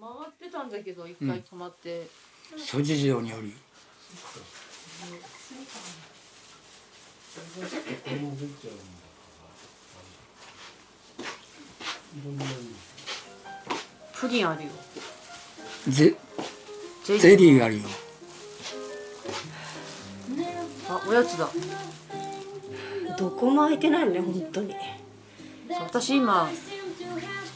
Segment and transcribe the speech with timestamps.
[0.00, 2.08] 回ってたんだけど一回止まって、
[2.56, 3.54] 諸事情により。
[14.14, 14.70] プリンあるよ。
[15.88, 16.14] ゼ
[17.04, 17.82] ゼゼリーがあるよ。
[20.88, 21.48] あおやつだ。
[23.18, 24.74] どこも空いてないね本当に。
[25.68, 26.50] そう私今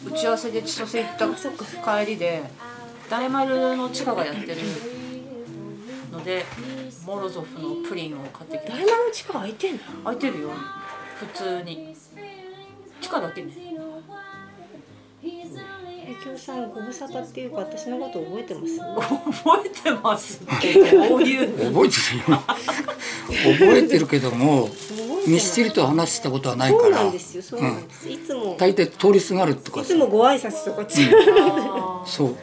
[0.06, 1.28] 打ち合わせで千歳行った
[2.00, 2.42] 帰りで
[3.10, 4.56] 大丸の地下がやってる
[6.10, 6.44] ので
[7.06, 8.68] モロゾフのプリンを買ってきて。
[8.70, 9.80] 大丸の地下空いてんの？
[10.04, 10.50] 開いてるよ。
[11.18, 11.96] 普通に。
[13.00, 13.52] 地下だけね
[16.14, 20.74] えきょうさんご無沙汰っていうか私のこと覚えてます覚えてますって
[21.08, 22.38] こういう覚えてるよ
[23.58, 24.68] 覚えてるけども
[25.26, 32.36] ミスチルと話したことはないからそうなんですよそうなんです、うんいつも大体通りすがるとかいつもご挨拶とか違う、そう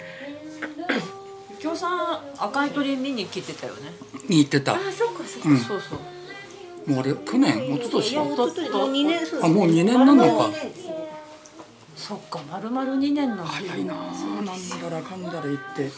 [1.51, 3.91] ゆきおさん赤い鳥見に来てたよね
[4.27, 5.99] に言ってたあそっかそっか、うんそうそう
[6.87, 11.00] もうあれ去年一昨年一昨年もう二年そうですあもう二年なのか二年ですね
[12.01, 13.43] そっか丸々2年なんだ。
[13.45, 13.93] 早いな。
[13.93, 13.97] あ
[14.41, 15.91] なんだらかんだら言って。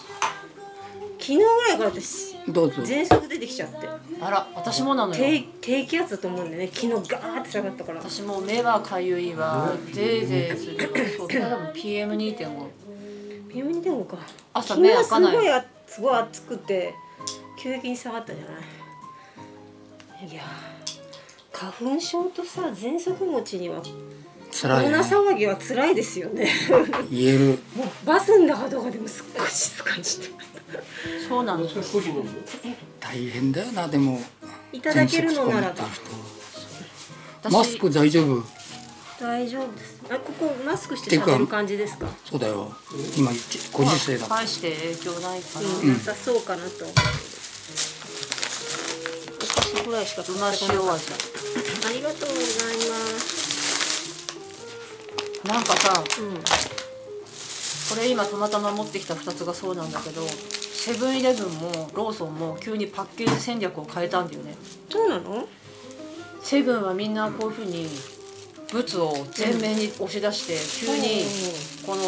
[1.18, 2.82] 昨日ぐらいから私どうぞ。
[2.82, 3.88] 喘息出てきちゃって。
[4.20, 5.24] あら私もなのよ。
[5.24, 6.68] 低低気圧だと思うんでね。
[6.68, 8.02] 昨日ガーって下がったから。
[8.02, 9.72] 私も目はかゆいわ。
[9.94, 10.92] ゼーゼーする。
[10.92, 12.68] わそうそれ多分 PM2.5
[13.50, 14.18] PM2.5 か
[14.54, 15.36] 朝昨日す目開かない。
[15.38, 16.94] ごいあすごい暑くて
[17.58, 18.52] 急激に下がったじゃな
[20.28, 20.30] い。
[20.30, 23.81] いやー花粉症とさ喘息持ちには
[24.62, 26.48] 辛いな騒ぎは辛いですよね。
[27.09, 27.59] 言える。
[27.76, 30.30] もうバスの中とかでもすっごい静かにして。
[31.28, 32.30] そうなのそれコーヒー飲むの
[33.00, 34.22] 大変だよなでも。
[34.72, 37.50] いただけるのならば。
[37.50, 38.44] マスク大丈夫？
[39.20, 40.02] 大丈夫です。
[40.09, 42.08] あここマスクして喋る感じですか？
[42.26, 42.72] そうだよ。
[43.18, 43.31] 今
[43.72, 46.86] ご時世だから返して影響ないかな、うん、なさそうかなと。
[46.86, 46.88] お
[49.46, 52.40] 菓子ぐらいしかうま塩味ありがとうござ
[52.74, 53.22] います
[55.46, 56.36] なんかさうん。
[56.36, 64.56] これ今たまたま持ってきた2つがそうなんだけどセブンイレブンもローソンも急にパッケージ戦略を変えたんだよね。
[64.90, 65.48] そうなの？
[66.42, 67.88] セブンはみんなこういうふうに
[68.74, 71.24] 物を前面に押し出して急に
[71.86, 72.02] この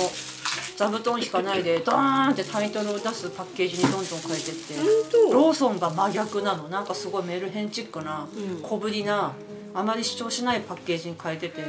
[0.76, 6.68] 座布団引かないでドーンってタイトルを出すパッケージにどんどん変えてってローソンが真逆なの。
[6.68, 8.62] なんかすごいメルヘンチックなうん。
[8.62, 9.34] 小ぶりな
[9.74, 11.62] あまり主張しないパッケージに変えてて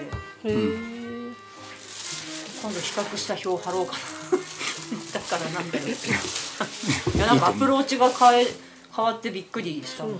[2.62, 3.98] 今度比較した表貼ろうかな。
[5.12, 5.84] だからなんだよ。
[7.14, 8.46] いやなんかアプローチが変え
[8.94, 10.04] 変わってびっくりした。
[10.04, 10.18] の、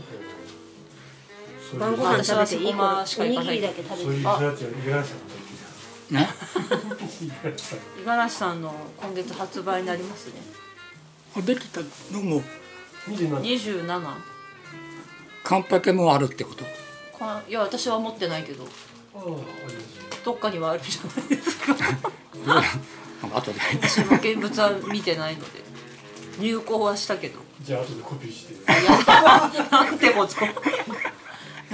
[1.79, 3.57] 晩ご飯食べていい私はそこましおにか行かない。
[3.57, 5.23] ぎりだけ食そういうべてやつは五十嵐さん
[6.13, 6.29] のね
[7.99, 10.33] 五十嵐さんの今月発売になりますね。
[11.37, 11.81] あできた。
[12.13, 12.43] のも。
[13.09, 13.99] 時二十七。
[13.99, 14.15] 27
[15.45, 16.65] カンパケもあるってこと？
[17.19, 18.67] かいや私は持ってないけど。
[20.25, 21.75] どっかにはあるじゃないですか
[22.47, 23.61] なんか後で。
[23.83, 25.65] 私も現物は見てないので。
[26.39, 27.39] 入稿はしたけど。
[27.63, 28.55] じゃあ後でコピーして。
[29.71, 30.35] なんてこと。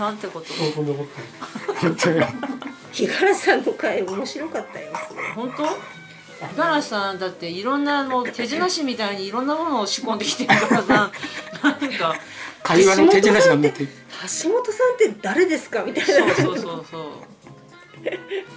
[0.01, 0.47] なんてこと。
[0.47, 0.85] 証拠
[2.93, 4.93] 日柄さんの回面白かったよ。
[5.35, 5.65] 本当？
[5.65, 5.69] 五
[6.57, 11.13] 十嵐さんだっていろんなもう手品師みたいにいろんなものを仕込んできてるからさ。
[11.63, 12.15] なんか。
[12.63, 13.87] 会話の手品師が持って橋
[14.51, 15.83] 本さんって誰ですか？
[15.83, 16.35] みたいな。
[16.35, 17.03] そうそうそうそう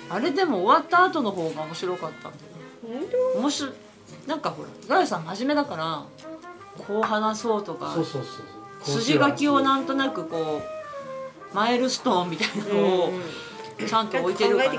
[0.10, 2.34] あれでも終わった後の方が面白かったんだよ
[3.34, 3.74] 本面白い。
[4.28, 6.04] なんかほら五十嵐さん真面目だから
[6.86, 8.32] こう話そうとかそうそうそう
[8.84, 9.02] そう。
[9.02, 14.72] 筋書きをなんとなくこうマイルストーンみたいな当のをうんちゃんと置いてるから。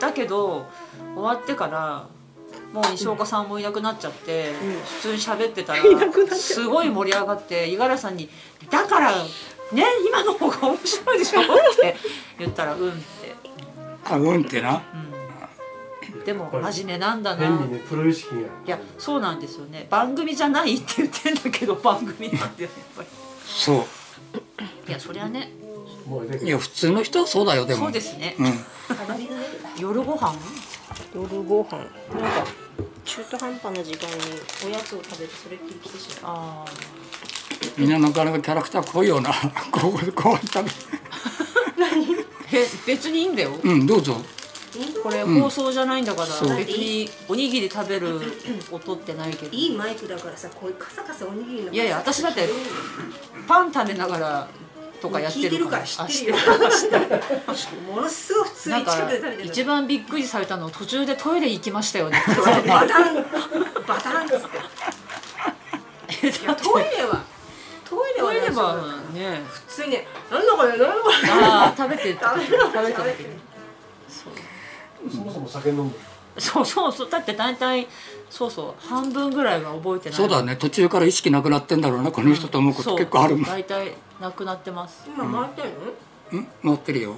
[0.00, 0.66] だけど
[1.14, 2.06] 終わってから
[2.72, 4.72] もう西岡さんもいなくなっちゃって、うん。
[4.82, 5.82] 普通に喋ってたら
[6.34, 8.28] すごい盛り上がって五十嵐さんに
[8.70, 9.12] 「だから
[9.72, 11.44] ね今の方が面白いでしょ」っ
[11.76, 11.96] て
[12.38, 13.34] 言ったら「うん」って、
[14.10, 14.82] あうんってな。
[16.12, 17.46] うん、でも真面目なんだな。
[17.46, 19.86] 変にねプロ意識がいやそうなんですよね。
[19.90, 23.08] 番組じゃないって言ってんだけど番組なんだよやっぱり。
[23.44, 23.86] そ
[24.88, 25.50] いやそりゃね。
[26.42, 27.84] いや普通の人はそうだよでも。
[27.84, 28.64] そうですね、うん。
[29.78, 30.34] 夜ご飯？
[31.14, 31.78] 夜ご飯。
[31.78, 31.88] なん
[32.30, 32.46] か
[33.04, 34.14] 中途半端な時間に
[34.66, 36.70] おやつを食べてそれっきり来てしまう。
[37.80, 39.32] みんななかなかキャラクター濃いよな。
[39.72, 40.70] こうこう食べ
[42.52, 44.16] え別にいいんだよ、うんどうぞ。
[45.02, 46.56] これ放送じゃないんだから、そう。
[46.56, 48.20] 別におにぎり食べる
[48.70, 49.52] 音ってないけど。
[49.52, 52.48] いいマイクだからさこういうカサカサおにぎりのいやいや私だって
[53.48, 54.48] パン食べながら
[55.00, 55.84] とかやってるから。
[55.84, 56.36] 知ってるよ。
[57.88, 62.22] ものすごい普通に近くで食べてる一番びっくりされたの途中でトイレ行きましたよね。
[62.66, 63.24] バタン。
[63.86, 64.56] バタンっつって
[66.26, 67.24] いやトイレは
[68.22, 68.32] ば
[69.12, 69.42] ね。
[69.46, 69.90] 普通に。
[69.90, 71.14] ねなんだこれなんだこれ。
[71.30, 73.28] ああ食べてる食べてる食べてる食べてる
[75.10, 76.00] そもそも酒飲んでる
[76.40, 77.10] そうそうそう。
[77.10, 77.86] だって大体
[78.28, 78.86] そうそう。
[78.88, 80.18] 半分ぐらいは覚えてない。
[80.18, 80.56] そうだね。
[80.56, 82.12] 途中から意識なくなってんだろうな。
[82.12, 83.44] この人と思うこと結構あるもん。
[83.44, 83.54] そう。
[83.54, 85.08] 大体なくなってます。
[85.16, 85.68] 今回ってる
[86.32, 86.40] の？
[86.40, 86.48] うん？
[86.62, 87.14] 回ってるよ。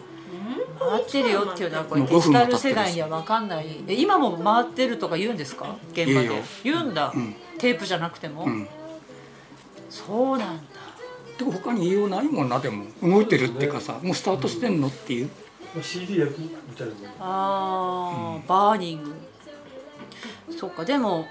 [0.79, 3.83] 回ってるよっていうのはこれもう5デジタル世代には分かんない。
[3.89, 5.75] え今も回ってるとか言うんですか？
[5.93, 6.43] 現場で。
[6.63, 7.35] 言うんだ、うん。
[7.59, 8.69] テープじゃなくても、うん。
[9.91, 10.78] そうなんだ
[11.39, 12.85] でも他に言いようないもんなでも。
[13.03, 15.31] 動いてるっていうかさもうスタートしてんのっていう。
[15.75, 19.15] まあ CD 焼きみたいなもんあー、 burning。
[20.59, 21.27] そっかでも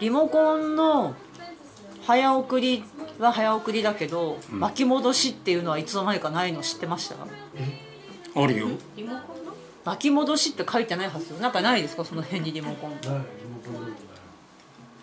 [0.00, 1.14] リモコンの
[2.02, 2.84] 早送り
[3.18, 4.60] は早送りだけど、ん。
[4.60, 7.16] 巻き戻しっていうのはいつの間にかないの知ってました？
[8.36, 8.68] あるよ。
[8.96, 9.52] リモコンの？
[9.84, 11.40] 巻き戻しって書いてないはずよ。
[11.40, 12.04] なんかないですか？
[12.04, 12.92] その辺にリモコン。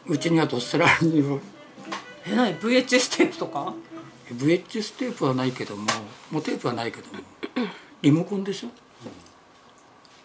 [0.07, 1.39] うちにはどっさらには
[2.25, 3.73] え何？VHS テープとか？
[4.33, 5.85] VHS テープはないけども
[6.31, 7.19] もうテープはないけども
[8.01, 8.67] リモコンでしょ？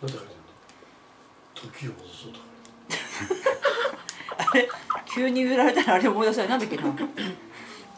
[0.03, 0.11] なん。
[0.11, 2.39] て書いてあるの時を戻そうと。
[2.39, 2.45] か
[4.51, 4.69] あれ？
[5.07, 6.49] 急に言われたらあれ思い出せない。
[6.51, 6.83] なんだっけな。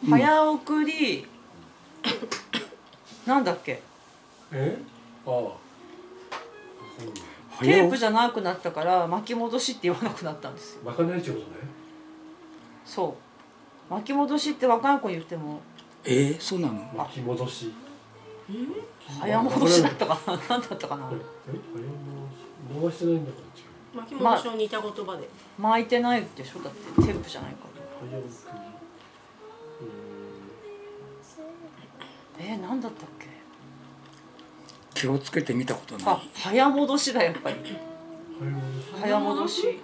[0.09, 1.25] 早送り。
[3.25, 3.81] なんだっけ？
[4.51, 4.77] え？
[5.25, 5.33] ああ。
[5.33, 5.55] わか
[7.03, 10.81] んないテープじゃなくなったから巻き戻しって言わなくなったんですよ。
[10.85, 11.45] まかないってことね。
[12.85, 13.15] そ
[13.89, 13.93] う。
[13.93, 15.61] 巻き戻しって若い子に言っても
[16.05, 16.73] えー、そうなの？
[16.95, 17.73] 巻き戻し。
[19.19, 20.37] 早戻しだったかな？
[20.49, 21.11] 何だったかな？
[21.11, 21.15] え
[22.71, 23.97] 早戻し回してないんだから違う。
[23.97, 26.59] 巻き戻しを似た言葉で、巻いてないでしょ？
[26.59, 27.57] だってテープじゃないか
[28.01, 28.55] 早送り。
[32.39, 33.25] らえー、何だったっけ？
[34.93, 37.55] 気をつけてみたことなあ早戻しだやっぱり。
[39.01, 39.79] 早戻し。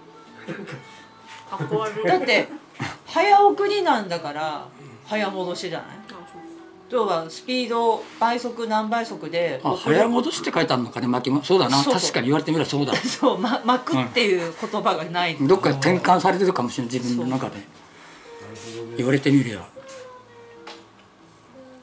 [1.50, 2.48] かっこ悪いだって
[3.06, 4.68] 早送りなんだから
[5.06, 5.98] 早戻しじゃない？
[6.92, 11.78] 要はスピード倍速何倍速であ早戻しって書いてあるのかね巻きもそうだな。
[11.78, 11.94] そう。
[11.94, 12.94] そう確かに言われてみればそうだ。
[13.00, 17.56] そう、ま、巻くっていう言葉がない、どっかで転換されてるかもしれない自分の中で。
[18.98, 19.66] 言われてみりゃ。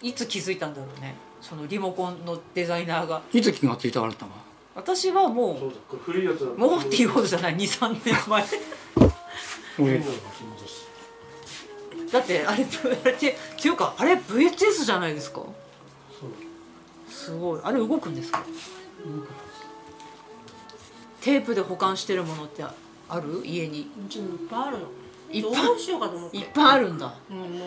[0.03, 1.17] いつ気づいたんだろうね。
[1.41, 3.23] そのリモコンのデザイナーが。
[3.33, 4.33] いつ気がついたあなたは？
[4.75, 7.57] 私はもそうだこれ古いやつだうもうっていうことじゃない。
[7.57, 8.45] 23年前。
[9.81, 10.03] 俺
[12.13, 15.41] だってあれあれってっていうかあれ VHS じゃないですか。
[15.41, 17.13] そう。
[17.13, 17.61] すごい。
[17.63, 18.39] あれ動くんですか？
[18.39, 18.45] 動
[19.23, 19.35] くは
[21.21, 22.75] テープで保管してるものってあ
[23.21, 23.43] る？
[23.45, 23.91] 家に。
[24.07, 24.87] うちにいっぱいあるの。
[25.31, 25.53] いっぱい。
[25.67, 26.37] どうしようかと思って。
[26.39, 27.13] いっぱいあるんだ。
[27.31, 27.59] うんもううん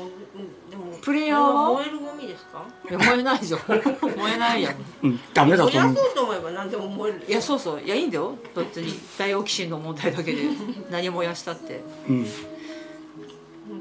[0.72, 1.74] でもプレイヤーは？
[1.74, 2.66] 燃えるゴミですか？
[2.90, 5.94] いや燃えないじゃん燃えないやんうんダメだと思う。
[5.94, 7.24] 燃やそうと思えば何でも燃える。
[7.28, 7.82] いやそうそう。
[7.82, 8.36] いやいいんだよ。
[8.56, 8.94] 別に。
[9.20, 10.44] ダイオキシンの問題だけで。
[10.90, 11.84] 何燃やしたって。
[12.10, 12.26] うん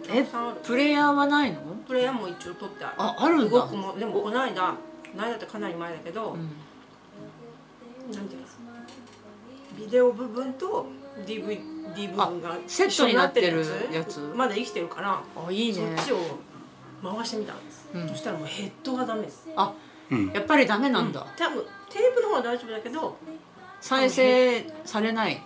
[0.08, 0.26] え
[0.64, 1.60] プレイヤーはないの？
[1.86, 2.94] プレイヤーも一応取ってある。
[2.98, 3.50] ああるんだ。
[3.50, 4.76] 動くもでもこの間こ
[5.16, 8.12] の間ってかなり前だけど、うん。
[8.12, 8.46] なんていうの？
[9.78, 10.86] ビデオ部分と
[11.26, 14.20] DVD 部分がセットになってる一緒になやつ。
[14.36, 15.94] まだ生きてるからあいいね。
[15.96, 16.18] そっちを
[17.02, 18.08] 回してみたんです、うん。
[18.08, 19.26] そしたらもうヘッドがダメ
[19.56, 19.72] あ
[20.10, 20.30] うん。
[20.32, 23.16] やっぱりダメなんだ、多分テープの方は大丈夫だけど
[23.80, 25.40] 再生されない？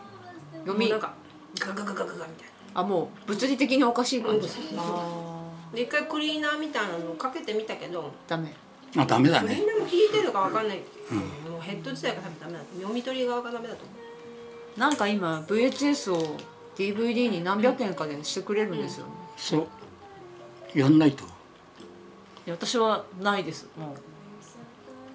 [0.65, 0.87] 読み。
[0.87, 1.15] もうなんか
[1.59, 8.03] ガガガガガガみたいあもう物理的におかしい感じ、うんあなで一回クリーナーみたいなのをかけてみたけど。
[8.03, 8.55] ーダメ。
[8.97, 10.79] あダメだクリねーナーも効いてるのかわかんない。
[10.79, 13.93] けど、もうヘッド自体が多分ダメだと読み取り側がダメだと思
[14.77, 14.81] う。
[14.81, 16.37] なんか今 VHS を
[16.77, 19.69] DVD に何百円かでしてくれるんですよね、そ
[20.75, 20.79] う。
[20.79, 21.25] やんないと。
[21.25, 21.27] い
[22.47, 23.69] や私はないです。
[23.77, 23.95] も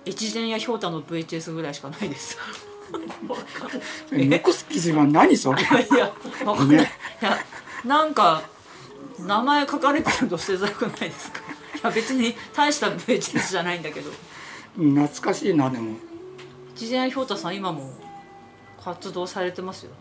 [0.05, 2.37] う越前やひょうたの VHS ぐらいしかないです。
[2.37, 2.68] え
[4.11, 5.61] 残す記事は何それ？
[5.61, 5.65] い
[5.97, 6.11] や
[6.45, 6.85] わかんない。
[6.85, 6.87] い
[7.21, 7.37] や
[7.85, 8.43] なんか
[9.19, 11.39] 名前書かれてると捨てづらくないですか？
[11.39, 11.43] い
[11.83, 14.11] や別に大した VHS じゃないんだけど。
[14.75, 15.95] 懐かしいなでも。
[16.75, 17.91] 越前やひょうたさん今も
[18.81, 19.91] 活動されてますよ。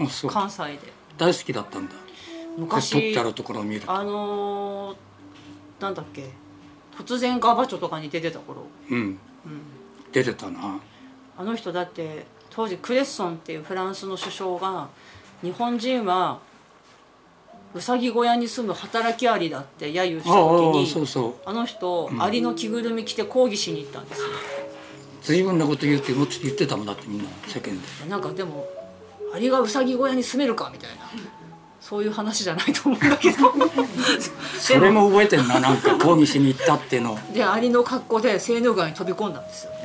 [0.00, 0.30] あそう。
[0.30, 0.78] 関西で。
[1.16, 1.92] 大好きだったんだ。
[1.92, 3.82] 撮昔ってあるところを見る。
[3.82, 4.96] とあのー、
[5.82, 6.30] なんだっけ？
[6.96, 8.98] 突然ガバチョとかに出てた頃、うん。
[8.98, 9.18] うん、
[10.10, 10.80] 出てたな
[11.38, 14.88] あの人だって当時クレッソンっていうフランスの首相が
[15.40, 16.40] 日本人は
[17.74, 21.34] うさぎ小屋に住む働きアリだって揶揄した時にそうそう。
[21.44, 24.26] あの人、アリの着ぐるみ着て抗議しに行ったんですよ。
[25.22, 28.10] 随分なこと言うってもっと言ってたもんだってみんな世間で。
[28.10, 28.66] なんかでも
[29.34, 31.10] アリがうさぎ小屋に住めるかみたいな。
[31.80, 33.52] そういう話じゃないと思うんだけど。
[34.58, 37.18] それも覚えてんななんか抗議しに行ったっていうの。
[37.32, 39.77] でアリの格好でセーヌ川に飛び込んだんですよ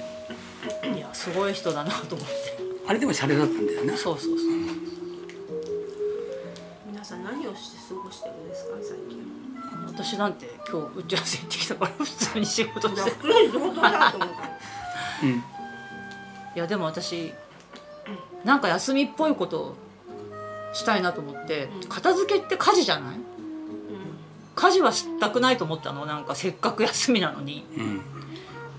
[1.13, 2.33] すごい人だなと思って。
[2.87, 3.95] あれでもシャレだったんだよね。
[3.95, 4.49] そうそうそう。
[6.87, 9.23] 皆さん何をして過ごしてるんですか最近。
[9.87, 13.11] 私なんて今日打ち合わせ行ってきたから普通に仕事して。
[13.11, 14.35] とりあえず本当だと思った
[15.23, 15.29] うん。
[15.35, 15.41] い
[16.55, 17.33] やでも私
[18.43, 19.75] なんか休みっぽいこと
[20.73, 23.17] したいなと思って片付けって家事じゃない？
[24.55, 26.05] 家事はしたくないと思ったの。
[26.05, 27.65] なんかせっかく休みなのに。
[27.77, 28.01] うん。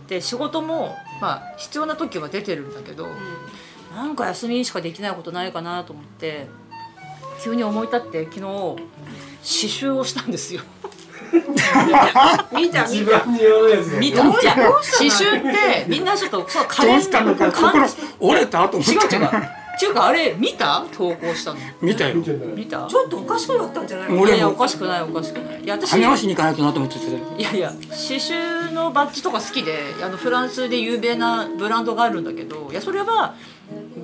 [0.07, 3.09] で仕事もまあ必要な時は出てるんだけど
[3.95, 6.47] なんか休みにしかできないことないかなと思って
[7.43, 8.79] 急に思い立って昨日刺
[9.43, 10.63] 繍をしたんですよ。
[12.53, 13.25] 見た一見た。
[13.99, 14.57] 見たじゃあ
[14.97, 20.85] 刺繍ってみんなちょっとそうカレンどうしたのかかん心折れたと思っ違う違うていうかあれ見た？
[20.93, 21.61] 投稿したの。
[21.81, 22.17] 見たよ。
[22.55, 22.87] 見た？
[22.87, 25.63] ちょっとおかしくなったんじゃないいやいやおかしくないおかしくない。
[25.63, 26.99] いや私励ましに行かないとなと思って。
[26.99, 27.07] て
[27.39, 33.35] いやいや刺繍のバッジとか好きであのフランスで有名なブランドがあるんだけどいやそれは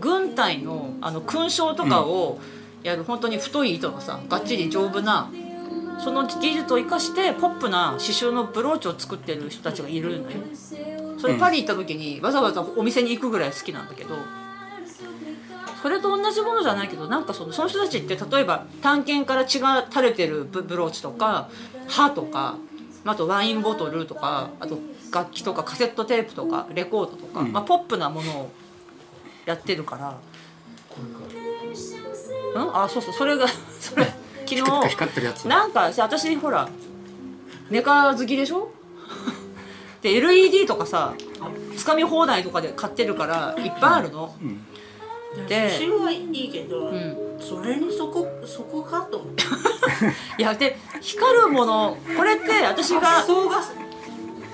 [0.01, 2.39] 軍隊のあの勲章とかを
[2.83, 5.31] やる本当に太い糸のさがっちり丈夫な
[6.03, 10.39] その技術を生かしてポップな刺繍のブローチを作ってる人たちがいるのよ。
[11.19, 14.17] それパリ行った時にわざわざお店に行くぐらい好きなんだけど
[15.83, 21.49] それと同じものじゃないけどなんかそのその人たちって例えば探検から血が垂れてるブブローチとか
[21.89, 22.57] 歯とか
[23.05, 24.79] あとワインボトルとかあと
[25.13, 27.53] 楽器とかカセットテープとかレコードとか、うん。
[27.53, 28.51] まあ、ポップなものを
[29.47, 30.19] やってるから。
[32.55, 32.77] うん？
[32.77, 33.15] あそうそう。
[33.15, 33.47] それが
[33.81, 34.05] それ
[34.47, 35.49] 昨日光ってるやつ。
[35.49, 36.69] なんかさ私ほら
[37.71, 38.71] メカ好きでしょ？
[40.03, 41.15] で LED とかさ
[41.77, 44.35] つかみ放題とかで買ってるからいっぱいあるの。
[44.41, 44.67] うん
[45.49, 47.17] で写真はいいけど、うん。
[47.41, 49.45] それにそこそこかと思って
[50.39, 53.57] いやで光るものこれって私が発想が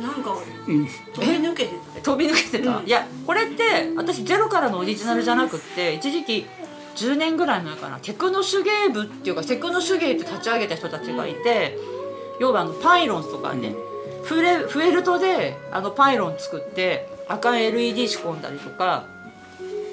[0.00, 0.36] なんか
[0.68, 0.86] うん。
[0.86, 1.70] 飛び抜けて
[2.02, 2.86] 飛び抜けてた、うん。
[2.86, 6.46] いやこれって私ゼロからのオリジナルじゃなくって一時期
[6.94, 7.98] 10年ぐらい前かな。
[7.98, 11.76] テクノ手芸部っていうかテクノ手芸って立ち上げた人たちがいて
[12.38, 13.74] 要はあのパイロンとかね、
[14.24, 19.04] フレフェルトであのパイロン作って赤い LED 仕込んだりとか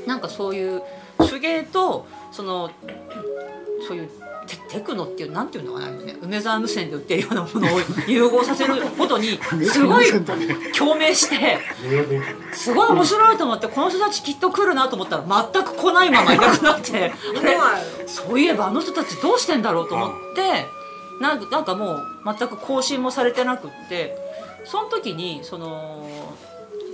[0.06, 0.82] なんかそういう
[1.30, 2.72] 手芸とその
[3.88, 4.10] そういう
[4.48, 10.06] テテクノっていうなんていうのかなね梅沢無線で売ってるようなものを 融合させることに すごい
[10.78, 11.60] 共鳴して
[12.54, 17.58] すごい面白いと思ってこの人たちきっと来るなと思ったら全く来ないままいなくなってあれ
[18.06, 20.66] そういえばあの人たちどうしてんだろうと思って
[21.22, 22.02] なんかなんかもう
[22.38, 24.18] 全く更新もされてなくって
[24.66, 26.10] その時にその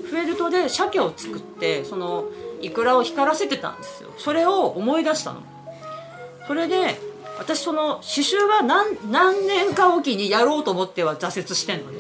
[0.10, 2.26] フェルトで鮭を作ってその
[2.62, 4.10] イクラを光らせてたんですよ。
[4.18, 5.42] それを思い出したの。
[6.48, 7.00] それで
[7.38, 12.00] 私その刺繍は何何年かおきにやろうと思っては挫折してんのね。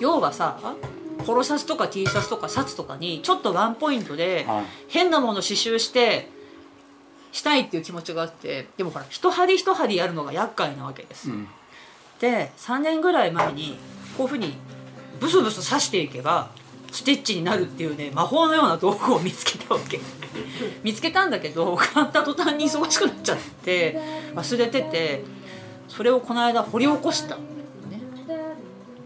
[0.00, 0.58] 要はさ
[1.26, 4.64] ポロシャツとか T シャツとかシャツとかにちょっとワンポイントではい。
[4.88, 6.30] 変なもの刺繍して
[7.32, 11.48] したいっていう気持ちがあってでもほら一針一針やるのが厄介なわけです、うん。
[12.20, 13.78] で3年ぐらい前に
[14.16, 14.54] こういうふうに
[15.20, 16.50] ブスブス刺していけば
[16.90, 20.00] ステッチになるっていうね魔法のような道具を見つけたわけ。
[20.82, 24.00] 見つけたんだけど買った途端に忙しくなっちゃって
[24.34, 25.24] 忘れてて
[25.88, 27.36] それをこの間掘り起こした。
[27.36, 27.42] の
[27.90, 28.00] ね。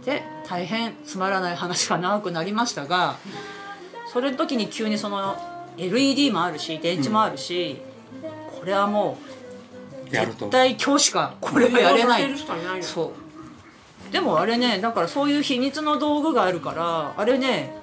[0.05, 3.17] で大変つまらない話が長くなりましたが
[4.13, 5.37] それの時に急にその
[5.79, 7.81] LED もあるし電池もあるし、
[8.59, 9.17] これはも
[10.07, 12.35] う絶対今日しかこれはやれない。
[12.83, 13.22] そう
[14.13, 17.75] でもあれねだからそういう秘密の道具があるからあれね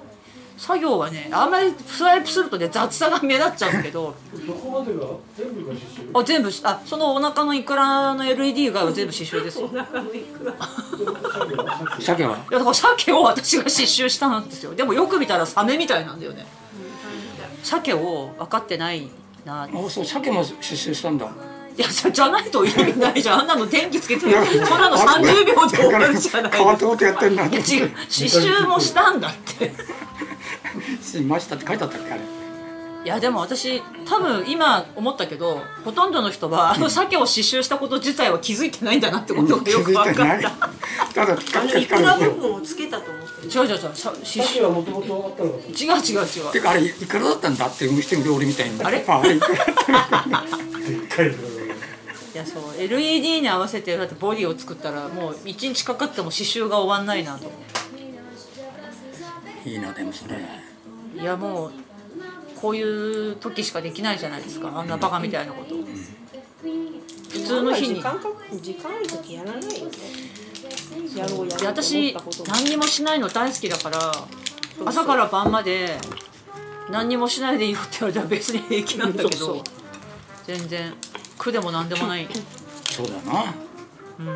[0.56, 4.14] 作業はねあんまりスワイプするとね雑さが目立っちゃうけど。
[4.46, 6.20] どこまでが全部が刺繍？
[6.20, 9.64] あ全部あそのお腹のイクラの LED が全部刺繍ですよ。
[9.64, 10.54] お腹のいくら？
[11.98, 12.36] 鮭は？
[12.36, 14.74] いやだから鮭を私が刺繍したんですよ。
[14.74, 16.44] でもよく見たらサメみたいなんだよね。
[17.62, 19.08] 鮭を分かってない
[19.46, 19.62] な。
[19.62, 21.26] あそう鮭も刺繍したんだ
[21.76, 23.40] いやじゃじゃないと意味ないじゃん。
[23.40, 24.30] あんなの電気つけてそん
[24.80, 26.52] なの30秒で終わるじゃない。
[26.52, 27.64] 変わったことやってんだいや違う。
[27.64, 27.86] 刺
[28.26, 29.72] 繍もしたんだって。
[31.02, 32.20] しましたって書いてあったっけあれ。
[33.02, 40.42] いやでも私多分今思ったけどほとんどの人はあの鮭を刺繍したこと自体は気づいてないんだなってことが気よく分かった、づいてない。
[41.14, 43.78] ただピカピカいくら部光る分をつけたと思ってる違う違う違う。
[43.96, 45.68] さ刺繍鮭はもともとあったのかと。
[45.70, 46.52] 違う違う違う。
[46.52, 49.02] てかあれいくらだったんだっていう人料理みたいにあれ？
[49.08, 49.34] あれ。
[49.34, 51.48] いくらでっかいのが。
[51.56, 51.59] い
[52.38, 57.50] やそう LED に合わせてだってボディを作ったらもう1日かかっても刺繍が終わんないなと。
[59.64, 60.36] いいなでもそれ。
[61.20, 61.72] いやもう
[62.60, 64.72] こういう時しかできないじゃないですか。
[64.74, 65.74] あんなバカみたいなこと。
[67.30, 67.96] 普通の日に。
[67.96, 68.28] 時間か
[68.60, 69.90] 時間ある時やらないよね
[71.16, 73.98] やろうやろう私何にもしないの大好きだから
[74.84, 75.96] 朝から晩まで
[76.90, 79.64] 何にもしないでいいよって言われたら別に平気なんだけそうど
[80.46, 80.92] 全然
[81.40, 82.28] 苦でも何でもない、
[82.84, 83.54] そうだな。
[84.18, 84.30] うん、い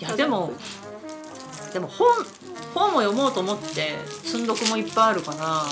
[0.00, 0.50] やでも
[1.74, 2.08] でも本
[2.72, 5.62] 本も読もうと思って積んどくもいっぱいあるから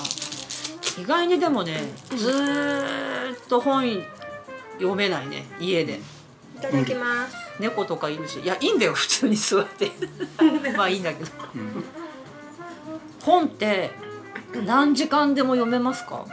[1.01, 1.79] 意外にでもね
[2.15, 4.03] ずーっと本
[4.73, 5.99] 読めないね家で。
[6.57, 7.35] いただきます。
[7.59, 8.39] 猫とかいるし。
[8.41, 9.89] いやいいんだよ普通に座って。
[10.77, 11.31] まあいいんだけど。
[11.55, 11.83] うん。
[13.23, 13.89] 本って
[14.63, 16.23] 何時間でも読めますか？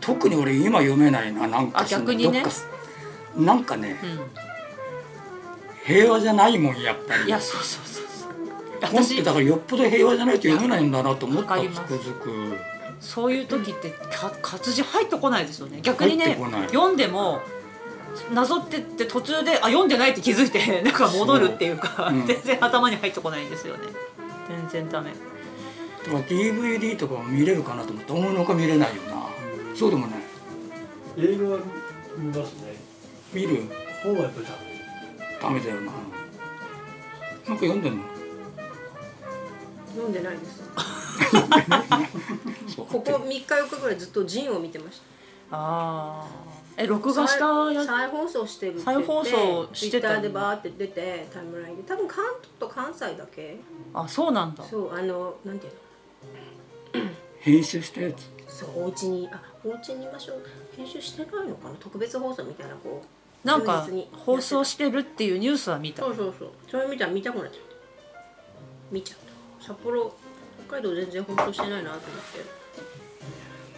[0.00, 2.42] 特に俺今読めないななんかあ逆にね。
[2.42, 2.58] どっか
[3.36, 7.24] なんかねう平和じゃないもんやっぱり。
[7.24, 8.30] んいやそうそうそうそう。
[8.80, 11.80] 私本ってだからよっぽど平和じゃないと読めないんだなと思ったわかります。
[11.80, 12.56] つくづく。
[13.00, 15.80] そういう時ってか活字入ってこないですよね。
[15.82, 16.66] 逆にね入ってこない。
[16.68, 17.40] 読んでも
[18.32, 22.18] なぞってって途中であ読んでないって気づいて なんか戻るっていうかそう。
[22.18, 22.26] うん。
[22.26, 23.80] 全然頭に入ってこないんですよね。
[24.48, 25.10] 全然ダメ。
[25.10, 29.24] だから DVD とかも見れるかなと思って思いのほか見れないよな
[29.74, 30.20] そうでもない。
[31.18, 31.58] 映画は
[32.16, 32.76] 見ますね。
[33.32, 33.64] 見る？
[34.02, 34.58] 本はやっぱりダメ。
[35.40, 35.92] ダメだよな。
[35.92, 36.02] なんか
[37.54, 38.02] 読んでんの？
[39.94, 40.62] 読んでないです。
[42.76, 45.04] ここ3日4日ぐらいずっとジンを見てました。
[45.56, 46.26] ああ
[46.76, 47.86] え録画したやつ？
[47.86, 50.14] 再放送してるって再放送ツイしてたの？
[50.14, 51.82] ッターでバーって出てタイムラインで。
[51.84, 53.58] 多分関東と関西だけ。
[53.92, 54.64] あそうなんだ。
[54.64, 55.72] そうあのなんていう
[57.04, 57.10] の？
[57.40, 58.30] 編集したやつ。
[58.48, 60.44] そうお家にあお家にいましょう。
[60.76, 61.74] 編集してないのかな？
[61.80, 63.02] 特別放送みたいなこ
[63.44, 66.02] うなんか放送してるっていうニュースは見た。
[66.02, 66.50] そうそうそう。
[66.68, 67.60] それ見たら見たくなっちゃって。
[68.90, 69.18] 見ちゃっ
[69.60, 69.66] た。
[69.66, 70.14] 札幌
[70.66, 71.96] 北海道全然放送してないなと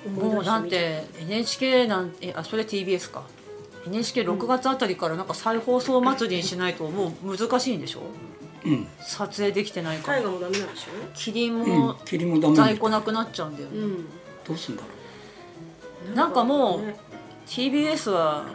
[0.09, 0.37] 思って。
[0.37, 3.25] もうなんてて NHK なんえあそれ TBS か。
[3.87, 8.03] NHK6 月あたりからなんか再放送祭りにしないともう難しいんでしょ？
[8.65, 8.87] うん。
[9.01, 10.19] 撮影できてないから。
[10.19, 10.91] 大河もダメなんでしょ？
[11.15, 13.79] キリンうもん霧もダメ在庫なくなっちゃうんだよね。
[13.79, 14.07] うん。
[14.47, 14.89] どうすんだろ
[16.15, 16.97] なんかもうね
[17.47, 18.47] TBS は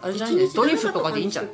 [0.00, 1.48] あれじゃないんだよドリフとかでいいんじゃん。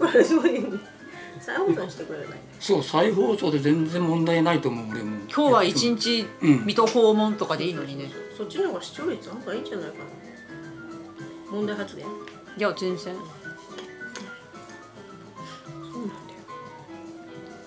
[1.40, 5.16] 再放送にしてくれればいそう再放送で全然問題ないと思う俺も。
[5.34, 8.10] 今日は一日うん水戸黄門とかでいいのにね。
[8.36, 10.04] そっちの方が視聴率あんまいいんじゃないかな。
[11.50, 12.04] 問題発言。
[12.04, 13.14] いや全然。
[13.14, 13.20] そ
[15.98, 16.38] うなんだよ。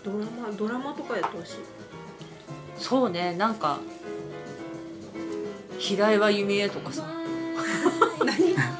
[0.03, 1.55] ドラマドラマとかやってほしい。
[2.77, 3.79] そうねなんか
[5.79, 7.03] 平岩弓枝とかさ。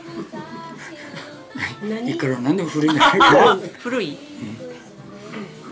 [1.84, 2.12] 何？
[2.12, 3.26] いくらなんでも古いんだけど。
[3.80, 4.18] 古い、い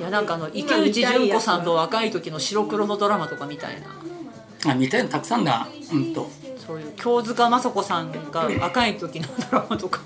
[0.02, 4.72] やなんかあの池内純子さんと若い時の白黒のドラマとかみたいな。
[4.72, 5.68] あ見たいのたくさんだ。
[5.92, 6.30] うんと。
[6.66, 10.02] そういう京塚雅子さんが若い時のドラマとか。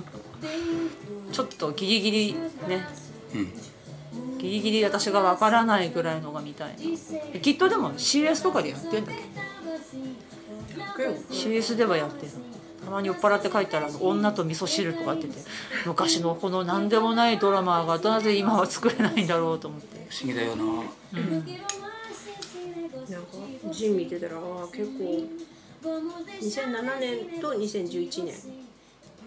[1.31, 2.33] ちょっとギリギリ
[2.67, 2.87] ね。
[3.33, 3.51] うん。
[4.37, 6.75] ギリギリ私がわからないぐらいのが見たい
[7.33, 7.39] な。
[7.39, 9.23] きっとでも CS とかでやってんだっけ？
[11.31, 12.31] CS ではやってる
[12.83, 15.39] たまに酔っ払って帰ったら「女と味噌汁」とかやってて
[15.85, 20.05] 昔のこの何でもないドラマがなぜ今は作れないんだろうと思って。
[20.09, 20.63] 不思議だよな。
[20.65, 20.81] なん
[23.21, 23.27] か
[23.71, 25.23] ジン見てたらあー結構
[26.41, 28.33] 2007年と2011年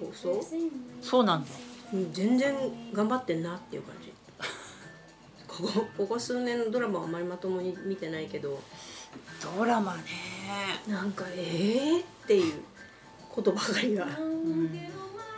[0.00, 0.40] 放送、
[1.00, 1.50] そうなんだ。
[1.92, 2.54] うん、全然
[2.92, 4.12] 頑張ってんなっていう感じ。
[5.46, 8.60] ここここ数年のドラマはあまりまともに見てないけど。
[9.56, 10.02] ドラマね
[10.88, 12.54] なんかえーっていう
[13.30, 14.06] ことばかりが、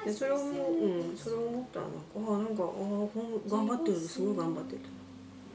[0.05, 4.81] でそれを思う、うん、それを思ったらなんかあーなんかあーこん頑張ってるすごい頑張ってる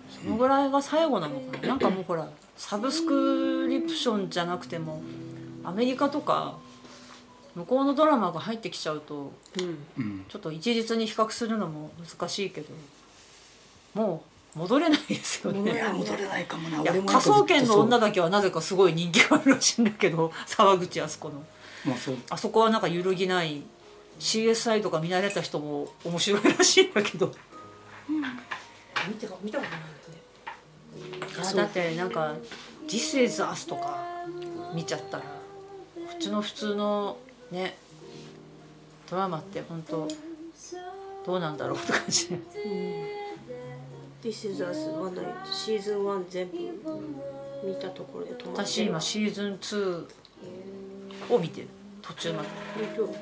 [0.10, 1.68] そのぐらいが最後なのかな。
[1.70, 5.02] なんかもうほらサブスクリプションじゃなくても
[5.64, 6.58] アメリカとか
[7.56, 9.78] 向こうのドラマが入ってきちゃうとうん。
[9.98, 10.26] うん。
[10.30, 12.68] ちょっと一律に比較するのも難しいけど
[13.94, 15.60] もう戻れないですよね。
[15.60, 16.82] 戻れない戻れないかもな。
[16.82, 21.44] いや俺も科捜研の女だだけはなぜかすごい人気があるらしいんだけど 沢口靖子の。
[21.86, 22.18] まあそう。
[22.30, 23.64] あそこはなんか揺るぎない
[24.20, 27.32] CSI とか見慣れた人も面白いらしいんだけど。
[29.08, 29.80] 見て見たことない
[31.36, 32.34] いやだってなんか
[32.88, 34.26] 「This is Us」とか
[34.74, 35.30] 見ちゃったらこ
[36.16, 37.18] っちの普通の
[37.52, 37.78] ね
[39.10, 40.08] ドラマって本当
[41.26, 42.30] どうなんだろうって感じ。
[42.30, 43.25] で
[44.26, 46.58] This is Us はないシーズン1全部
[47.64, 48.52] 見たところで止まってる。
[48.68, 50.06] 私今シーズン2
[51.36, 51.68] を見てる。
[52.02, 52.48] 途中まで。
[52.82, 53.14] えっと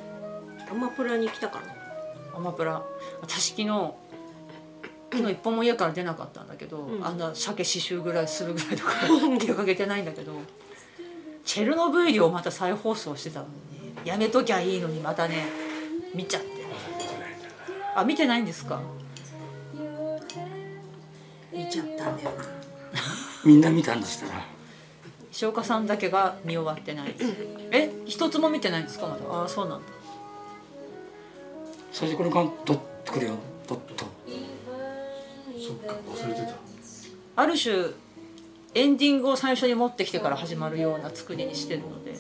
[0.72, 1.66] アマプラに来たから
[2.38, 2.82] アマプラ。
[3.22, 3.94] 私昨日
[5.12, 7.06] 昨日一本も家から出なかったんだけど、ん。
[7.06, 8.94] あんな鮭刺繍ぐらいするぐらいとか
[9.46, 10.32] 出かけてないんだけど
[11.44, 13.48] チェルノブイリをまた再放送してたの
[14.04, 15.46] にやめときゃいいのにまたね
[16.16, 16.48] 見ちゃって
[17.94, 18.82] あ見てないんですか？
[21.54, 22.44] 見ちゃったんだよな。
[23.46, 24.46] みんな見たんだしたら。
[25.32, 27.16] 石岡さんだけが見終わってない。
[27.72, 29.08] え一つも見てないんですか？
[29.08, 29.22] まだ。
[29.30, 29.86] ああそうなんだ。
[31.92, 33.34] 最初この間ドッとくるよ。
[33.68, 36.54] ドッとそっか忘れてた。
[37.36, 37.74] ある種
[38.76, 42.14] エンディングを最初に持ってきてから始まるような作りにしてるので。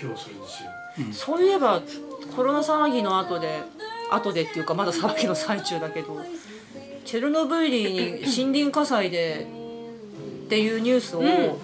[0.00, 0.70] 今日はそれにしよ
[1.12, 1.82] そういえば
[2.36, 3.62] コロナ騒ぎの後で
[4.10, 6.20] 後でっていうかまだ騒ぎの最中だけど。
[7.04, 9.46] チェルノブイリに森林火災で
[10.44, 11.58] っていうニュースを見たよね,、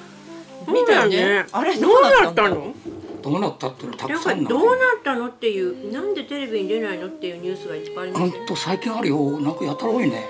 [0.72, 1.46] そうだね。
[1.52, 2.74] あれどうなったたの？
[3.20, 5.26] どうなったっていうのたくさんどうなったの？
[5.26, 7.08] っていうなんでテレビに出ないの？
[7.08, 9.38] っていうニュースがいっぱいありまほんすよと最近あるよ。
[9.38, 10.24] なんかやたら多いね。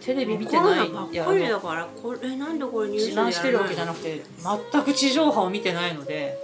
[0.00, 4.22] テレビ見てないナばっかりだからこれなんでこれニュースでやらない自慢してるわけじゃなくて
[4.72, 6.36] 全く地上波を見てないので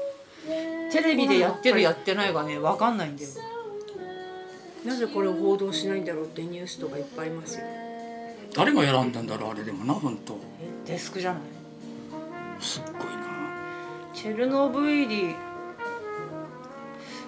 [0.92, 3.30] テレビでやってるやってないがね分かんないんだよ
[4.88, 7.64] なぜこれを報道しないんだろうってニュースとかいっぱいありますよ。
[8.54, 10.38] 誰が選んだんだろうあれでもな本当。
[10.86, 11.42] えデスクじゃない？
[12.58, 13.02] すっごいな。
[14.14, 15.34] チェルノブイリ。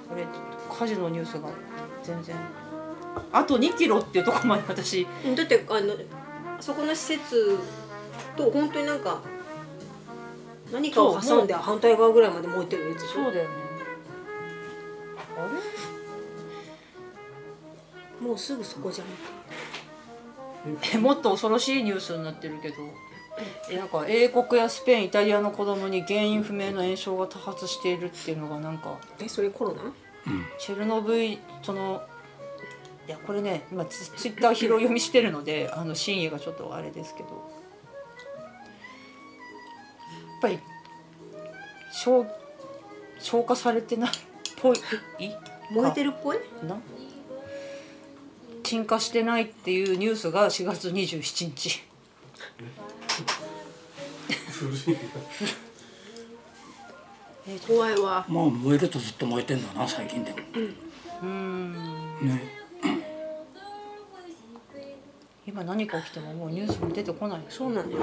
[0.09, 0.25] これ
[0.73, 1.51] 火事のニュースが
[2.03, 2.35] 全然。
[3.33, 5.07] あと2キロっていうところまで私。
[5.37, 5.95] だってあの
[6.61, 7.59] そこの施設
[8.37, 9.21] と本当になんか
[10.73, 13.25] 何かを挟んで反対側ぐらいまで燃えてるやつでしょ？
[13.25, 13.55] そうだよね。
[15.37, 15.47] あ
[18.21, 19.07] もうすぐそこじゃん。
[20.75, 22.77] れえもっと恐ろしいニュースになってるけど。
[23.71, 28.99] えなんか英国やスペインイタリアの子供に原因不明の炎症が多発しているっていうのがなんか。
[29.19, 29.81] えそれコロナ？
[30.59, 32.03] チェルノブイその
[33.09, 37.29] いやこれね今ツツイッター拾い読みしてるので あの真意がちょっとあれですけど。
[37.31, 37.41] やっ
[40.43, 40.59] ぱり
[41.93, 42.27] 消
[43.19, 44.13] 消化されてないっ
[44.61, 44.79] ぽい？
[45.71, 46.39] 燃えてるっぽい？
[46.63, 46.79] な？
[48.71, 51.83] 鎮火してないっていうニュースが4月27日
[52.61, 52.63] う
[54.69, 54.73] 古
[57.57, 58.25] い怖いわ。
[58.29, 60.31] まあ燃えるとずっと燃えてんだな最近で。
[60.31, 61.73] もうーん。
[62.23, 62.43] ね。
[65.45, 67.41] 今何か起きてももうニュースに出てこない。
[67.49, 68.03] そうなんだよ。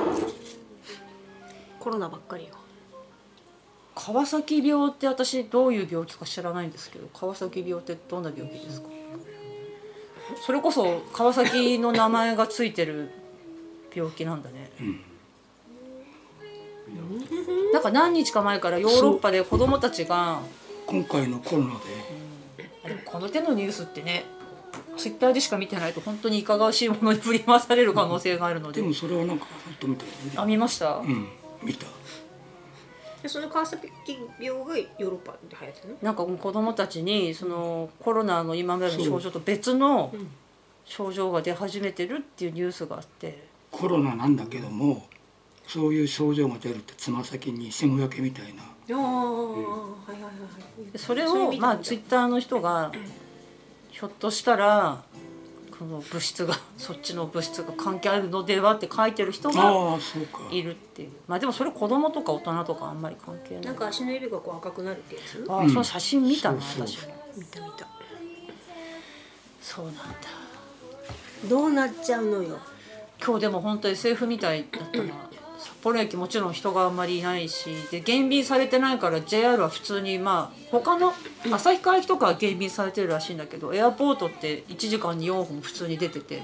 [1.80, 2.50] コロナばっかりよ。
[3.96, 8.90] 川崎病って私どういう病気か知らないんですけど川崎病ってどんな病気ですか？
[10.46, 13.10] それこそ川崎の名前がついてる
[13.94, 14.70] 病気なんだね、
[17.74, 20.42] なんか何日か前からヨーロッパで子供たちが
[20.86, 21.80] 今回のコロナで。
[22.86, 24.26] あでもこの手のニュースってね
[24.98, 30.52] ツイッターでしか見てないと本当にいかがわしいものに振り回される可能性があるので、でもそれはなんか本当みたいあね。
[30.52, 31.28] 見ました、うん。
[31.64, 31.86] 見た
[33.22, 33.90] でその川崎
[34.40, 35.96] 病がヨーロッパで流行ってるの？
[36.02, 40.14] なんかもう子供たちにそのコロナの今までの症状と別の
[40.86, 43.48] 症状が出始めてるっていうニュースがあって。
[43.70, 45.06] コロナなんだけども
[45.68, 48.64] そういう症状が出るってつま先に霜焼けみたいな。
[48.64, 49.58] ああ、は
[50.10, 50.30] いはいは
[50.88, 52.92] いでそれをまあツイッターの人が
[53.92, 55.04] ひょっとしたら
[55.78, 59.98] この物質が そっちの物質が関係あるのではって書いてる人が
[60.52, 61.12] いるっていう。
[61.28, 63.66] まあでもそれ子供とか大人とかあんまり関係ない。
[63.66, 65.46] なんか足の指がこう赤くなるってやつ？
[65.50, 67.02] ああその写真見たな、そうそう。
[67.02, 67.14] 私も。
[67.38, 67.88] 見た見た。
[69.62, 70.04] そうなんだ。
[71.46, 72.58] どうなっちゃうのよ。
[73.24, 75.04] 今日でも本当 SF みたいだったな
[75.78, 81.14] 札幌駅もちろん人があんまりいないしで減便されてないから JR は普通にまあ他の
[81.50, 86.42] 旭川駅とかは減便されてるらしいんだけどエアポートって1時間に4本普通に出てて、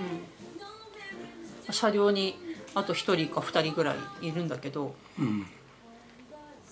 [1.69, 2.37] 車両に
[2.75, 5.39] あと1人か2人ぐらいいるんだけど、うん。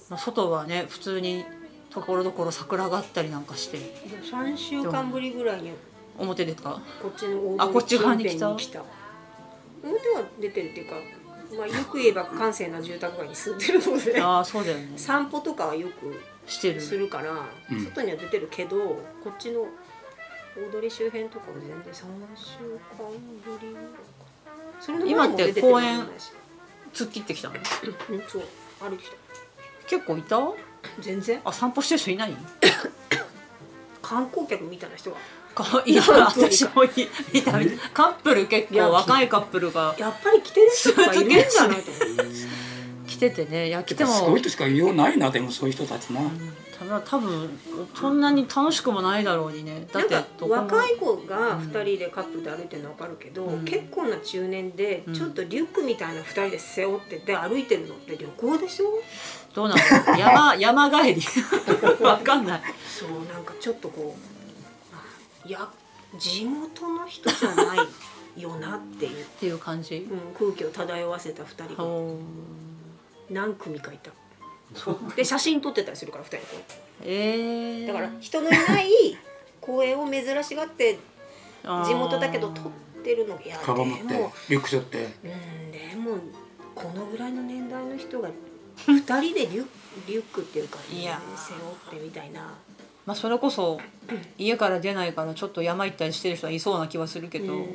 [0.09, 1.43] まあ、外はね普通に
[1.89, 3.77] ところどころ桜があったりなんかして。
[4.31, 5.71] 3週間ぶりぐらいに
[6.17, 8.49] 表出たこっちの大あこっち側に来た。
[8.49, 10.95] 表は出てるっていうか、
[11.57, 14.21] まあ、よく言えば閑静な住宅街に住んでるので。
[14.21, 14.93] ああそうだよね。
[14.97, 17.83] 散歩とかはよくしてるするから、うん。
[17.85, 19.67] 外には出てるけどこっちの
[20.55, 21.93] 大通周辺とかは全然3
[22.35, 22.57] 週
[22.97, 23.09] 間
[23.45, 23.91] ぶりぐらいか
[24.77, 24.81] な。
[24.81, 26.07] それの前も出てる今って公園
[26.93, 27.55] 突っ切ってきたの？
[27.55, 28.43] うんそう。
[28.81, 29.15] 歩いてきた。
[29.87, 30.39] 結構いた？
[30.99, 31.41] 全然。
[31.45, 32.35] あ散歩してる人いない？
[34.11, 35.17] 観光客みたいな人が。
[35.55, 36.49] かいやカップルが。
[36.49, 36.83] 私も
[37.33, 39.95] 見た見たカップル結構若いカップルが。
[39.97, 42.25] やっぱり来てる人とかいるんじゃないと思っ
[43.29, 43.67] て来ててね。
[43.67, 44.11] いや来ても。
[44.11, 46.21] すごいとしか言いようないなでもそういう人たちな、
[46.77, 47.49] ただ多分
[47.93, 49.87] そんなに楽しくもないだろうにね。
[49.91, 53.65] だって若い子が2人でカップルで歩いてるの分かるけど、うん。
[53.65, 55.13] 結構な中年でうん。
[55.13, 58.85] ちょっとリュックみたいな2人で背負ってて歩いてるのって旅行でしょ？
[59.53, 60.17] どうなの？
[60.17, 60.55] 山
[60.89, 61.21] 山帰り？
[62.01, 62.61] わかんない。
[62.87, 65.69] そうなんかちょっとこうあいや
[66.17, 70.07] 地元の人じゃないよなっていう、っていう感じ？
[70.09, 71.83] うん、空気を漂わせた2人が
[73.31, 74.11] 何組かいた
[75.15, 76.43] で写真撮ってたりするから2人で
[77.03, 79.17] えー、だから人のいない
[79.59, 80.99] 公園を珍しがって
[81.63, 83.71] 地元だけど撮ってるのいやで。
[83.73, 85.03] もリュック背負って。
[85.03, 86.17] うんでも
[86.73, 88.29] このぐらいの年代の人が
[88.87, 89.67] 2人でリュ
[90.07, 91.21] リュックっていうか、いや。
[91.35, 92.55] 背負ってみたいな。
[93.05, 93.79] まあそれこそ
[94.37, 97.67] 家から出ないからちょっと山行ったりしてる人はいそうな気はするけど、うん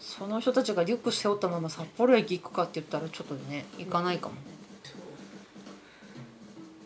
[0.00, 4.34] その人たちがリュック背負ったまま札幌駅行くかって言ったらちょっとね行かないかも。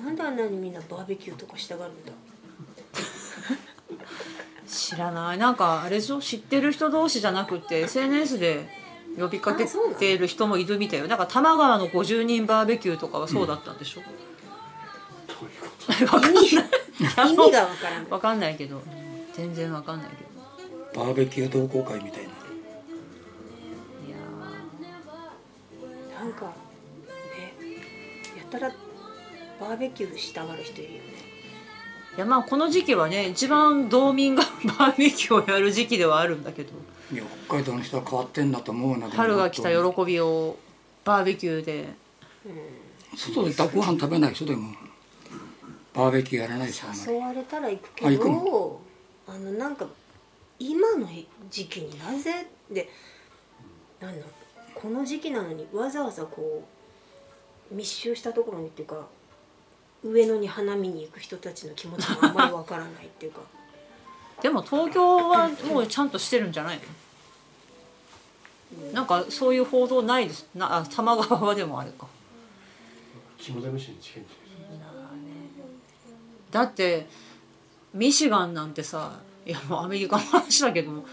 [0.05, 2.12] なんであんなにみんなバーベキューとかしたがるんだ？
[4.68, 5.38] 知らない。
[5.38, 6.20] なんかあれでしょ？
[6.20, 8.68] 知ってる人同士じゃなくて SNS で
[9.18, 9.64] 呼びかけ
[9.98, 11.09] ている人もいるみたいよ。
[11.09, 14.03] だから多摩川の50人バーベキューとかはそうだったんでしょ、
[15.29, 15.44] どう
[15.92, 16.44] いうこわかんない。
[16.44, 18.11] 意味がわからない。
[18.11, 18.83] わかんないけど。
[19.33, 20.16] 全然わかんないけ
[20.98, 21.05] ど。
[21.05, 22.34] バーベキュー同好会みたいな
[26.25, 26.53] なんかね
[28.39, 28.73] やたら
[29.61, 31.05] バーベキューしたがる人いるよね。
[32.15, 34.43] ーいやまあこの時期はね一番道民が
[34.79, 36.71] バーベキューをやる時期ではあるんだけど。
[37.13, 40.57] いや北海道の人は変わってんだと思うな春が来た喜びを
[41.05, 41.89] バーベキューで。
[43.17, 44.75] 外でご飯食べない人でも
[45.93, 48.81] バーベキューやらないですよあんまり誘われたら行くけあ行くど
[49.29, 49.87] あのなんか
[50.59, 51.09] 今の
[51.49, 52.49] 時期になぜ？
[52.71, 52.91] で
[54.01, 54.27] なんだ
[54.85, 56.62] この時期なのにわざわざこ
[57.73, 59.07] う密集したところにっていうか
[60.05, 63.40] 上野に花見に行く人たちの気持ちがあんまりわからないっていうか。
[64.42, 66.81] でも東京はもうちゃんとしてるんじゃない
[68.85, 68.92] の？
[68.92, 70.47] なんかそういう報道ないです。
[70.55, 72.01] なあ多摩川はでもあれか。
[72.01, 72.09] と
[73.38, 74.35] 肝試しに近いんじ
[76.51, 77.07] だって
[77.94, 81.07] ミシガンなんてさいやもうアメリカの話だけども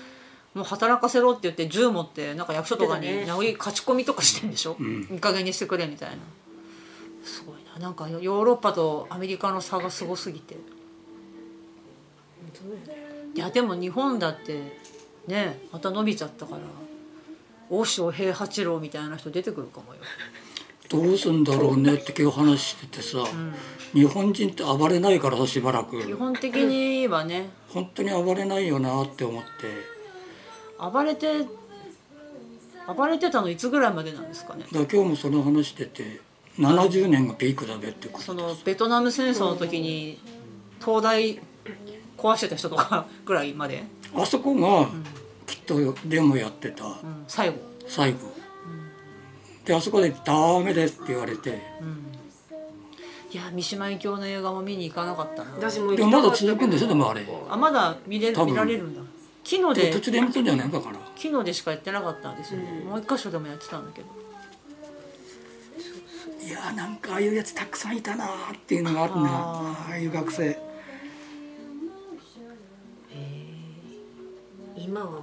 [0.54, 5.08] もう働かせろって言って銃持ってなんか役所とかに殴り勝ち込みとかしてんでしょ、ん。
[5.12, 6.18] いい加減にしてくれみたいな。
[7.24, 7.80] すごいな。
[7.80, 10.56] なんかヨーロッパとアメリカの差がすごすぎて。
[13.34, 14.62] いやでも日本だって
[15.26, 16.62] ねまた伸びちゃったから
[17.70, 20.02] 大塩平八郎みたいな人出てくるかもよ、
[20.90, 23.20] どうすんだろうねって今日話しててさ、
[23.94, 26.06] 日本人って暴れないからさしばらく。
[26.06, 27.50] 基本的にはね。
[27.70, 29.50] 本当に暴れないよなって思って
[30.82, 31.46] 暴れて
[32.96, 34.66] 暴れてたのいつぐらいまでなんですかね？
[34.72, 36.20] だ今日もその話してて
[36.58, 40.20] 70年がピークだべってことそのベトナム戦争の時に
[40.84, 41.40] 東大
[42.18, 43.84] 壊してた人とか ぐらいまで、
[44.16, 44.90] あそこが
[45.48, 46.86] きっとデモやってた。
[46.86, 46.94] うん、
[47.28, 47.56] 最後、
[47.88, 48.20] 最後。
[49.66, 51.62] であそこで「ダメです」って言われて。
[51.82, 52.12] うん、
[53.32, 55.52] いや三島由紀夫の映画も見に行かなかったな。
[55.56, 56.88] 私も行でもまだ続くんでしょ？
[56.88, 57.24] でもあれ。
[57.50, 59.02] あまだ見れ見られるんだ
[59.44, 59.92] 昨日で。
[59.92, 60.96] 途中でやめたんじゃないだから。
[61.16, 62.90] 昨日でしかやってなかったんですよね、うん。
[62.90, 64.08] もう一箇所でもやってたんだけど。
[66.46, 69.92] いやーなんかああいうやつたくさんいたなーっていうのがあるなあー。
[69.92, 70.72] ああいう学生。
[74.76, 75.22] 今はもう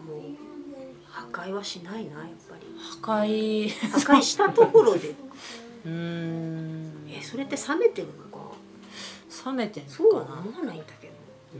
[1.10, 2.66] 破壊はしないなやっぱり。
[3.02, 3.68] 破壊。
[3.90, 5.08] 破壊したところで。
[5.84, 7.06] うーん。
[7.10, 8.52] えそれって冷めてるのか。
[9.44, 10.86] 冷めてんそうはのかな思わないんだ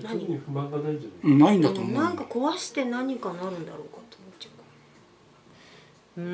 [0.02, 1.32] 特に不満がないんじゃない？
[1.32, 4.48] うんないんだと思ううんなんか壊して何かなるんだろうかと思っちゃ
[6.18, 6.26] ううー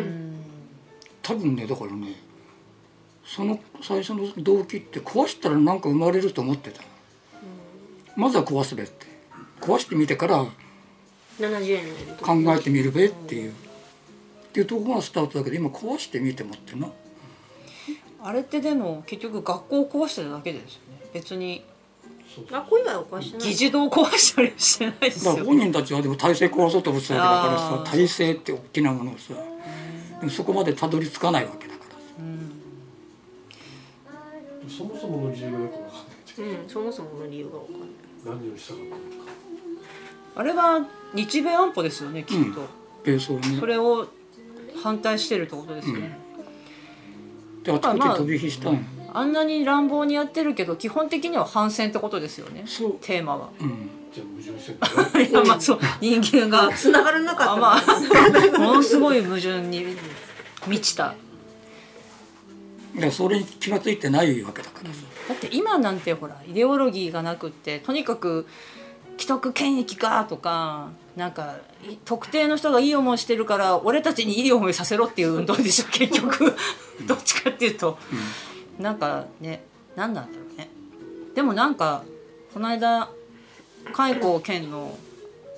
[0.00, 0.34] ん。
[1.22, 2.14] 多分ねだからね
[3.24, 6.82] その最初の動機って壊したらなんか生まれると思ってた。
[6.82, 6.88] の
[8.16, 9.06] まずは壊すべって。
[9.60, 10.44] 壊してみてから
[11.38, 11.84] 70円
[12.44, 13.52] の考えてみるべっていう。
[13.52, 13.54] っ
[14.52, 16.90] ていうところがスタートだけど今壊してみてもってな。
[18.24, 21.00] あれってでも結局学校を壊してただけですよね。
[21.14, 21.64] 別に
[22.50, 23.48] 学校以外は壊してない。
[23.48, 25.32] 議事堂を壊したりはしてないですよ。
[25.32, 29.34] だから本人たちはでも体制壊そうと思ってたわけだからさ体制って大きなものをさ。
[30.20, 31.98] でもそこまでたどり着かないわけだからさ。
[34.78, 35.88] そもそもの理由がよくわかん。
[35.88, 37.88] ないじうんそもそもの理由がわかんない。
[38.24, 39.32] 何をしたかったのか
[40.34, 42.66] あれは日米安保ですよねきっと、
[43.04, 43.58] ベースをね。
[43.58, 44.06] それを
[44.82, 46.18] 反対してるってことですよね、
[47.62, 52.64] であちこち飛び火したんやあんなに乱暴にやってるけど基本的には反戦ってことですよね。
[52.66, 52.98] そう。
[53.00, 53.50] テーマは。
[53.60, 53.90] うん。
[54.12, 56.72] じゃあ矛盾してんだねいやまあそう人間が。
[56.72, 57.52] 繋がらなかった。
[57.52, 57.80] あまあ
[58.58, 59.96] ものすごい矛盾に
[60.66, 61.14] 満ちた。
[62.94, 64.90] でそれに気が付いてないわけだから。
[64.90, 64.96] さ
[65.28, 68.46] だって今なんてほらイデオロギーがなくってとにかく
[69.18, 71.56] 既得権益かとかなんか
[71.88, 76.54] い特定の人がいい思いしてるから俺たちにいい思いさせろっていう運動でしょ結局。
[77.06, 77.98] どっちかっていうと、
[78.78, 79.64] なんかね
[79.96, 80.68] 何なんだろうね。
[81.34, 82.04] でもなんか
[82.52, 83.08] この間
[83.92, 84.96] 開口健の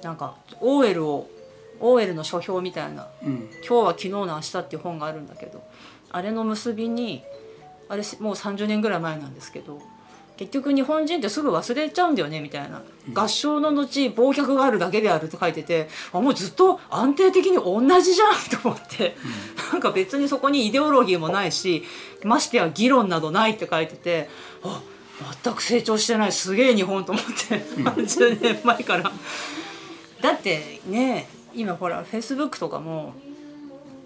[0.02, 1.30] なんか OL を
[1.80, 5.62] OL の書評みたいなうん「今日は昨日の明日」っていう本があるんだけど
[6.10, 7.22] あれの結びに
[7.88, 9.80] あれもう30年ぐらい前なんですけど
[10.36, 18.24] 結局日本人ってすぐ忘れちゃうんだよねみたいな、合唱の後忘却があるだけであるって書いててあもうずっと安定的に同じじゃ
[18.58, 19.14] んと思って、
[19.72, 21.84] なんか別にそこにイデオロギーもないし
[22.24, 24.28] ましてや議論などないって書いてて
[24.64, 24.82] あ
[25.44, 26.32] 全く成長してない。
[26.32, 29.12] すげえ日本と思って、30年前から。
[30.20, 33.14] だってね今ほらフェイスブックとかも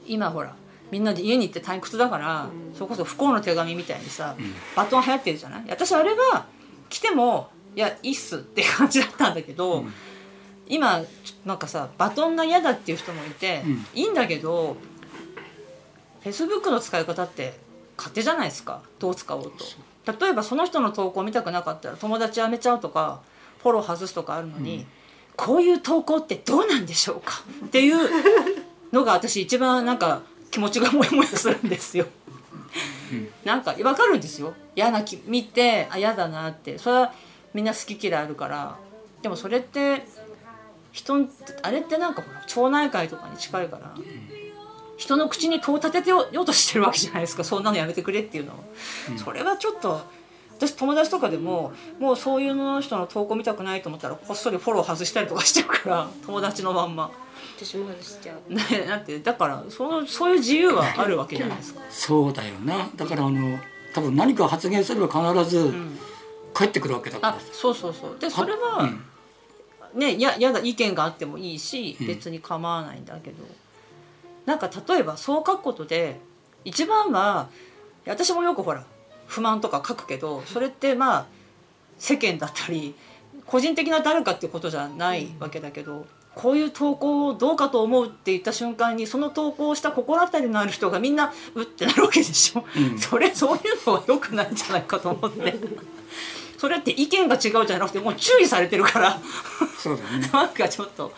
[0.07, 0.55] 今ほら
[0.90, 4.37] みんなで家に行って退屈だから、それこそ不幸の手紙みたいにさ、
[4.74, 5.64] バトン流行ってるじゃない？
[5.68, 6.46] 私あれは
[6.88, 9.85] 来てもいやいいっすって感じだったんだけど、
[10.66, 11.03] 今
[11.44, 13.87] なんかさバトンが嫌だっていう人もいて、うん。
[13.94, 14.77] いいんだけど
[16.20, 17.59] フェイスブックの使い方って
[17.96, 18.83] 勝手じゃないですか？
[18.98, 19.53] どう使おう
[20.07, 20.18] と。
[20.20, 23.20] 例えばその人の投稿見たくなかったら友達やめちゃうとか
[23.62, 24.87] フォロー外すとかあるのに、
[25.37, 27.42] こういう投稿ってどうなんでしょうか？
[27.66, 27.98] っていう
[28.90, 32.07] のが私一番なんか気持ちがモヤモヤするんですよ。
[33.45, 34.55] なんか分かるんですよ。
[34.77, 36.79] 嫌な気見てあ嫌だなって。
[36.79, 37.13] それは
[37.55, 38.77] みんな好き嫌いあるから。
[39.23, 40.07] でもそれって
[40.93, 41.31] 人ん
[41.63, 43.95] あれってなんかほら町内会とかに近いから。
[44.97, 47.45] 人の口に戸を立ててようとしてるわけじゃないですか。
[47.45, 48.57] そんなのやめてくれっていうのを、
[49.17, 50.01] それはちょっと
[50.57, 56.09] 私友達とかでももうそういうの人の投稿見たくないと思ったらこっそりフォロー外したりとかしちゃうから。
[56.27, 57.13] 友達のまんま。
[57.59, 58.55] 私も外しちゃう。
[58.55, 61.81] ね、だってだからそのそういう自由はあるわけじゃないですか。
[61.90, 63.59] そうだよなだからあの
[63.92, 65.99] 多分何か発言すれば必ずうん。
[66.55, 67.37] 帰ってくるわけだから。
[67.37, 68.18] あそうそうそう。
[68.18, 68.90] でそれは、
[69.94, 70.01] うん。
[70.01, 72.07] ねややだ意見があってもいいしうん。
[72.07, 73.44] 別に構わないんだけど、
[74.47, 76.18] なんか例えばそう書くことで
[76.64, 77.49] 一番は
[78.07, 78.85] 私もよくほら
[79.27, 81.27] 不満とか書くけどそれってまあ
[81.99, 82.94] 世間だったり
[83.47, 92.99] 個人的な誰かっていうことじゃないわけだけど、こういう投稿をどうかと思うって言った瞬間にその投稿をした心当たりのある人がみんなうってなるわけでしょ、うん。
[93.01, 95.59] それそういうのは良くないんじゃないかと思って。
[96.57, 99.21] それって意見が違うじゃなくてもう注意されてるから。
[99.79, 100.29] そうだね。
[100.33, 101.12] なんかちょっと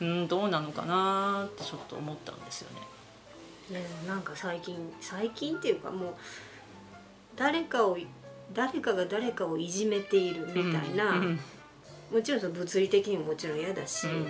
[0.00, 2.68] うんどうなのかなってちょっと思ったんですよ
[3.70, 3.80] ね。
[3.80, 6.14] ねなんか最近最近っていうかもう
[7.34, 7.98] 誰かを
[8.52, 11.40] 誰かが誰かをいじめているみたいな、うん
[12.12, 14.26] もちろんその物理的にももちろん嫌だし、うん。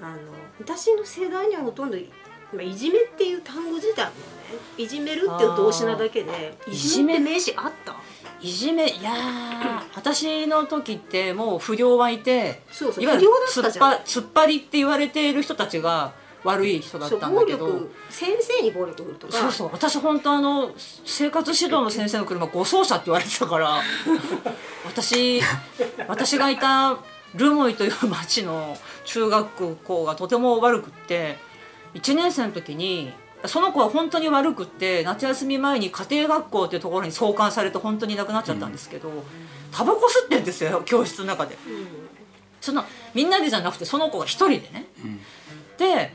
[0.00, 0.18] あの
[0.60, 1.96] 私の世代にはほとんど、
[2.52, 4.14] まあ、いじめっていう単語自体もね
[4.76, 6.70] いじめるっていう動詞なだけでー。
[6.72, 7.94] いじめ名詞あった？
[8.40, 19.32] いじめいやー 私の時ってもう不良はいてそうそういわゆる突っ張突っ張りって言われている人たちが悪い人だったんだけど先生に暴力振るとか。
[19.32, 20.72] そうそう私本当あの
[21.06, 23.80] 生活指導の先生の車護送車って言われてたから
[24.92, 25.40] 私
[26.06, 26.98] 私がいた
[27.34, 31.38] ルモイという町の中学校がとても悪くって
[31.94, 33.12] 1年生の時に
[33.46, 39.10] その子は本当に悪くって夏休み前に家庭学校っていうところに送還されて本当にいなくなっちゃったんですけど、
[39.72, 41.56] タバコ吸ってんですよ教室の中で。
[41.66, 41.86] うん
[42.60, 44.86] そのみんなでじゃなくてその子が一人でね。
[45.04, 45.20] うん
[45.78, 46.12] で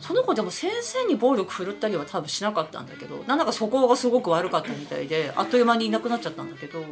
[0.00, 6.82] その子でも先生に暴力振るったりは多分しなかったんだけどなんだか素行がすごく悪かったみたいであっという間にいなくなっちゃったんだけど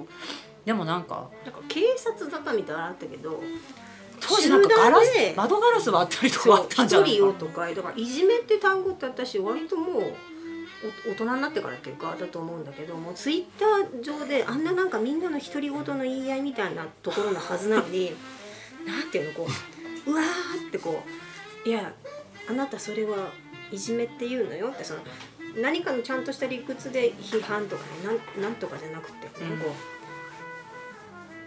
[0.68, 3.40] でもなんかなんか警察沙汰みたいなのあったけど
[4.20, 10.02] 当時なんかガラス窓ガラス割ったりとかあったんじゃないかよとかだからいじめって単語って私割ともう
[11.08, 18.12] お大人になってからっていうかだと思うんだけどもうツイッター上であんななんかみんなの独り言の言い合いみたいなところのはずなのに
[18.86, 19.46] なんていうのこ
[20.06, 21.02] ううわーってこ
[21.64, 21.94] ういや
[22.50, 23.30] あなたそれは
[23.72, 25.00] いじめって言うのよってその
[25.62, 29.58] 何かのちゃんとした理屈で批判とかねなんなんとかじゃなくてね、うん。
[29.60, 29.97] こう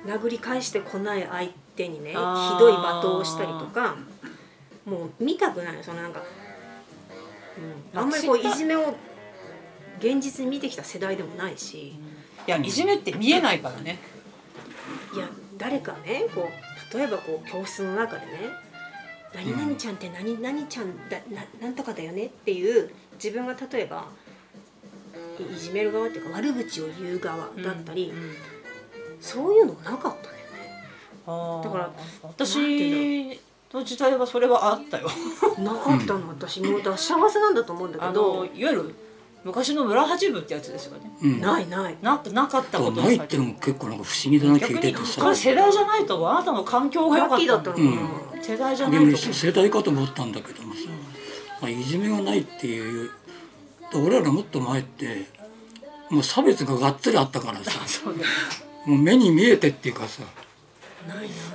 [0.06, 3.96] 殴り返してこない相手にねひどい罵倒をしたりとか
[4.86, 6.22] もう見たくないそのなんか、
[7.94, 8.96] うん、あんまりこういじめを
[10.00, 11.94] 現実に見てきた世代でもないし。
[12.48, 14.00] いやいじめって見えないからね。
[15.14, 18.32] いや誰かねこう例えばこう教室の中でね
[19.36, 24.08] 「何々ちゃんって何々ちゃんだななんとかだよね」っていう自分が例えば
[25.40, 28.36] いいじめる側っていうか悪口を言う側だったり、うん
[29.22, 30.42] そういうのがなかったんだよね。
[31.28, 31.64] あー。
[31.64, 31.92] だから
[32.24, 33.40] 私
[33.74, 35.08] の時代はそれはあったよ。
[35.60, 36.28] なかったの。
[36.30, 38.36] 私もうだ幸せなんだと思うんだあけど。
[38.38, 38.96] のいわゆる
[39.44, 41.12] 昔の村八部ってやつですよね。
[41.22, 41.40] うん。
[41.40, 41.98] ないない。
[42.02, 45.22] ななかったことないってのも結構なんか不思議だな聞いててさ。
[45.22, 47.38] これ世代じゃないとあなたの環境が良かった。
[47.38, 49.18] ラッキーだったのかな、うん世代じゃないと。
[49.18, 50.80] 世代かと思ったんだけどもさ、
[51.62, 53.12] まあ、いじめがないっていう
[53.94, 55.28] 俺らもっと前って
[56.10, 57.72] もう差別ががっつりあったからさ。
[57.86, 58.16] そう
[58.86, 60.24] もう目に見えてっていうかさ。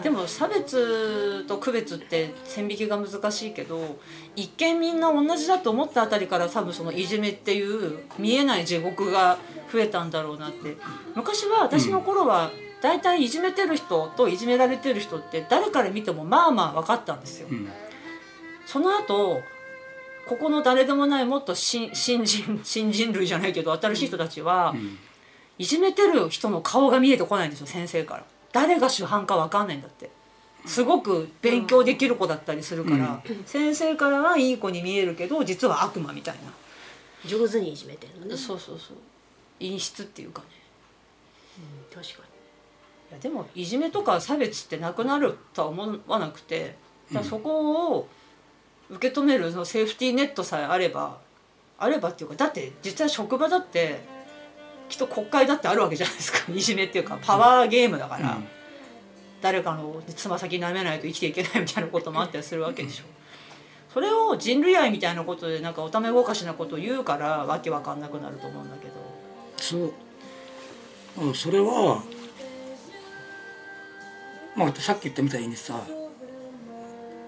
[0.02, 3.96] でも差別と区別って線引きが難しいけど
[4.34, 9.38] 一見みんな同じだと思ったあたりから多分そのいじめっていう見えない地獄が
[9.72, 10.76] 増えたんだろうなって。
[11.14, 12.50] 昔は私の頃は
[12.82, 17.48] 大体いじめてる人といじめられてる人って誰から見てもまあまあ分かったんですよ。
[17.50, 17.68] うん。
[18.66, 19.40] その後
[20.28, 24.98] ここの誰でもないもっと新新人新人類じゃないけど新しい人たちは、うん
[25.58, 28.24] いじめてる人の顔が見えてこないんですよ先生から。
[28.52, 30.10] 誰が主犯か分かんないんだって。
[30.66, 36.34] すごく勉強できる子だったりするから、先生からはいい子に見えるけど実は悪魔みたい
[37.24, 38.32] 上手にいじめてるのね。
[38.32, 38.96] なそうそうそう。
[39.60, 40.48] 陰湿っていうかね。
[41.58, 42.26] うん確か
[43.10, 46.76] いやでもいじめとか差別ってなくなるとは思わなくて
[47.12, 48.08] だそこを
[48.90, 51.18] 受け止めるそのセーフティーネットさえあれば
[51.78, 54.00] あればっていうかだって実際職場だって
[54.88, 56.38] きっと国会だってあるわけじゃないですか。
[56.52, 58.38] いじめっていうかパワーゲームだから、
[59.40, 63.04] 誰かのつま先舐めないと生きていけないみたいなこともあったりするわけでしょ。
[63.92, 68.92] それを人類愛みたいなことでなんかおためごかしなことを言うからわけわかんなくなると思うんだけど。
[69.56, 69.92] そう。
[71.18, 72.02] うんそれは
[74.54, 75.80] まあさっき言ったみたいにさ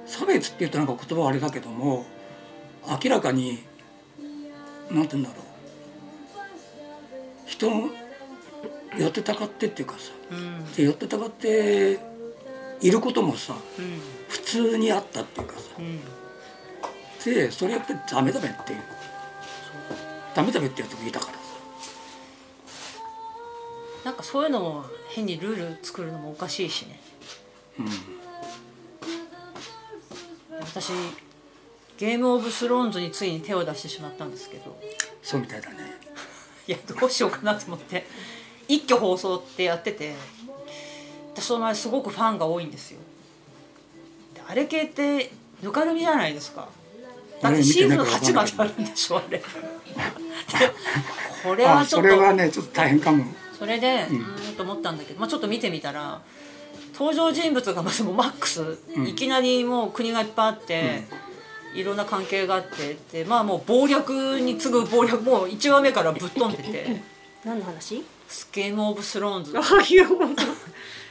[0.07, 2.07] 差別って言うとなんか言葉はあれだけども
[3.03, 3.65] 明らかに
[4.91, 5.48] なんて言うんだろう
[7.49, 7.89] 人の
[8.97, 10.73] 寄ってたかってっていうかさうん。
[10.73, 11.99] で寄ってたかって
[12.81, 14.01] いることもさうん。
[14.29, 15.61] 普通にあったっていうかさ。
[15.79, 16.01] うん。
[17.25, 18.83] でそれやってダメダメっていう。
[20.35, 21.39] ダメダメってやつもいたからさ。
[24.05, 27.01] なんかそういうのも変にルール作るのもおかしいしね。
[27.79, 27.89] うん。
[30.61, 30.93] 私
[31.97, 34.79] ゲームオブスローンズについに手を出してしまったんですけど。
[35.23, 36.08] そうみたいだね
[36.69, 38.07] いやどうしようかなと思って
[38.69, 40.15] 一挙放送ってやってて
[41.35, 42.99] 私その前すごくファンが多いんですよ。
[44.35, 46.69] であれ系ってぬかるみじゃないですか。
[47.41, 49.39] だってシーズン8まであるんでしょあれ。
[49.39, 49.45] で
[51.43, 53.25] これはちょっとあそれはねちょっと大変かも。
[53.59, 56.21] それでうーんと思ったんだけど、まあ、ちょっと見てみたら
[56.93, 59.07] 登場人物がまずもうマックス、うん。
[59.07, 61.05] いきなりもう国がいっぱいあって、
[61.79, 67.01] いろんな関係があってでまあもう謀略に次ぐ謀略もう1話目からぶっ飛んでて。
[67.45, 68.05] 何の話
[68.51, 69.57] 「ゲームオブスローンズ。
[69.57, 70.35] ああいう本」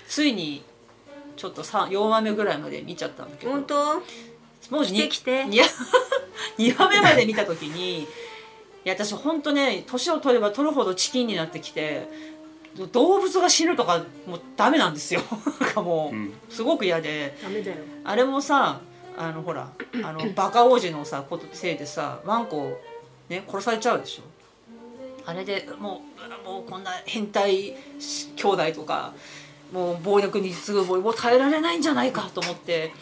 [0.09, 0.61] ついに
[1.37, 3.53] ちょっと3 4話目ぐらいまで見ちゃったんだけど。
[3.53, 4.03] 本当？
[4.69, 5.45] もう来て来て。
[5.49, 5.65] いや
[6.57, 8.07] 2話目まで見た時にい
[8.83, 12.07] や私本当ね年を取れば取るほどチキンになってきて
[12.91, 15.21] 動物が死ぬとかもうダメなんですよ。
[15.61, 16.33] なんかもうん。
[16.49, 17.37] うすごく嫌で。
[17.41, 17.77] ダメだよ。
[18.03, 18.81] あれもさ
[19.17, 19.69] あのほら
[20.03, 22.79] あの バカ王子のさことせいでさワンコ
[23.29, 24.23] ね殺されちゃうでしょ。
[25.25, 26.01] あれでも
[26.45, 27.75] うもうこんな変態
[28.35, 29.13] 兄弟とか
[29.73, 32.93] もう暴力に次ぐ暴力もう耐えられないんじゃないかと思って。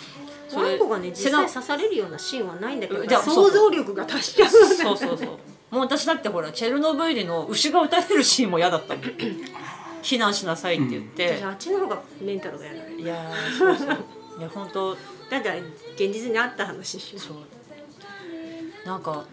[0.48, 5.28] それワンコがね実際刺されるようなシーンはないんだけど想像力が達しちゃうそうそうそう。
[5.72, 9.04] もう私だってほらチェルノブイリの牛が撃たれるシーンも嫌だったもん。
[10.02, 13.02] 避難しなさいって言って、私あっちの方がメンタルがやられる。
[13.02, 14.06] いやーそうそう。
[14.38, 14.96] いや本当
[15.42, 17.00] だって現実にあった話
[17.34, 18.88] う。
[18.88, 19.26] なんか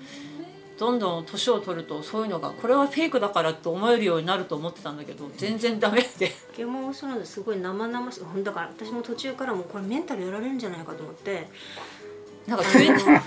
[0.79, 6.33] どんどん年を取るとそういうのがこれはフェイクだからって思えるようになると思ってたんだけど全然ダメで。
[6.57, 8.45] ゲームオブスローンズすごい生々しい。
[8.45, 11.49] だから私も途中からもうこれメンタルやられるんじゃないかと思って。
[12.47, 12.65] なんか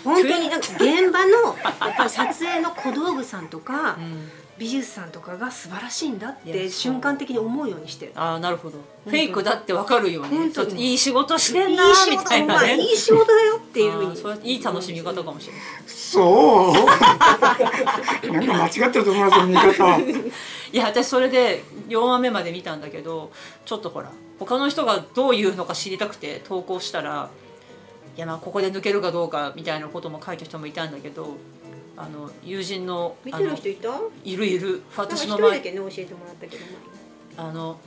[0.03, 8.13] 本当になんか現場のやっぱり撮影の小道具さんとかうん美術さんとかが素晴らしいんだって瞬間的に思うようにしてる。
[8.15, 8.77] ああなるほど。
[9.03, 10.53] フェイクだって分かるように本当に。
[10.53, 12.77] ちょっといい仕事してんなみたいなね。
[12.77, 14.17] いい仕事だよっていうふうに。
[14.17, 15.61] それいい楽しみ方かもしれない。
[15.85, 16.73] そう。
[18.31, 19.99] なんか間違ってると思いますよ見方
[20.71, 23.31] いや私それで4話目まで見たんだけど
[23.65, 27.29] ちょっとほら他の人がどう言うのか知りたくて投稿したら
[28.15, 31.35] いやまあここで抜けるかどうかみたいなことも書いた人もいたんだけど
[31.97, 33.89] あの友人の見てる人いた？
[34.23, 36.63] いるいる私一の前人だけね教えてもらったけど
[37.37, 37.79] あの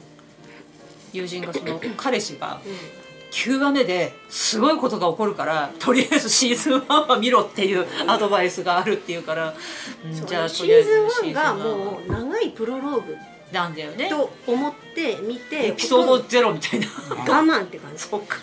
[1.12, 2.72] 友人がその 彼氏がうん。
[3.30, 9.54] 9話目ですごいことが起こるからとりあえずシーズン1は見ろっていうアドバイスがあるっていうから、
[10.02, 13.16] うんじゃあシとりあえずーズン1シーズンが1もう長いプロローグ。
[13.52, 14.08] なんだよね。
[14.08, 16.86] と思って見てエピソードゼロみたいな。
[17.10, 18.02] 我慢って感じ。
[18.02, 18.38] そっか。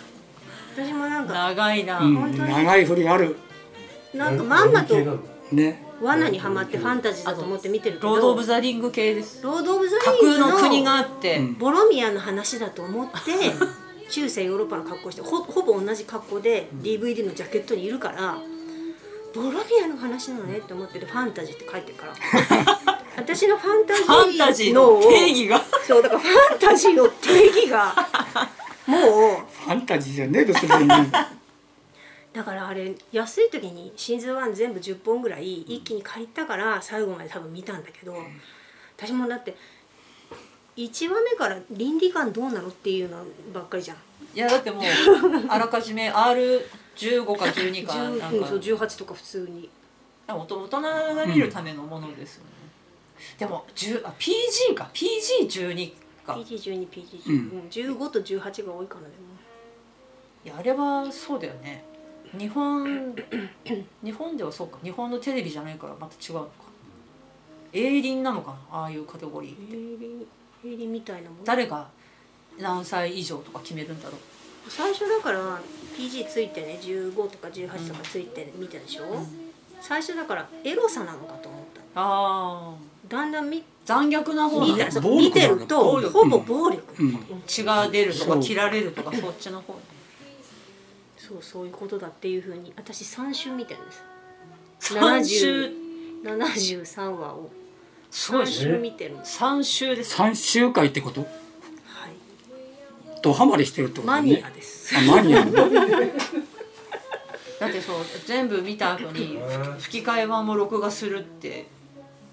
[0.76, 3.36] 私もなんか長いな、うん長い振りある。
[4.14, 4.94] なんかまんまと
[5.52, 5.82] ね。
[6.02, 9.42] 罠にはまってファンタジーだと思って見てるけどロード・オブ・ザ・リング系です。
[9.42, 11.54] ロード・オブ・ザ・リング架空の国があのって、うん。
[11.54, 13.16] ボロミアの話だと思って
[14.10, 18.38] 中世ヨーロッパの格好してほほぼ同じ格好で DVD のジャケットにいるから
[19.34, 22.14] ボロミアの話なのねって思っててファンタジーって書いてるから。
[23.16, 25.62] 私のファンタジーのファンタジーの定義が。
[25.86, 27.94] そうだからファンタジーの定義が
[28.86, 29.02] もう
[29.64, 30.70] ファンタジーじゃねえですね
[32.36, 38.14] だからあれ安い時にシーズン1全部10本ぐらい一気に借りたから最後まで多分見たんだけど
[38.94, 39.56] 私もだって
[40.76, 43.24] 1話目から倫理観どうなのっていうの
[43.54, 43.96] ばっかりじゃん。
[44.34, 44.84] いやだってもう
[45.48, 49.70] あらかじめ R15 か12かなん10うんかそう18とか普通に。
[50.28, 52.50] 大人が見るためのものですよね、
[53.38, 54.90] でも10あ PG か。
[54.92, 55.92] PG12
[56.26, 56.34] か。
[56.34, 57.34] PG12PG10、うん。
[57.34, 59.12] うん、15と18が多いかなでも。
[60.44, 61.84] いやあれはそうだよね
[62.38, 63.14] 日本
[64.02, 64.78] 日本ではそうか。
[64.82, 66.50] 日本のテレビじゃないからまた違うのか。
[67.72, 68.78] 営林なのかな？
[68.78, 69.76] ああいうカテゴリーって。
[69.76, 70.26] 営林
[70.64, 71.88] 営林みたいなもん誰が
[72.58, 74.20] 何歳以上とか決めるんだろう。
[74.70, 75.60] 最初だから
[75.96, 79.04] PG ついてね15とか18とかついて見たでしょ、
[79.80, 82.74] 最初だからエロさなのかと思ったああ。
[83.08, 86.12] だんだん見残虐な方見見てると暴力。
[86.12, 87.08] ほぼ暴力、うん。
[87.10, 87.42] うん。
[87.46, 89.80] 血が出るとか切られるとかそっちの方ね
[91.26, 94.02] そうそういうことだっていうふうに私3週見てるんです。
[94.94, 95.72] 3週
[96.24, 97.50] 73話を。
[98.10, 99.38] 3すごいですね週見てるんです。
[99.42, 100.16] 3週です。
[100.16, 101.20] 3周回ってこと？
[101.22, 101.30] はい。
[103.22, 104.30] ドハマりしてるってことマね。
[104.36, 104.94] ニアです。
[104.96, 105.52] あマニアね
[107.58, 107.96] だってそう
[108.26, 109.38] 全部見た後に
[109.80, 111.66] 吹き替え版も録画するって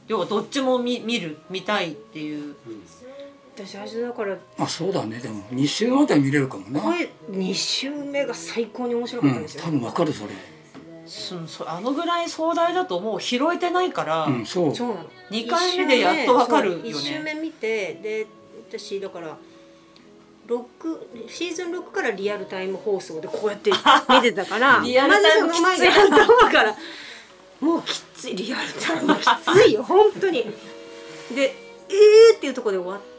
[0.07, 2.55] 要はどっちも見見る見たいっていう
[3.55, 5.19] 私最初だからあそうだね。
[5.19, 10.29] でも2週までは見れるかもなこれ2週目が最高に面白うんかったんですよ、多分わかるそれ。
[11.05, 14.75] そそあのぐらい壮大だともう拾えてないから、うんそう。
[14.75, 15.05] そうなの。
[15.29, 16.89] 二回目でやっとわかるよね。
[16.89, 18.25] 1週目見てで
[18.69, 19.37] 私だから
[20.47, 23.71] 6シーズン6からリアルタイム放送でこうやって
[24.09, 26.75] 見てたからリアルタイムまずその前に頭から
[27.61, 30.43] もうきついリアルタイムきついよ本当に。
[31.35, 31.55] で
[31.89, 33.12] えーっていうところで終わって、うん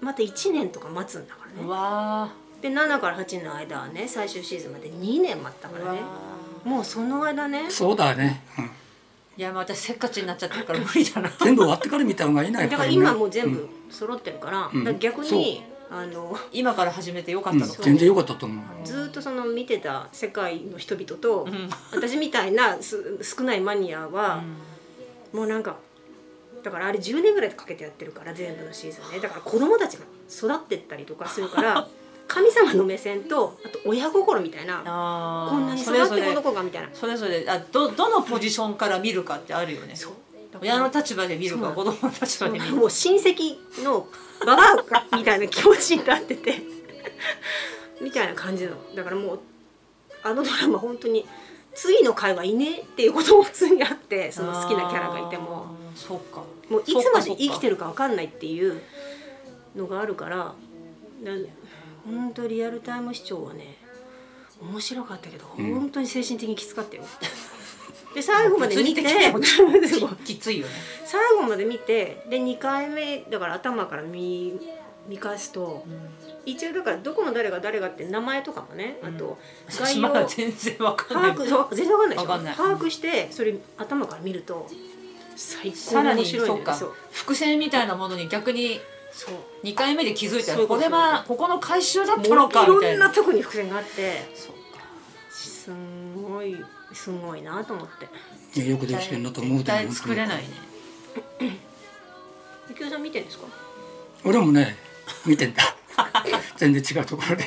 [0.00, 6.00] また1年とか待つんだからうねわで7から8の間はね最終シーズンまで2年待ったからね。
[6.64, 7.70] もうその間ね。
[7.70, 8.68] そうだね、うん、ー
[9.38, 11.30] いやまたせっかちになっちゃってるから無理だな。
[11.40, 14.84] 全部終わってから見た方がいいなやっだから今もう全部揃ってるから,、うん。
[14.84, 18.86] ら逆にあの今から始めてよかっうんたのか、全然良かったと思う。
[18.86, 21.70] ずーっとその見てた世界の人々と、うん。
[21.92, 24.42] 私みたいなす少ないマニアは、
[25.32, 25.76] もうなんか
[26.66, 29.20] だからあれ10年ぐらいかけてやってるから全部のシーズンね。
[29.20, 31.86] だから子供たちが育ってったりとかするから
[32.26, 34.78] 神様の目線とあと親心みたいな
[35.48, 36.88] こんなに育ってこの子がみたいな。
[36.92, 39.94] それぞれあどどのポジションから見るかってあるよね。
[40.60, 42.76] 親の立場で見るか子供の立場で見るか。
[42.80, 44.08] もう親戚の
[44.44, 46.62] ババアかみたいな気持ちになってて
[48.02, 48.76] みたいな感じなの。
[48.92, 49.40] だからもう
[50.24, 51.24] あのドラマ本当に
[51.76, 56.42] 次の回はいねえっていうことも普通にあってその好きなキャラがいてもそうか。
[56.68, 58.80] もういつまで生きてるるか分かんないっていう
[59.74, 61.32] のがあるからな
[62.04, 63.76] 本当リアルタイム視聴はね
[64.60, 65.74] 面白かったけど、うん。
[65.74, 67.02] 本当に精神的にきつかったよ。
[68.14, 70.72] で最後まで見てきついよね。
[71.04, 74.58] 最後まで見て で2回目だから頭から見
[75.06, 75.84] 見返すと
[76.46, 79.38] 一応だからどこの誰が誰がって名前とかもねあと
[79.68, 81.36] 概要全然わかんない。
[81.36, 82.28] 把握全然わかんないでしょ。
[82.30, 82.54] わかんない。
[82.54, 84.66] 把握してそれ頭から見ると
[85.36, 86.78] 最高さらにに面白いそうか。
[87.12, 88.80] 伏線みたいなものに逆に
[89.12, 89.34] そう。
[89.66, 93.06] 2回目で気づいたらこれはここの回収だったものかみたいな。
[93.06, 94.28] んなとこに伏線があって。
[94.34, 94.80] そうか。
[95.30, 96.56] すんごい
[96.92, 97.86] すごいなと思っ
[98.52, 98.60] て。
[98.60, 100.44] いやよくできてんなと思う絶対作れないね。
[102.68, 103.46] ゆきおさん見てるんですか？
[104.24, 104.76] 俺もね
[105.24, 105.62] 見てんだ。
[106.56, 107.44] 全然違うところで。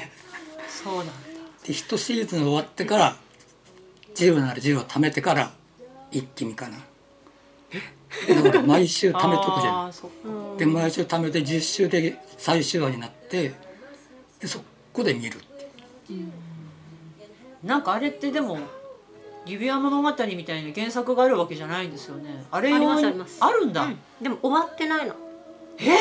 [0.69, 1.13] そうなんだ。
[1.65, 3.15] で一シーズン終わってから
[4.15, 5.51] 10なら10を貯めてから
[6.11, 6.77] 一気見かな
[8.65, 10.57] 毎週貯めとくじゃん。
[10.57, 13.53] で毎週貯めて10週で最終話になって
[14.39, 14.61] でそ
[14.93, 15.39] こで見るっ
[16.07, 16.27] ていう。
[17.63, 18.57] なんかあれってでも
[19.45, 22.45] 指輪物語みたいな原作があるわけじゃないんですよね。
[22.51, 23.37] あれあり用にますあります。
[23.41, 23.97] あるんだ、うん。
[24.21, 25.15] でも終わってないの。
[25.77, 25.97] え？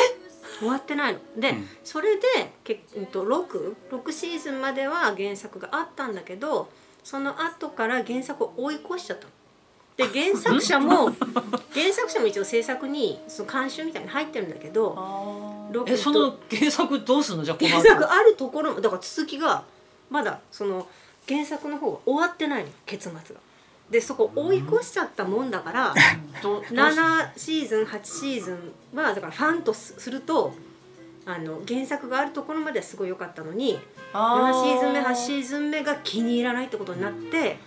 [0.59, 1.21] 終わってないの。
[1.37, 1.69] で、うん。
[1.85, 2.23] それで
[2.65, 6.69] け、うん、と 6, 6シーズンまでは原作があったんだけど
[7.05, 9.31] その後から原作を追い越しちゃったの。
[9.99, 11.11] で原作者も
[11.75, 14.97] 原作者も一応制作にその監修みたいに入ってるんだけど
[15.87, 17.45] えその原作どうすんの？
[17.45, 19.65] じゃあこの原後作あるところもだから続きが
[20.09, 20.87] まだその
[21.29, 23.41] 原作の方が終わってないの結末が。
[23.91, 25.95] でそこ追い越しちゃったもんだからう
[26.41, 26.51] すん。
[26.51, 30.53] の7 シーズン8シーズンはだからファンとすすると
[31.27, 33.79] あの原作があるところまではすごい良かったのに
[34.13, 37.59] あ7シーズン目8シーズン目が気に入らないってことになって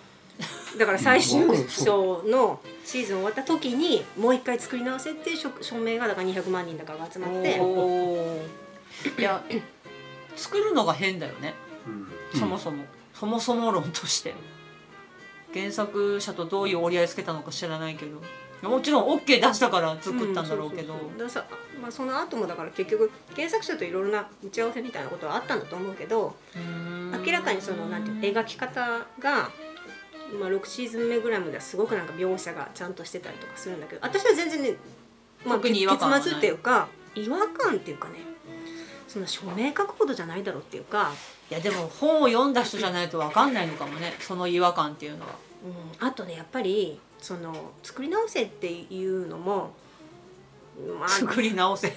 [0.77, 7.61] だから最終うん章のシーズン終わった時にもう一回作り直せって署署名がだから200万人だからが集まって。
[9.17, 9.43] いや
[10.35, 11.53] 作るのが変だよね。
[12.33, 12.39] うん。
[12.39, 14.33] そもそも、そもそも論として。
[15.53, 18.21] 原作者とどういう折り合いつけたのか知らないけど。
[18.69, 20.99] もちろん OK 出したから作ったんだろうけど、ん
[21.89, 26.35] その後もだから結局原作者といろいろな打ち合わせみたいなことはあったんだと思うけど
[27.25, 29.49] 明らかにそのなんていうの描き方が、
[30.39, 34.75] まあ、6シーズン目ぐらいまではすごくなんか描写がちゃんとしてたりとかするんだけど私は全然ね、
[35.45, 38.15] まあ、特に違和感結末っていうか違和感っていうかね
[39.07, 41.11] そんな署名書くほどじゃないだろうっていうか、
[41.49, 45.35] いやでも本を読んだ人じゃないと分かんないのかもねその違和感っていうのは。
[45.99, 47.53] うん、あとねやっぱりその
[47.83, 49.73] 作り直せっていうのも、
[50.97, 51.89] まあ、作り直せ。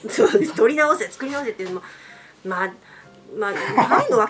[0.56, 1.82] 取り直せ作り直せっていうのも
[2.44, 2.72] まあ
[3.38, 3.58] まあ分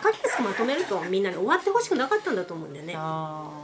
[0.03, 2.95] かりやすくまとめるとみんなに終わってほしくなかったんだと思うんだよね。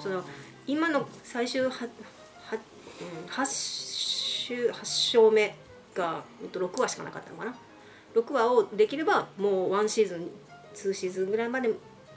[0.01, 0.25] その
[0.67, 1.87] 今の最終はは、う
[2.55, 5.55] ん、8週八章目
[5.95, 7.55] がえっと6話しかなかったのかな
[8.15, 10.31] 6話をできればもう1シーズン
[10.75, 11.71] 2シーズンぐらいまで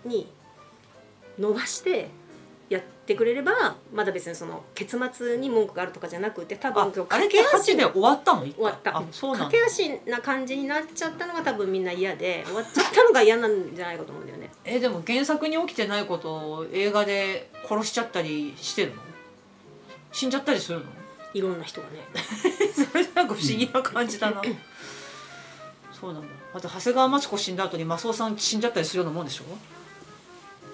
[0.05, 0.27] に
[1.39, 2.09] 伸ばして
[2.69, 8.41] やってくれればまだ別にその結末に文句があるとかじゃなくて多分ああれって8で終わったの？
[8.43, 8.97] 終わった。
[8.97, 9.45] あそうなんだ。
[9.45, 14.49] 駆け足な感じになっちゃったのが多分みんな嫌で終わっちゃったのが嫌なんじゃないかと思うんだよね。
[14.65, 19.01] えでも原作に起きてないことを映画で殺しちゃったりしてるの？
[20.11, 20.85] 死んじゃったりするの？
[21.33, 22.05] いろんな人がね。
[22.73, 24.41] それなんか不思議な感じだな、
[25.91, 26.27] そうなんだ。
[26.53, 29.43] あと長谷川町子死んだ後にマスオさん死んじゃったりするようなもんでしょ？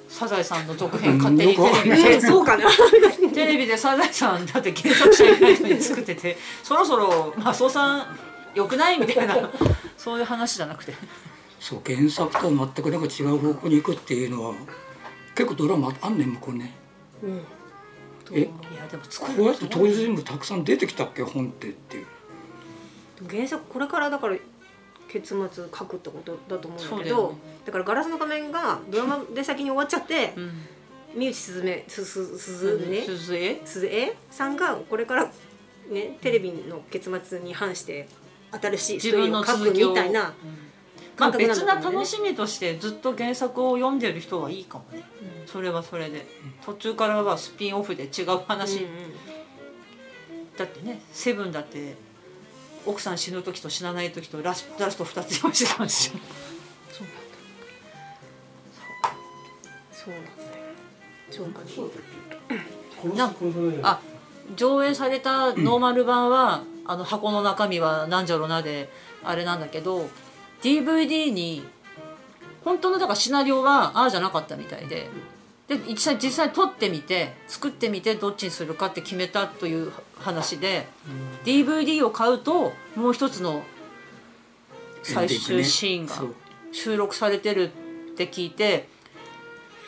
[0.09, 2.21] サザエさんの続編勝手にテレビで。
[2.21, 2.65] そうかな。
[3.33, 8.19] テレビでサザエさんだって原作者いないのに作っててそろそろマスオさん
[8.55, 9.49] よくないみたいな
[9.97, 10.93] そういう話じゃなくて。
[11.59, 14.55] そう原作とは全くなんか違う方向に行くっていうのは
[15.35, 16.73] 結構ドラマあんねん向こうね。
[17.21, 17.41] うん。
[18.31, 22.05] えいやでも作こうやって登場人物たくさん出てきたっけ本ってっていう。
[23.29, 24.35] 原作これからだから
[25.11, 27.37] 結末書くってことだと思うんだけどね。
[27.65, 30.51] だから「ガラスの仮面」がドラマで先に終わっちゃってうん。
[31.15, 33.61] 三内すずめすすすずね鈴江？
[33.65, 35.31] すずえさんがこれから
[35.89, 38.07] ねテレビの結末に反して
[38.51, 40.33] 新しいストーリ自分のーを書く続きをみたいな
[41.17, 45.03] なん別なだと思うんだよね楽しみとしてずっと原作を読んでる人はいいかもね。
[45.47, 46.27] それはそれで。
[46.63, 48.89] 途中からはスピンオフで違う話、うんうん。
[50.55, 51.95] だってね「セブンだって
[52.85, 56.19] 奥さん死ぬ時と死なない時とラスラスト2つ用意してたんですよ。
[56.91, 57.19] そうなんだ
[59.91, 60.29] そうなんだ
[61.29, 61.97] そうかそうだっ
[62.29, 63.99] たっけ殺すな殺さないあ
[64.55, 68.89] 上映されたノーマル版は、あの箱の中身はなんじゃろなで
[69.23, 70.09] あれなんだけど
[70.63, 71.63] DVD に
[72.65, 75.09] 本当のだからシナリオはああじゃなかったみたいでで実
[75.97, 80.87] 際実際撮ってみて作ってみてどっちにするかって決めたという話で
[81.45, 83.63] DVD を買うともう一つの
[85.03, 86.15] 最終シーンが
[86.71, 87.71] 収録されてる
[88.11, 88.87] って聞いて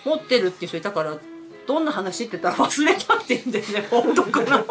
[0.05, 1.17] 持ってるっていう人いたから
[1.67, 4.65] どんな話って言ったら忘れたって言うんだよね 本当かな。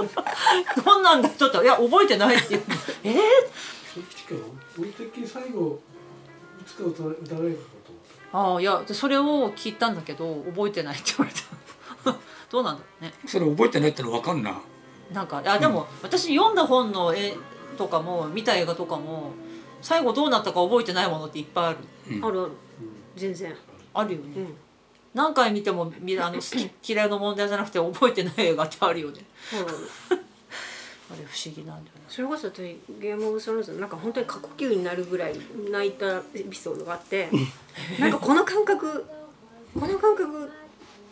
[0.85, 2.63] どんなんだちょっといや覚えてないって言う。
[3.05, 3.17] えー、
[3.95, 4.35] そっちか
[4.79, 5.81] 俺的に最後
[6.61, 7.35] いつか歌わ歌
[8.33, 11.33] ああいやでそれを聞いたんだけど覚えてないって言わ
[12.05, 12.16] れた。
[12.51, 13.12] どうなんだろうね。
[13.26, 14.61] それ覚えてないっての分かんな。
[15.12, 17.37] なんかあでも、私読んだ本の絵
[17.76, 19.33] とかも見た映画とかも
[19.83, 21.78] 最後どうなったか覚えてないものっていっぱいある。
[22.11, 22.24] うん。
[22.24, 22.53] あるある。
[23.16, 23.57] 全然。
[23.93, 24.57] あるよね、うん。
[25.14, 26.41] 何回見ても見あの好
[26.81, 29.24] き嫌いの問題じゃなくて覚えてない映画ってあるよね。
[29.53, 30.22] あるある
[31.12, 35.35] あれ不思議なんだよねそれこそ私ゲームオブスローンズなんか本当に過呼吸になるぐらい
[35.71, 37.29] 泣いたエピソードがあって
[38.01, 39.07] なんかこの感覚
[39.79, 40.51] この感覚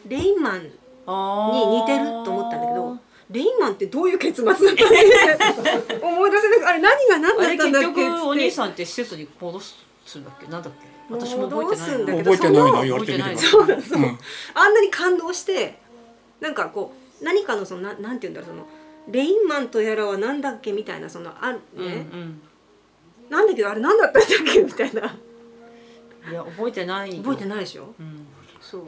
[0.09, 0.71] レインマンに
[1.07, 2.97] あ似てると思ったんだけど
[3.31, 10.47] レインマンってどういう結末だったんだって 思い出せなくあれ何が何だったんだっ結け局お兄んさんって施設に戻すんだっけ？
[10.51, 11.15] なんだっけ？
[11.15, 13.31] 私も覚えてないんだけど覚えてないな言われてみれば
[14.55, 15.79] あんなに感動して
[16.41, 18.67] なんかこう何かのそのななんて言うんだろうその
[19.11, 22.41] レインマンとやらはなんだっけみたいなそのあるうんうね、ん。
[23.31, 25.17] なんだけどあれ何だったんだっけみたいな。
[26.31, 27.23] いや覚えてないよ。
[27.23, 27.95] 覚えてないでしょ？
[27.99, 28.27] うん。
[28.61, 28.83] そう。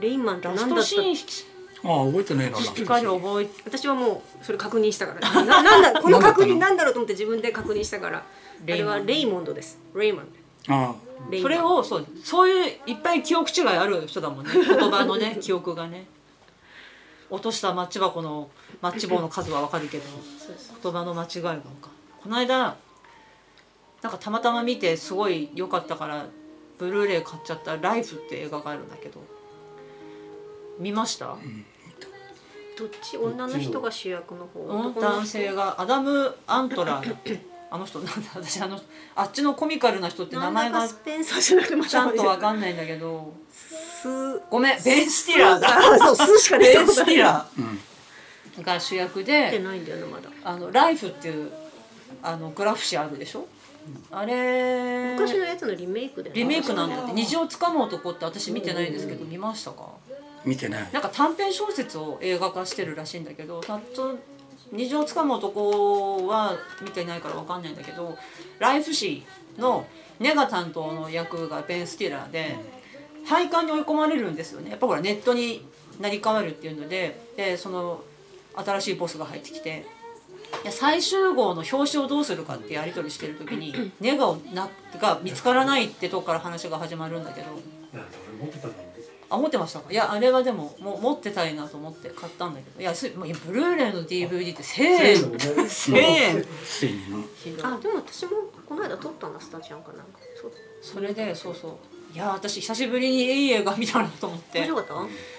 [0.00, 1.88] レインマンってラ何だった？
[1.88, 2.56] ああ覚えてないな。
[2.58, 3.48] しっかり覚え。
[3.64, 5.44] 私はもうそれ確認したから。
[5.44, 8.18] な なんだこの確認ななんだろうと思って自分で確認したから。
[8.18, 8.22] あ
[8.66, 8.94] レイモンド。
[8.94, 9.80] れはレイモンドです。
[9.94, 10.24] レイモン
[10.68, 10.94] ドあ
[11.30, 14.50] レイモンドそれをそうそういういっぱい記憶違いある人だもんね。
[14.54, 16.06] 言葉のね記憶がね
[17.32, 18.50] 落としたマッチ箱の
[18.82, 20.04] マッチ棒の数はわかるけど
[20.82, 21.60] 言葉の間違いがわか。
[21.60, 21.64] ん
[22.22, 22.76] この間
[24.02, 26.26] なんかたまたま見てすごい良かったから
[26.78, 29.20] ブルーレイ買っちゃった「ライフって映画があるんだけど
[30.78, 31.36] 見ました、
[32.78, 33.16] どっち？
[33.16, 35.00] 女の人が主役の方？
[35.00, 37.40] 男性がアダム・サンドラー
[37.74, 38.78] あの人なんだ私あの
[39.16, 43.32] あっちのコミカルな人って名前がだかスペンサーじゃなくてまちゃんとわんかんないんだけど。
[43.50, 45.68] スごめんベン・スティラーだ。
[45.68, 46.94] あそうスしか出ベン・てこない。
[46.94, 51.50] スティラうんーが主役出てでないんだよなまだ「あのライフ」っていう
[52.22, 53.46] あのグラフ誌あるでしょ？
[54.10, 59.88] あれ昔のやつのリメイクだよねリメイクなんだって「虹をつかむ男」って私見てないんですけど見ましたか？
[60.44, 60.88] 見てない。
[60.92, 64.18] なんか短編小説を映画化してるらしいんだけどたと
[64.72, 68.16] 虹をつかむ男は見てないからわかんないんだけど
[68.58, 69.22] ライフ誌
[69.58, 69.86] の
[70.18, 72.56] ネガ担当の役がベン・スティラーで
[73.26, 74.70] 廃刊に追い込まれるんですよね。
[74.70, 75.64] やっぱほらネットに
[76.00, 78.02] 成り代わるっていうのででその
[78.56, 79.84] 新しいボスが入ってきて
[80.64, 84.68] いや最終号の表紙をどうするかってやり取りしてる時に ネガをな
[85.00, 87.46] が見つからないってとこから話が始まるんだけど
[89.32, 89.92] なんだ俺持ってたのにあ持ってましたか？
[89.92, 92.80] いやあれはでももう持ってたいなと思って買ったんだけど。
[92.80, 95.16] いやすブルーレイの DVD って1000円。
[95.16, 95.62] そうだよね。
[95.72, 96.44] 1000円。
[97.62, 98.30] あでも私も
[98.68, 100.18] この間撮ったんだスタジアンかなんか。
[100.40, 100.52] そう
[100.82, 102.14] それでそうそう。
[102.14, 104.58] いや私久しぶりにいい映画見たなと思って。
[104.58, 104.86] 面白かっ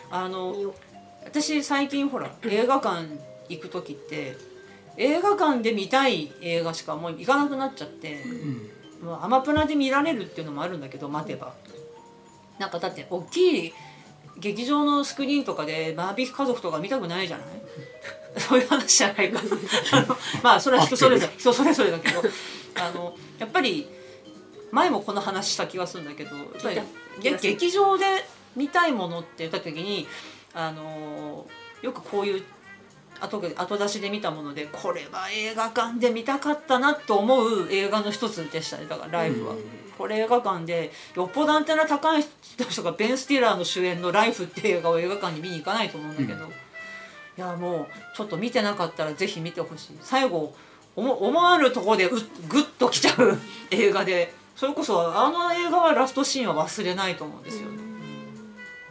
[0.10, 0.18] た？
[0.18, 0.56] あの
[1.26, 3.06] 私最近ほら映画館
[3.50, 4.36] 行く時って
[4.98, 8.24] 映画館で見たい映画しかもう行かなくなっちゃって、
[9.04, 11.54] もうアマプラで見られるっていうのもあるんだけど待てば。
[12.60, 13.74] なんかだって大きい
[14.38, 17.48] 劇場のスクリーンとかでバービー家族とか見たくないじゃない？
[18.42, 19.40] そういう話じゃないか。
[19.92, 22.22] あ のまあそれは人それぞれ人それぞれだけど。
[22.76, 23.88] あのやっぱり
[24.72, 26.82] 前もこの話した気がするんだけどやっぱり
[27.22, 28.26] げ劇場で
[28.56, 30.08] 見たいものって言った時に
[30.56, 31.46] あの
[31.84, 32.44] よくこういう
[33.20, 38.88] 後で後出しで見たものでこれは映画館で見たかったなと思う映画の一つでしたね。
[38.90, 39.54] だから「ライフは」
[39.98, 46.50] これ映画館でよっぽどアンテナ高い人がベン・スティラーの主演の「ライフ」っていう映画を映画館に見に行かないと思うんだけど、い
[47.38, 49.98] やもうちょっと見てなかったらぜひ見てほしい。
[50.02, 50.54] 最後
[50.96, 53.40] 思思わぬところでうグッときちゃう
[53.72, 54.34] 映画で。
[54.56, 57.70] それこそあの映画はラストシーンは忘れないと思うんですよ。
[57.70, 57.80] ね。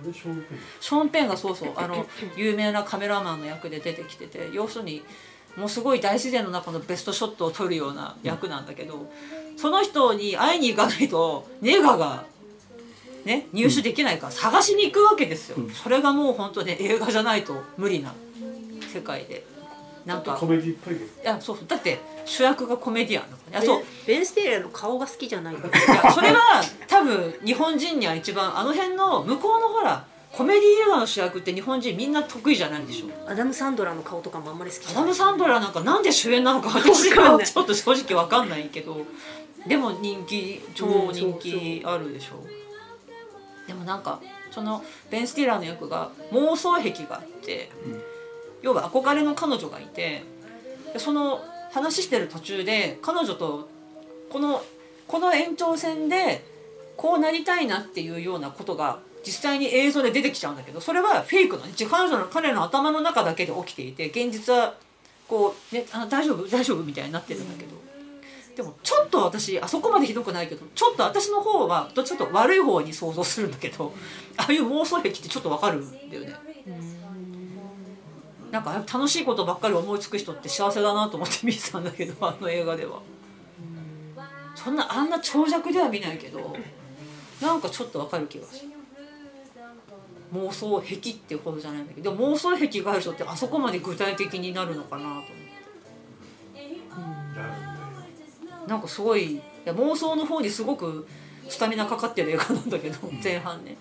[0.02, 0.58] あれショーンペン？
[0.80, 1.72] ショーン・ペンがそうそう。
[1.76, 2.04] あの
[2.36, 5.04] 有名なカメラマンの役で出てきてて要するに
[5.56, 9.08] もうすごい大自然の中のベストショットを撮るような役なんだけど
[9.56, 12.24] その人に会いに行かないとネガが、
[13.24, 18.12] ね、入手できないから探しに行くわけですよ、それがもう本当に映画じゃないと無理な
[18.92, 19.44] 世界で。
[20.04, 21.22] なんかコメディっぽいけど。
[21.22, 23.84] いやそうそうだって主役がコメディアンだからそう。
[24.04, 25.54] ベンステイラーの顔が好きじゃない。
[25.54, 33.30] いやそれは多分日本人には一番あの辺の向こうのほらコメディ映画の主役って日本人みんな得意じゃないでしょ。
[33.30, 34.96] アダム・サンドラーの顔とかもあんまり好きじゃない。
[34.96, 39.06] アダム・サンドラーなんかなんで主演なのか私はちょっと正直わかんないけど
[39.66, 42.44] でも人気超人気あるでしょ、
[43.66, 47.70] でもなんかそのベン・スティラーの役が妄想癖があって、
[48.60, 50.22] 要は憧れの彼女がいて
[50.92, 51.40] でその
[51.72, 53.68] 話してる途中で彼女と
[54.30, 54.62] この
[55.06, 56.44] この延長線で
[56.96, 61.64] こうなりたいなっていうようなことが実際に映像で出てきちゃうんだけどそれはフェイクの。
[61.64, 64.74] ね彼女の彼の頭の中だけで起きていて現実は
[65.28, 67.81] こう、ね、あ大丈夫大丈夫みたいになってるんだけど。
[68.56, 73.94] でもちょっと私あそこまでひどくないけどちょっと私の方はどっちかと悪い方に想像するんだけど
[74.36, 76.34] ああいう妄想癖ってちょっとわかるんだよね。
[78.50, 83.00] なんか楽しいことばっかり思いつく人って幸せだなと思って見てたんだけどあの映画では。
[84.54, 86.54] そんなあんな長尺では見ないけど
[87.40, 88.70] なんかちょっとわかる気がする。
[90.34, 95.41] 妄想癖っていうほどじゃないんだけどでも妄想癖がある人ってあそこまで具体的になるのかなと思って。
[98.66, 101.06] なんかすごいいや妄想の方にすごく
[101.48, 103.76] スタミナかかってる映画なんだけど前半ね。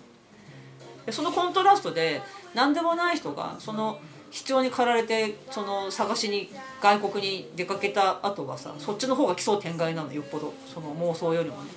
[1.06, 2.20] でそのコントラストで
[2.54, 3.98] 何でもない人がその
[4.30, 10.52] 必要に駆られてその探しに外国に出かけた後はさそっちの方が奇想天外なのよっぽど。
[10.72, 11.70] その妄想よりもね。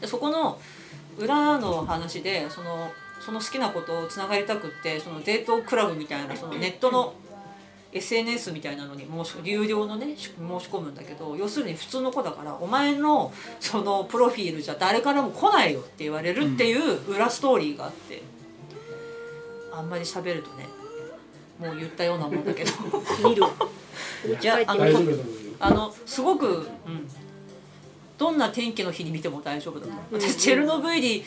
[0.00, 0.58] でそこの
[1.18, 2.90] 裏の話でその
[3.24, 7.14] その好きなことをつながりたくってそのデートクラブみたいなそのネットの
[7.94, 18.22] SNS みたいなのに申し有料のね申し込むんだけど要するに普通の子だからお前のそのプロフィールじゃ誰からも来ないよって言われるっていう裏ストーリーがあって
[19.72, 20.66] あんまり喋るとね
[21.58, 22.72] もう言ったようなもんだけど。
[23.28, 23.50] 見るわ。
[24.40, 24.84] いやあの
[25.60, 26.66] あのすごく、うん、
[28.18, 30.20] どんな天気の日に見ても大丈夫だと思う。
[30.20, 31.24] 私チェルノブイリ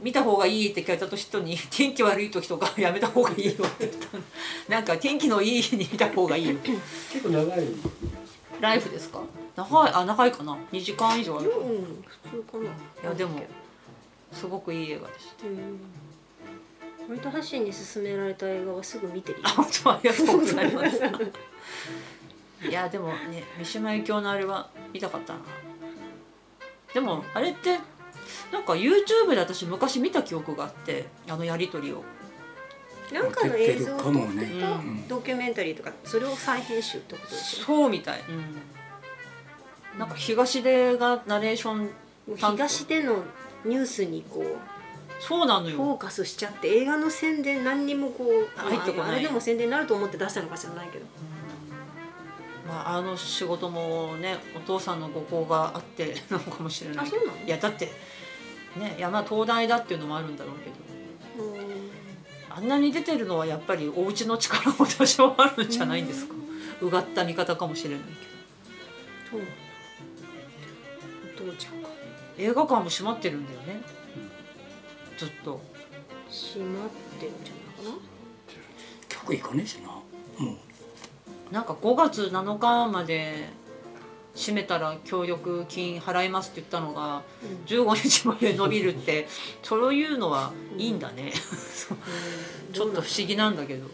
[0.00, 4.22] 見た方がいいって聞かれた人に 天気悪い時とか やめた方がいいよって言ったの。
[4.68, 6.56] なんか天気のいい日に見た方がいいよ。
[6.62, 7.66] 結構長い。
[8.60, 9.20] ライフですか？
[9.56, 10.56] 長いあ長いかな。
[10.72, 12.64] 2時間以上あるかうん普通かな。
[12.64, 12.66] い
[13.04, 13.42] やでも
[14.32, 15.46] すごくいい映画でした。
[15.46, 15.80] うん
[17.08, 19.44] 割と発信に勧められた映画はすぐ見てるよ。
[19.46, 21.00] あ本当ありがとうございます。
[22.68, 25.40] いやでもね三島由紀夫のあれは見たかったな。
[26.92, 27.78] でもあれって
[28.52, 32.04] なんか YouTube で私昔見た記憶があってあのやり取りを。
[33.12, 34.48] なんかの映像を撮かもね。
[35.08, 38.20] ドキュメンタリーとかそれを再編集ってことですよそうみたい、
[39.96, 41.90] なんか東出がナレーション
[42.34, 43.22] 東での
[43.64, 45.76] ニュースにこうそうなのよ。
[45.76, 49.10] フォーカスしちゃって映画の宣伝何にもこう入ってこない。
[49.10, 51.04] ああれでも宣伝になると思って出したのか知らないけど。
[52.66, 57.38] まあ、あの仕事もねお父さんのご高があってなのかもしれないあそうなの？
[57.46, 57.92] いやだって
[58.78, 60.76] ね山東大だっていうのもあるんだろうけど。
[61.50, 61.90] うん。
[62.48, 66.34] あんなに出てるのはやっぱりお家の力も多少あるんじゃないんですか？
[66.80, 68.06] うがった見方かもしれないけ
[69.30, 69.40] そう？
[71.48, 71.88] お父ちゃんか。
[71.88, 71.96] ど
[72.38, 73.82] 映画館も閉まってるんだよね。
[75.18, 75.60] ずっと。
[76.30, 77.98] 閉まってるんじゃないかな。
[79.08, 79.88] 客行かねえしな。
[79.88, 80.02] も
[81.50, 83.48] うなんか5月7日まで
[84.36, 87.22] 閉めたら協力金払いますって言ったのが
[87.66, 89.26] 15日まで伸びるって
[89.62, 91.32] そういうのはいいんだね。
[92.72, 93.86] ちょっと不思議なんだけど。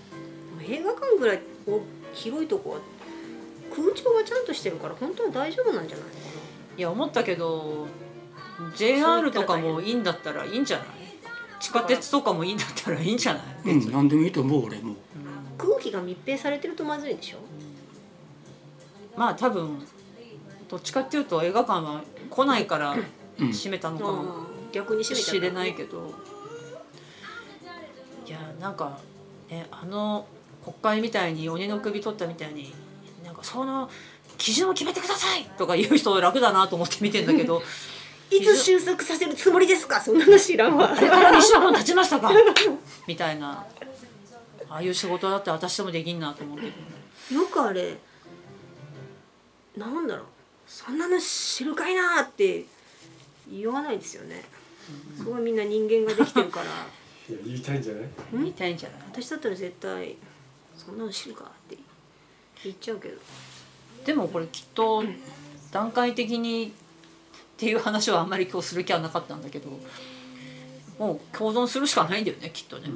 [0.68, 1.80] 映画館ぐらいお
[2.12, 2.78] 広いとこは
[3.74, 6.06] 空調がちゃんとしてるから本当は大丈夫なんじゃない
[6.78, 7.88] いや思ったけど
[8.76, 10.86] JR とかもいいんだったらいいんじゃない？
[11.58, 13.74] 地下鉄とかもいいんだったらいいんじゃない？
[13.74, 14.94] うん何でもいいと思う俺も。
[15.58, 17.38] 空気が密閉されてるとまずいでしょ。
[19.16, 19.78] まあ多分
[20.72, 22.96] どっちかっていうと映画館は来ないから
[23.38, 23.52] うん。
[23.52, 24.12] 閉めたのかも。
[24.12, 26.10] うん逆に閉めたしれないけど。
[28.26, 28.98] いやなんか
[29.50, 30.26] ねあの
[30.64, 32.72] 国会みたいに鬼の首取ったみたいに
[33.22, 33.90] なんかその
[34.38, 35.44] 基準を決めてください！
[35.58, 37.62] とか言う人楽だなと思って見てんだけど。
[38.32, 40.00] いつ収束させるつもりですか？
[40.00, 40.90] そんなの知らんわ。
[40.90, 42.30] あれから2週間経ちましたか？
[43.06, 43.66] みたいな。
[44.70, 46.64] ああいう仕事だって私でもできんなと思って。
[47.34, 47.98] よくあれ
[49.76, 50.26] なんだろう
[50.72, 52.64] そんなの知るかいなって
[53.50, 54.42] 言わないですよね。
[55.18, 56.66] すごいみんな人間ができてるから。
[57.28, 58.08] いや言いたいんじゃない？
[58.32, 59.00] 言いたいんじゃない？
[59.12, 60.16] 私だったら絶対
[60.76, 61.76] そんなの知るかって
[62.64, 63.18] 言っちゃうけど。
[64.06, 65.04] でもこれきっと
[65.70, 66.70] 段階的にっ
[67.58, 69.68] ていう話はあんまり今日する気はなかったんだけど
[70.98, 72.90] もう共存するしかないんだよねきっとね、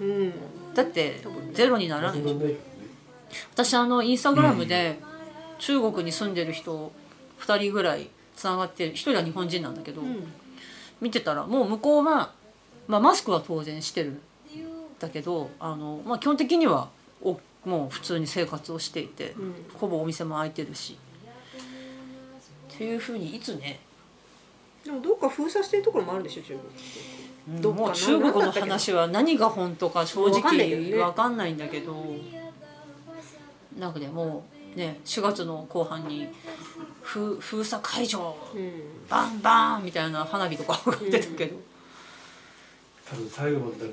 [0.00, 0.32] うん。
[0.74, 1.22] だって
[1.54, 2.22] ゼロにならない。
[3.52, 4.98] 私あのインスタグラムで
[5.62, 6.90] 中国に住んでる人
[7.38, 8.92] 2人ぐらいつながってる。
[8.92, 10.24] 1人は日本人なんだけど、うん。
[11.00, 12.32] 見てたらもう向こうは、
[12.88, 14.20] まあ、マスクは当然してる
[14.98, 16.88] だけどあの、まあ、基本的には
[17.22, 19.54] おもう普通に生活をしていて、うん。
[19.78, 20.98] ほぼお店も開いてるし。
[22.74, 23.78] っていうふうにいつね
[24.84, 26.58] でもどっか封鎖してるところもあるでしょ中
[27.46, 32.04] 国どもう中国の話は何が本当か正直わかんないんだけど。
[33.78, 36.28] なんかねもうね4月の後半に
[37.02, 38.72] 封封鎖解除うん。
[39.08, 41.56] バンバンみたいな花火とか上がってたけど、
[43.08, 43.92] 多分最後までなの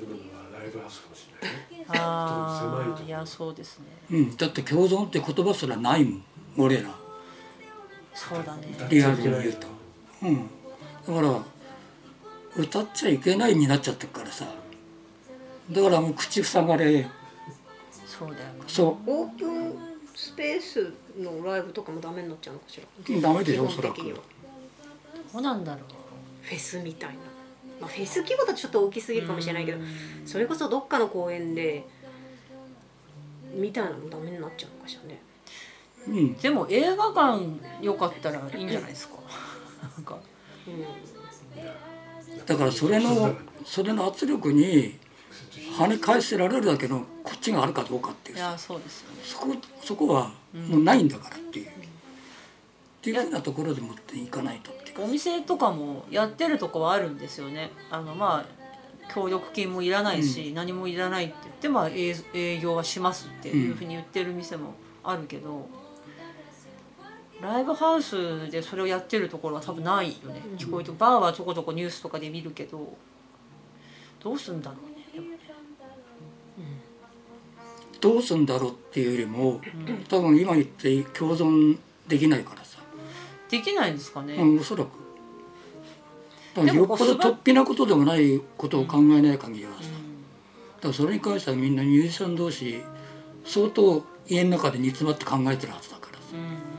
[0.52, 1.86] はライブハウスかもしれないね。
[1.88, 3.86] ああいやそうですね。
[4.10, 6.24] うんだって共存って言葉すらないもん
[6.56, 6.90] 俺ら。
[8.14, 8.68] そうだね。
[8.88, 9.66] リアルに言うと。
[10.22, 10.50] うん。
[11.06, 11.42] だから
[12.56, 14.46] 歌っちゃいけないになっちゃってるからさ。
[15.70, 17.06] だからもう口塞がれ。
[18.06, 18.62] そうだよね。
[18.66, 19.89] そオープン
[20.22, 23.16] スペースのライブとかもダメになっちゃうのかしら？
[23.16, 23.94] うダメでしょお基そらく。
[23.94, 24.18] 本的には
[25.32, 26.46] どうなんだろう。
[26.46, 27.16] フェスみたいな、
[27.80, 29.78] まあ、フェス規模だとちょっと大きすぎるかもしれないけど
[30.26, 31.84] それこそどっかの公園で
[33.54, 35.20] みたいなのダメになっちゃうのかしらね。
[36.06, 36.34] うん。
[36.34, 39.14] でも映画館よかったらいいんじゃないですか。
[39.96, 40.18] なんか。
[40.66, 40.70] う
[42.46, 44.98] だからそれのそれの圧力に
[45.76, 48.38] 跳ね返せられるだけのこっちがあるかどうかっていう。
[48.38, 49.20] さいやそうですよね。
[49.24, 49.46] そこ
[49.82, 50.32] そこは
[50.68, 51.70] もうないんだからっていう、っ
[53.02, 57.70] ていうふうなところで持っていかないとお店とかもやってるとこはあるんですよね。
[57.90, 65.68] あのまあ協力金もいらないし、何もいらないって言ってまあ営営業はしますっていうふうに言ってる店もあるけど、
[67.40, 72.96] ライブハウスでそれをやってるところは多分ないよね、聞こえてバーはちょこちょこニュースとかで見るけど
[74.22, 74.89] どうすんだろう
[78.00, 79.60] どうすんだろうっていうよりも
[80.08, 81.78] 多分今言って共存
[82.08, 82.78] できないからさ、
[83.48, 84.88] できないんですかね、うん、おそらく。
[86.54, 92.82] だからよっぽど突飛なことでもないことを考えない限りはさ、だからそれに関してはみんなミュージシャン同士
[93.44, 96.24] 相当家の中で煮詰まって考えてるはずだからさ。
[96.34, 96.70] うん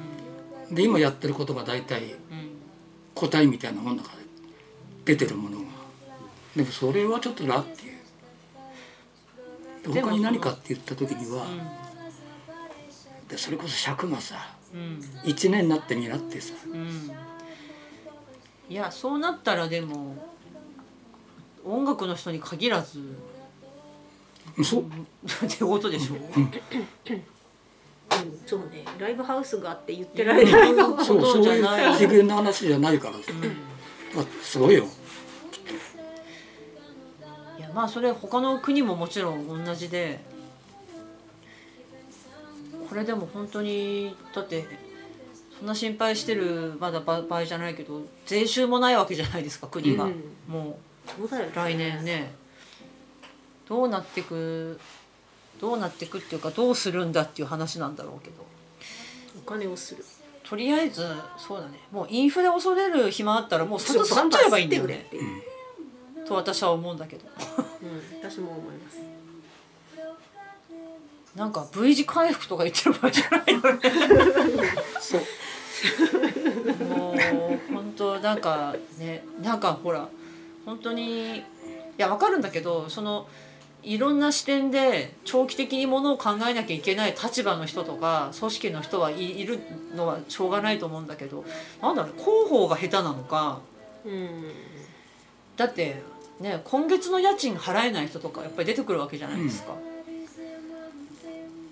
[0.71, 2.17] で今やってることが大体うん。
[3.13, 4.15] 答えみたいなもんだから
[5.03, 5.65] 出てるものが。
[6.55, 7.90] でもそれはちょっとなっていう
[9.83, 11.45] 他に何かって言った時には、
[13.27, 14.35] でそれこそ尺がさ
[14.73, 14.99] うん。
[15.23, 16.53] 1年になってになってさ。
[16.65, 17.11] うん。
[18.69, 20.15] いやそうなったらでも
[21.65, 22.99] 音楽の人に限らず
[24.63, 24.85] そうっ
[25.49, 26.15] てことでしょ？
[26.15, 26.51] うん、
[28.45, 28.83] そうね。
[28.99, 30.73] ライブハウスがあって言ってられない。
[30.73, 31.95] のはそうそういうじゃない。
[31.95, 33.19] 次元の話じゃないからさ、
[34.17, 34.85] あすごいよ
[37.73, 40.19] まあそれ他の国ももちろん同じで
[42.89, 44.65] これでも本当にだって
[45.57, 50.13] そんな心配してるまだ場場合じゃないけど税収もないわけじゃないですか国が、うん。
[50.47, 50.77] も
[51.29, 52.33] そう来年ね。
[53.67, 54.79] どうなってく
[55.59, 58.45] どうなってくっていうかどうするんだっていう話なんだろうけど。
[59.37, 60.03] お金をする。
[60.43, 61.07] とりあえず
[61.37, 61.79] そうだね。
[61.91, 65.07] もうインフレ恐れる暇あったらもうそっと吸っちゃえばいいんだよね
[66.27, 67.23] と私は思うんだけど。
[67.81, 68.99] うん、私も思います。
[71.35, 73.79] なんか V 字回復とか言ってる場合じゃないよね。
[74.99, 75.21] そう
[76.85, 80.09] もう本当なんかねなんかほら
[80.65, 81.43] 本当にい
[81.97, 83.27] やわかるんだけどその
[83.83, 89.59] いろんな視点で長期的にものを考えなきゃいけない立場の人とか組織の人はいいる
[89.95, 91.43] のはしょうがないと思うんだけど
[91.81, 93.61] なんだろう広報が下手なのか。
[94.05, 94.51] うん。
[95.57, 96.01] だって
[96.41, 99.73] ね今月の家賃払えない人とかやっぱり出てくるわけじゃないですか。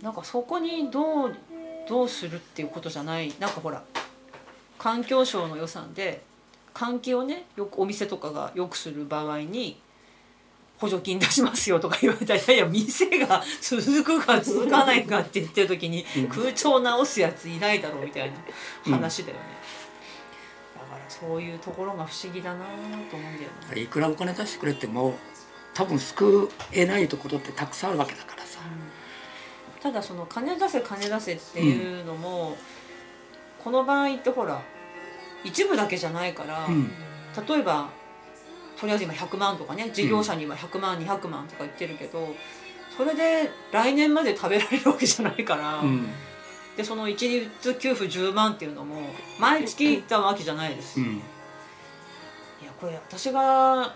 [0.02, 1.36] なんかそこにどう
[1.88, 3.34] どうするっていうことじゃない。
[3.40, 3.84] なんかほら
[4.78, 6.22] 環境省の予算で
[6.74, 9.78] 換気をねよくお店とかがよくする場合に
[10.78, 18.32] 補助金出しますよとか言われたらいやいや店が続くか続かないかって言ってる時に空調直すやついないだろうみたい
[18.88, 19.79] な話だよね、だから
[21.20, 23.82] そういうところが不思議だなと思うんだよね。
[23.82, 25.16] いくらお金出してくれても
[25.74, 28.60] 多分救えないところってたくさんあるわけだからさ、
[29.82, 32.58] ただその金出せ金出せっていうのも、
[33.64, 34.62] この場合ってほら
[35.44, 36.92] 一部だけじゃないから、うん。
[37.48, 37.90] 例えば
[38.80, 42.34] とりあえず今100万とかね事業者には100万、200万とか言ってるけど
[42.98, 46.08] それで来年まで食べられるわけじゃないから、うん
[46.80, 49.02] でその一律給付10万っていうのも
[49.38, 51.18] 毎月いったわけじゃないですうん。
[51.18, 53.94] やこれ私が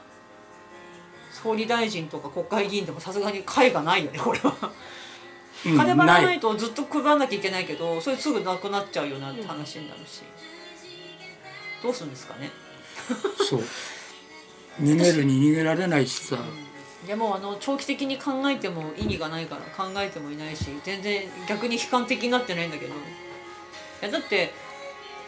[1.32, 4.54] 総理大臣とか国会議員でもさすがに会がないよねこれは。
[4.62, 4.70] うん
[5.78, 10.24] 金払わなないいとずっと配らなきゃいけないけどそれすぐなくなっちゃうよなって話になるし、
[11.82, 12.52] どうするんですかね。
[13.50, 13.64] そう。
[14.82, 16.38] 逃げるに逃げられないしさ
[17.06, 22.94] いやもうあの長期的に考えても意義がないから考えてもいないし全然逆に悲観的になってないんだけど。
[22.94, 22.98] い
[24.02, 24.54] やだって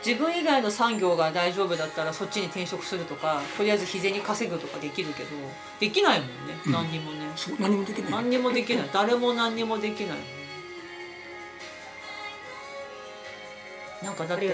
[0.05, 5.30] 自分以外の産業が大丈夫だったらそっちに転職するとかとりあえず日銭稼ぐとかできるけど
[5.80, 6.34] できないもんね
[6.65, 6.71] うん。
[6.73, 8.11] 何にもね、そう何もできない。
[8.11, 8.89] 何にもできない。
[8.93, 10.17] 誰も何にもできない。
[14.03, 14.53] なんかだって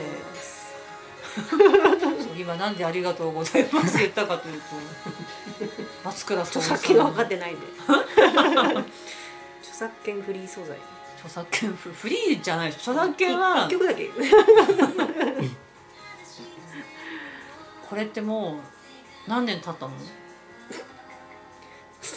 [1.50, 1.60] そう
[2.38, 4.68] 今なんで「ありがとうございます」言ったかというと
[6.04, 6.78] 松倉著さん。
[6.78, 7.68] 作権が分かってないんで。
[9.62, 10.78] 著作権フリー素材。
[11.18, 14.10] 著作権フフリーじゃない著作権は一曲だけ。
[17.88, 19.92] これってもう何年経ったの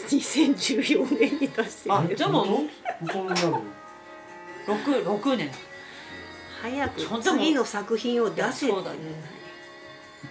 [0.09, 2.71] ？2014年に出してあでも本
[3.09, 3.65] 当本当になる
[4.67, 5.51] 6, 6年
[6.65, 8.83] 早く次の作品を出せだね。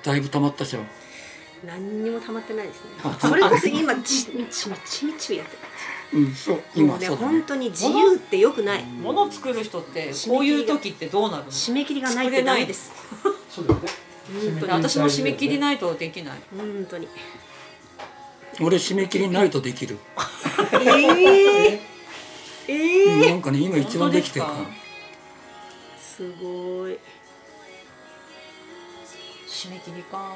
[0.04, 0.88] だいぶ溜まったじゃん
[1.64, 2.90] 何にも溜まってないですね。
[3.04, 5.58] あそれこそ今ちちみちみちみやって
[6.14, 7.28] うんそうるもうね今そうだね。
[7.34, 8.84] 本当に自由ってよくない。
[8.84, 11.52] 物作る人ってこういう時ってどうなるの？
[11.52, 12.92] 締め切りがないってダメです。
[13.48, 13.88] そうだよね。
[14.50, 14.72] 本当に。
[14.72, 16.40] 私も締め切りないとできない。
[16.58, 17.08] 本当に。
[18.60, 19.98] 俺締め切りないとできる、
[20.74, 21.80] えー、
[22.68, 24.68] えー、うんなんかね今一番できてるから本
[26.16, 27.00] すごい。
[29.48, 30.34] 締め切りか。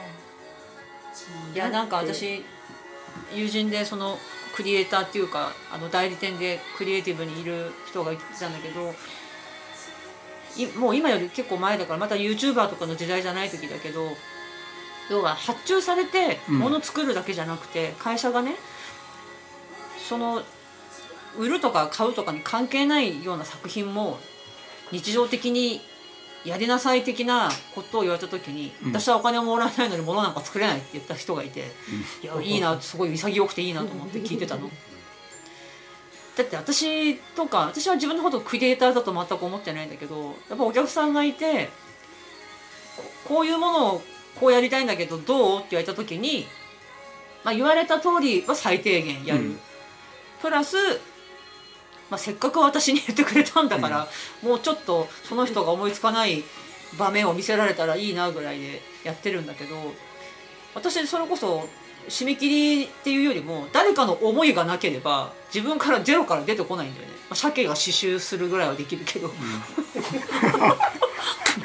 [1.53, 2.43] いやなんか私
[3.33, 4.17] 友人でその
[4.55, 8.93] クリエイターっていうかあの代理店でクリエイティブにいる人が言ってたんだけど
[10.55, 14.09] いもう今より結構前だからまた YouTuber とかの時代じゃない時だけど
[15.09, 16.59] 要は発注されてうん。
[16.59, 18.55] 物作るだけじゃなくて、会社がね
[20.07, 20.43] その
[21.37, 24.17] 売るとか買うとかに関係ないような作品も
[24.91, 25.81] 日常的に
[26.45, 28.91] やりなさい的なことを言われた時に、うん。
[28.93, 31.71] 私はお金をもらえないのに物なんか作れないって言った人がいて、
[32.23, 34.69] いやいいなすごい潔くていいなと思って聞いてたの。
[36.37, 41.69] だって私とか私は自分のことをクリエイターだと全く思ってないんだけどやっぱお客さんがいて
[42.95, 43.03] こ
[43.37, 44.01] こういうものを
[44.39, 46.45] こうやりたいんだけどどうって言われた時に、
[47.43, 49.59] まあ、言われた通りは最低限やる、うん。
[50.39, 50.77] プラス
[52.09, 54.07] まあ、せっかく私に言ってくれたんだから、
[54.41, 56.43] もうちょっとその人が思いつかない
[56.97, 59.75] 場面を見せられたらいいなぐらいでやってるんだけど
[60.73, 61.67] 私それこそ
[62.07, 69.29] 締め切りっていうよりも誰かの思いがなければ自分からゼロから出てこないんだよね、まあ、鮭が刺繍するぐらいはできるけど、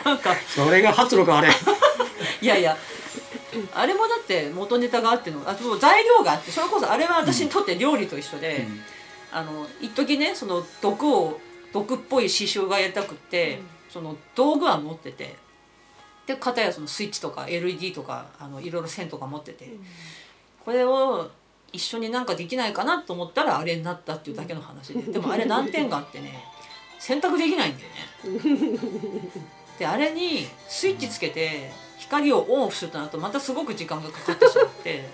[0.05, 1.49] なんかそれが発露かあれ。
[2.40, 2.76] いやいや。
[3.74, 8.66] あれもだって元ネタがあってのあと材料があってそれこそあれは私にとって料理と一緒で、
[9.33, 11.41] あの一時ねその毒を
[11.72, 15.37] 毒っぽい刺繍がやりたくって、その道具は持ってて
[16.26, 19.70] で片やそのスイッチとか LED とかあのいろいろ線とか持ってて、
[20.64, 21.30] これを
[21.72, 26.45] 一緒になんかできないかなと思ったらあれになったっていうだけの話で でもあれ難点があってね
[26.99, 28.80] 選択できないんだよね。
[29.78, 35.05] であれにスイッチつけて光をオンオフするとなるとまたすごく時間がかかってしまって、うん、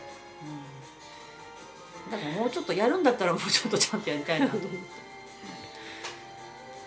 [2.10, 4.48] だからもうちょっとやるんだったらもうちょっとちゃんとやりたいな。
[4.48, 4.78] と思って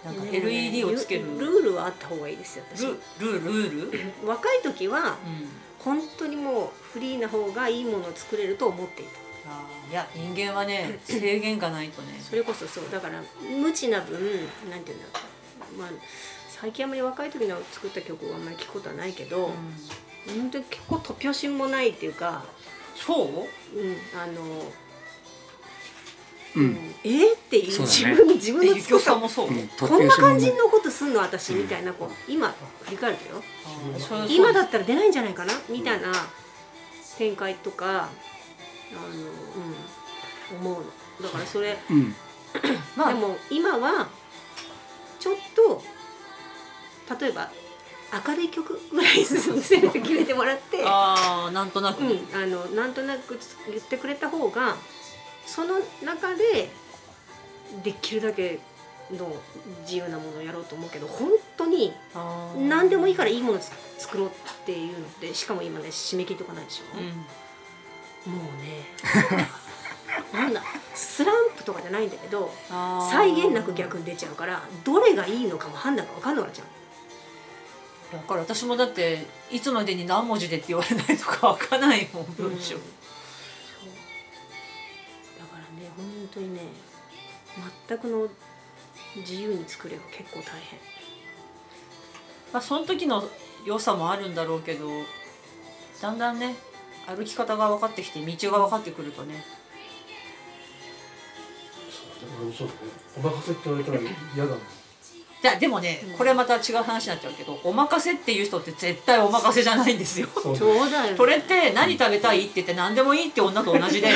[0.03, 1.37] なんか LED をつける。
[1.37, 5.17] ルルールはあった方がいいですよ私ルルール、うん、若い時は
[5.79, 9.11] 本当にもうフリーな方がいいものを作れると思っていた。
[9.89, 12.19] いや人間はね 制限がないとね。
[12.19, 12.85] それこそそう。
[12.91, 13.21] だから
[13.61, 14.19] 無知な分
[14.69, 15.19] なんていうんだろ
[15.75, 15.79] う。
[15.79, 15.89] まあ
[16.49, 19.53] 最近あんまり若い時の作った曲はあんまり聞くことはないけど、うん。
[20.39, 22.43] 本当に結構突拍子もないっていうか、
[22.95, 23.27] そう？
[23.27, 24.71] うん、あの、
[26.55, 26.67] ううん。
[26.73, 31.93] ん、えーっていう自分、自分のゆき作ったおさんもそう、うんこんな感じ突のことすんの私みたいな。
[31.93, 33.43] こう今振り返るとよ。
[33.65, 35.53] あーそれ今だったら出ないんじゃないかな？
[35.69, 36.11] みたいな
[37.17, 38.09] 展開とかあ
[40.53, 41.27] の、うん、思うの。
[41.27, 42.15] だからそれうん。
[42.97, 43.13] まあ。
[43.13, 44.09] でも今は
[45.19, 45.81] ちょっと
[47.19, 47.49] 例えば
[48.27, 53.39] 明るい曲ぐらいせめて決めてもらって、あーなんとなく、うん、あのなんとなく
[53.69, 54.75] 言ってくれた方が
[55.45, 56.69] その中で
[57.83, 58.59] できるだけ
[59.11, 59.31] の
[59.81, 61.93] 自由なものをやろうと思うけど本当に
[62.57, 64.31] 何でもいいからいいものつ作ろうっ
[64.65, 68.33] ていうのでしかも今ね締め切りとかないでしょ、うん。
[68.33, 69.47] もうね。
[70.33, 70.61] なんだ
[70.93, 72.53] スランプとかじゃないんだけど
[73.09, 76.67] 際限なく逆に出ちゃうからどれがいいのかも判断が分かんなくなっちゃう
[78.13, 82.81] だから私もだっていつまでに何文字でって言われないとかわかんないもん文章、うん
[86.33, 86.61] 当にね
[87.87, 88.27] 全くの
[89.17, 90.79] 自由に作れば結構大変。
[92.53, 93.23] まあその時の
[93.65, 94.87] 良さもあるんだろうけど
[96.01, 96.55] だんだんね
[97.07, 99.43] 歩き方が分かってきて道が分かってくるとね。
[102.37, 102.69] 俺もそう
[103.17, 103.99] お任せって言われたら
[104.35, 104.59] 嫌だもん
[105.43, 110.27] いやでもねこれまた違う話になっちゃうけどお任せっていう人って絶対お任せじゃないんですよ。
[110.35, 114.09] そうだよそれって何食べたいって言って何でもいいって女と同じで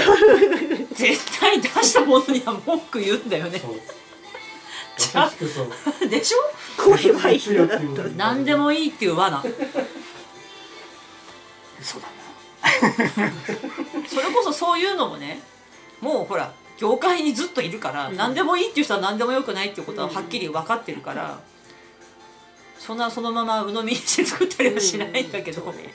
[0.94, 3.60] 絶対出したものには文句言うんだよね。
[6.10, 6.38] でしょ？
[6.78, 9.42] これはいいのだった何でもいいっていう罠。
[11.82, 13.32] そうだな。
[14.08, 15.42] それこそそういうのもね
[16.02, 21.40] もうほら業界にずっといるから、何でもいいっていう人は何でもよくないっていうことははっきり分かってるから、
[22.78, 25.94] そんなそのまま鵜呑みにして作ったりはしないんだけど、ね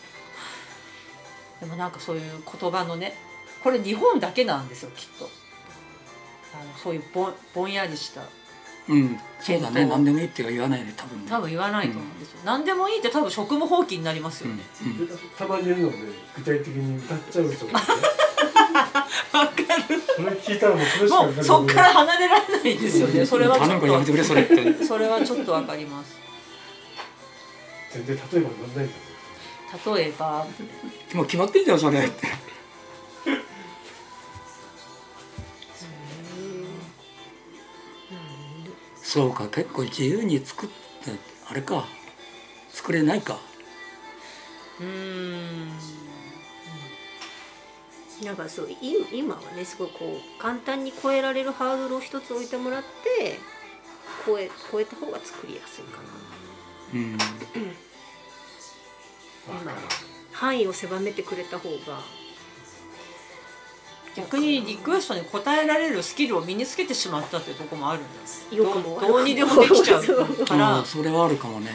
[1.60, 2.22] でもなんかそういう
[2.60, 3.12] 言葉のね
[3.62, 5.28] これ日本だけなんですよきっと。
[6.52, 8.22] あのそういうぼんぼんやりした
[8.88, 9.20] うん。
[9.40, 11.26] そうだえっとね何でもいいっては言わないね多分ね。
[11.28, 15.08] 多分言わないと思うんですよ、何でもいいって多分職務放棄になりますよね、うん。
[15.38, 15.96] たまにいるのね
[16.36, 17.92] 具体的に歌っちゃう人がいて
[18.84, 20.00] 分かる。
[20.16, 23.26] それ聞いたらもうそれしかもうそっから離れられないんですよね。
[23.26, 24.72] それはちょっ頼むからやめてくれそれって。
[24.74, 26.16] とそれはちょっと分かります。
[27.92, 28.88] 全然例えばなんないんだよ
[29.96, 30.46] 例えば？
[31.14, 32.00] もう決まってんじゃんそれ。
[32.00, 32.26] って
[39.02, 40.74] そうか結構自由に作って
[41.48, 41.84] あれか。
[42.72, 43.38] 作れないか。
[44.78, 45.68] うーん
[48.24, 48.76] なんかそうい
[49.12, 53.38] 今はねすごいこう簡単に超えられるハードルを一つ置いてもらって
[54.26, 56.08] 超え超えた方が作りやすいかな。
[56.94, 57.12] うん。
[57.12, 57.18] わ
[59.64, 59.76] かる。
[60.32, 61.76] 範囲を狭めてくれた方が
[64.16, 70.76] 逆にリクエストに応えられるスキルを身につけてしまったっていうところもあるんですよくもどうどうにでもできちゃうから。
[70.76, 71.70] ああそれはあるかもね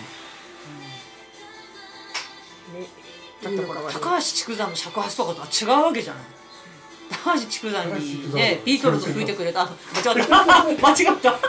[3.44, 6.24] だってほら高橋筑前の尺八とかとは違うわけじゃない。
[7.10, 9.64] 高橋筑前にねビートルズ吹いてくれた。
[9.64, 9.70] あ
[10.03, 11.40] 間違った間違った。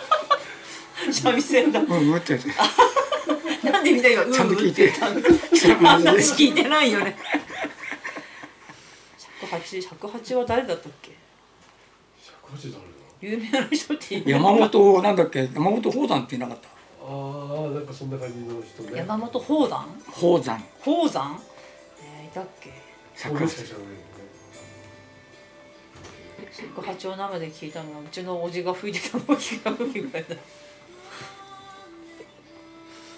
[1.12, 1.80] 三味線だ。
[1.80, 2.38] うんうんって。
[3.62, 4.88] なんでみんな今うんうんちゃんと聞いて。
[4.88, 7.16] って言ったの話聞いてないよね。
[9.18, 11.12] 尺八尺八は誰だったっけ
[12.52, 12.78] ？180だ？
[12.78, 12.84] ろ
[13.20, 15.48] 有名な人って山本なんだっけ？
[15.54, 16.68] 山本宝山っていなかった？
[16.68, 18.98] ああなんかそんな感じの人ね。
[18.98, 19.86] 山本宝山？
[20.12, 20.62] 宝山。
[20.84, 21.40] 宝山？
[22.36, 22.70] えー、いたっけ？
[23.14, 23.96] 桜しか知らないよね
[26.76, 30.36] 六八丁生で聞いたのはうちのおじが吹いてたのを聞いた時ぐらいだ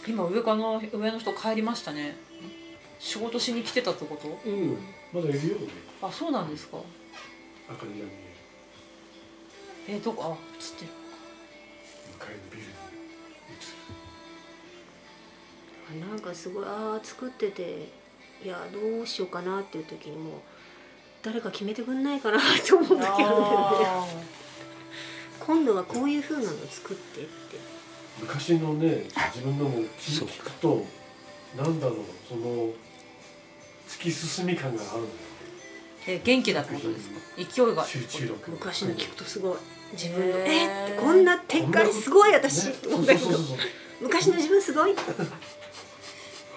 [0.07, 2.16] 今上かの上の人帰りましたね
[2.99, 4.78] 仕事しに来てたってことうん
[5.12, 5.66] まだいるよね
[6.01, 6.78] あそうなんですか
[7.69, 8.11] 明かりが見える
[9.99, 10.36] え、どこあ映っ
[10.78, 10.90] てる
[12.19, 12.69] 向かいのビルに
[16.01, 17.89] 映るなんかすごいああ作ってて
[18.44, 20.32] いやどうしようかなっていう時にもう
[21.23, 23.36] 誰か決めてくんないかなって思う時あるんだよね。
[23.86, 24.06] あ
[25.40, 27.28] 今度はこういう風なの作ってって。
[28.20, 29.05] 昔のね
[29.35, 30.85] 自分のも聞そう聞くと
[31.56, 31.97] なんだろう
[32.28, 32.70] その
[33.89, 35.10] 突き進み感があるんだ
[36.06, 37.16] え元気だってことですか？
[37.36, 37.85] 勢いが。
[37.85, 39.56] 集中力昔の聞くとすごい。
[39.93, 40.47] 自分のへー。
[40.47, 43.39] えってこんな展開すごい私ねって思ったけど。
[44.01, 44.94] 昔の自分すごい。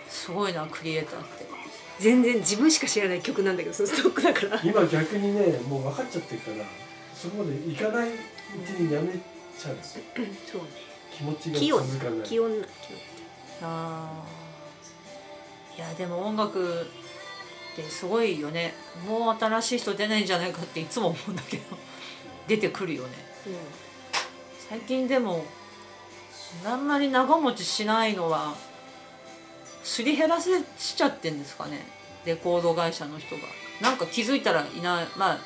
[0.10, 1.51] すごいなクリエイターって
[2.02, 4.60] 全然自分しか知らない曲なんだけどそのストックだから。
[4.64, 6.66] 今逆にねもう分かっちゃってるから
[7.14, 8.14] そこまでいかないう
[8.66, 9.78] ちにやめちゃう。
[9.82, 10.68] そうね。
[11.16, 12.28] 気持ちが気温続かない。
[12.28, 12.68] 気温な
[13.62, 15.78] あー。
[15.78, 18.74] いやでも音楽ってすごいよね。
[19.08, 21.78] もう新しい人出ないんじゃないかっていつも思うんだけど。
[22.48, 23.10] 出てくるよね。
[23.44, 23.56] 気温
[24.70, 25.46] 最近でも
[26.66, 28.56] あんまり長持ちしないのは
[29.84, 31.86] すり減らせしちゃってんですかね。
[32.26, 33.42] レコード会社の人が。
[33.82, 35.08] なんか気づいたらいない。
[35.18, 35.38] まあ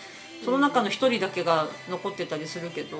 [0.43, 2.97] その中の一人だけが残ってたりするけど。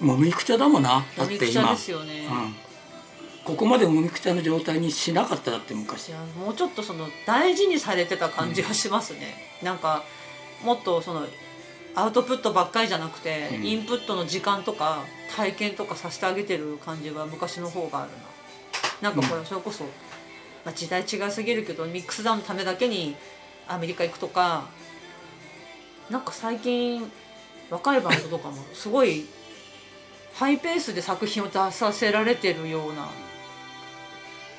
[0.00, 1.04] もみくちゃだもんな。
[1.16, 2.54] だ飲みくちゃって今、ですよね、うん、
[3.44, 6.12] ここまでもみくちゃの状態にしなかっただって昔。
[6.12, 10.04] もうちょっとその大事にされてた感じがしますね、なんか
[10.64, 11.26] もっとその
[11.94, 13.66] アウトプットばっかりじゃなくて、うん。
[13.66, 15.04] インプットの時間とか
[15.36, 18.10] 体験とかさせてあげてる感じは昔の方がある
[19.02, 19.10] な。
[19.10, 19.84] なんかこれそれこそ、
[20.64, 23.16] まあ、時代違いすぎるけどミックスダウンのためだけに
[23.66, 24.68] アメリカ行くとか
[26.10, 27.10] なんか最近
[27.70, 29.26] 若いバンドとかもすごい
[30.34, 33.08] ハイペースで作品を出させられてるような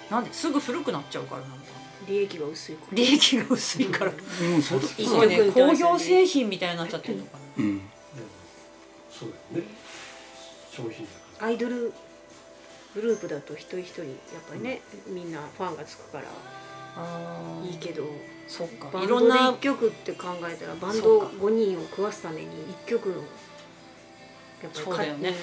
[0.10, 1.62] なんですぐ古くなっちゃうからなのか。
[1.62, 2.98] な利益が薄いから。
[2.98, 4.12] 利益が薄いから。
[4.12, 4.62] うん。
[4.62, 7.64] そうだいいすごいね工業製品みたいになっちゃってるのかな。
[7.64, 7.82] うん。
[9.10, 9.72] そうだよね。
[10.70, 11.48] 商品だから。
[11.48, 11.94] アイドル
[12.96, 14.10] グループだと一人一人やっ
[14.50, 16.24] ぱりねみんなファンがつくから
[17.66, 18.04] いいけど
[18.48, 18.90] そっか。
[18.90, 22.48] バンドでいろんな1曲って考えたらバンドそうか5人を食わすために
[22.86, 23.24] 1曲のやっ
[24.62, 25.34] ぱりそうだよね。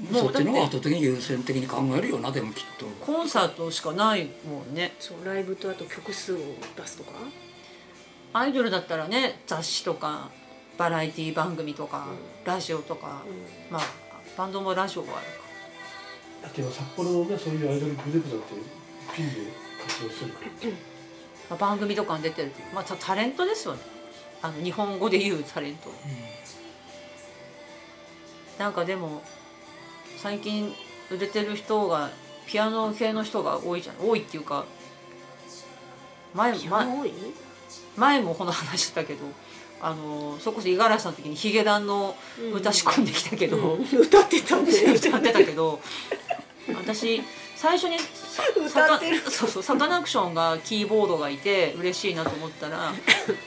[0.00, 0.12] うん。
[0.12, 2.86] もうそっちの方が圧倒的に優先的に考えるよなでもきっと。
[3.00, 4.94] コンサートしかないもんね。
[4.98, 6.38] そうライブとあと曲数を
[6.76, 7.12] 出すとか。
[8.34, 10.30] アイドルだったらね雑誌とか
[10.76, 12.08] バラエティ番組とか、
[12.44, 13.22] うラジオとか、
[13.70, 13.82] うまあ
[14.36, 15.43] バンドもラジオがあるか
[16.44, 18.54] だって今札幌のねそういうアイドルグループだって
[19.16, 19.50] ピンで
[19.82, 20.50] 活動してるから。
[21.48, 23.80] まあ番組とかに出てるまあたタレントですよね。
[24.42, 25.90] あの日本語で言うタレント、
[28.58, 29.22] なんかでも
[30.18, 30.74] 最近
[31.10, 32.10] 売れてる人が
[32.46, 33.96] ピアノ系の人が多いじゃん。
[34.06, 34.66] 多いっていうか
[36.34, 36.86] 前前
[37.96, 39.24] 前もこの話したけど
[39.80, 42.16] あのそれこそ五十嵐さんの時にヒゲダンの
[42.54, 43.82] 歌仕込んできたけど、うん。
[44.00, 45.80] 歌ってたんだよ歌ってたけど。
[46.76, 47.22] 私
[47.56, 47.98] 最初に
[48.68, 48.98] サカ
[49.30, 52.92] そうそうサカナクションがキーボードがいて嬉しいなと思ったら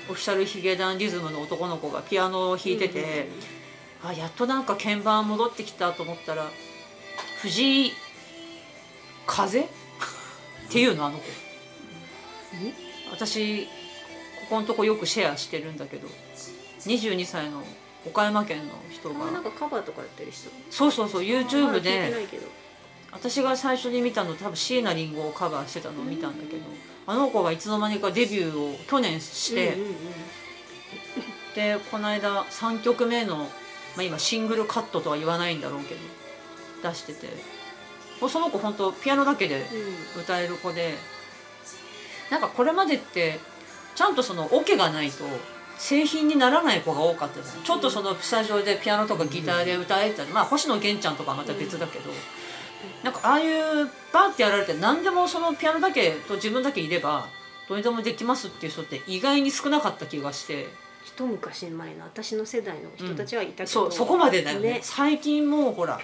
[0.09, 3.27] オフィシャルヒゲダンリズムの男の子がピアノを弾いてて、
[4.03, 6.47] あやっとなんか鍵盤戻ってきたと思ったら
[7.41, 7.91] 藤井
[9.25, 9.61] 風？
[9.61, 9.65] っ
[10.69, 11.23] ていうのあの子。
[13.11, 13.67] 私
[14.49, 16.07] ここのとこよくシェアしてるんだけど
[16.85, 17.63] 22歳の
[18.05, 22.13] 岡山県の人あなんがかカバーとかやってる人そうそうそう YouTube で
[23.11, 26.61] 私が最初に見たの多分椎名林檎をカバーしてたのを見たんだけど
[27.05, 29.95] あの子がいつの間にかデビューを去年して、うんうんうん。
[31.55, 33.47] でこの間3曲目の、ま
[33.99, 36.01] あ、今シングルカットとは言わないんだろうけど
[36.89, 37.27] 出してて
[38.21, 39.65] もうその子本当ピアノだけで
[40.17, 40.93] 歌える子で
[42.29, 43.39] なんかこれまでって
[43.97, 45.23] ちゃんとそのオケがないと
[45.79, 52.11] 製品にならない子が多かったじゃないちょっとそのスタジオでピアノとかギターで歌えたりまあ星野源ちゃんとかはまた別だけど、
[53.03, 57.25] なんかああいうバーってやられて何でもそのピアノだけと自分だけいれば
[57.67, 60.67] どれでもできますっていう人って意外に少なかった気がして。
[61.03, 64.73] 一昔前の私の世代の人たちはいたけど、そうそこまでだよね。
[64.73, 64.79] ね。
[64.83, 65.99] 最近もうほら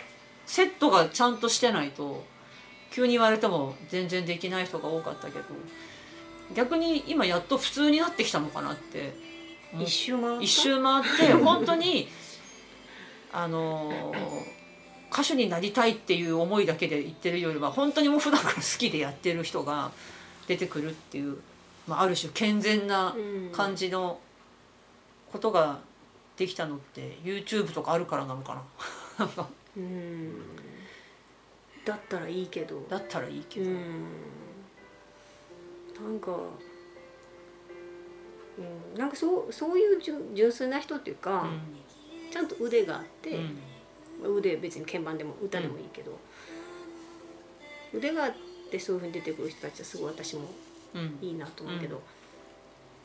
[0.45, 2.23] セットがちゃんとしてないと
[2.89, 5.45] 急に言われても全然できない人が多かったけど
[6.53, 9.33] 逆に今やっと普通になってきたのかなって。
[9.79, 12.07] 一周回一周回って 本当に
[13.31, 14.13] あの
[15.11, 19.91] 歌手になりたいっていう思いだけで言ってるよりは本当にもう普段から好きでやってる人が
[20.47, 21.37] 出てくるっていう、
[21.87, 23.15] まあ、ある種健全な
[23.51, 24.19] 感じの
[25.31, 25.79] ことが
[26.37, 28.63] できたのって YouTube とかあるからなのか
[29.19, 29.27] な。
[29.77, 30.41] うん。
[31.85, 32.85] だったらいいけど。
[32.89, 34.42] だったらいいけど、うん
[36.01, 36.31] なんか、
[38.57, 41.47] うん、なんかそうそういう純純粋な人っていうか、
[42.31, 43.39] ちゃんと腕があって、
[44.23, 46.19] 腕別に鍵盤でも歌でもいいけど、
[47.93, 48.33] 腕があっ
[48.71, 50.49] てそういうふうに出てくる人たちはすごい私も
[50.95, 51.17] うん。
[51.21, 52.01] いいなと思うけど、うん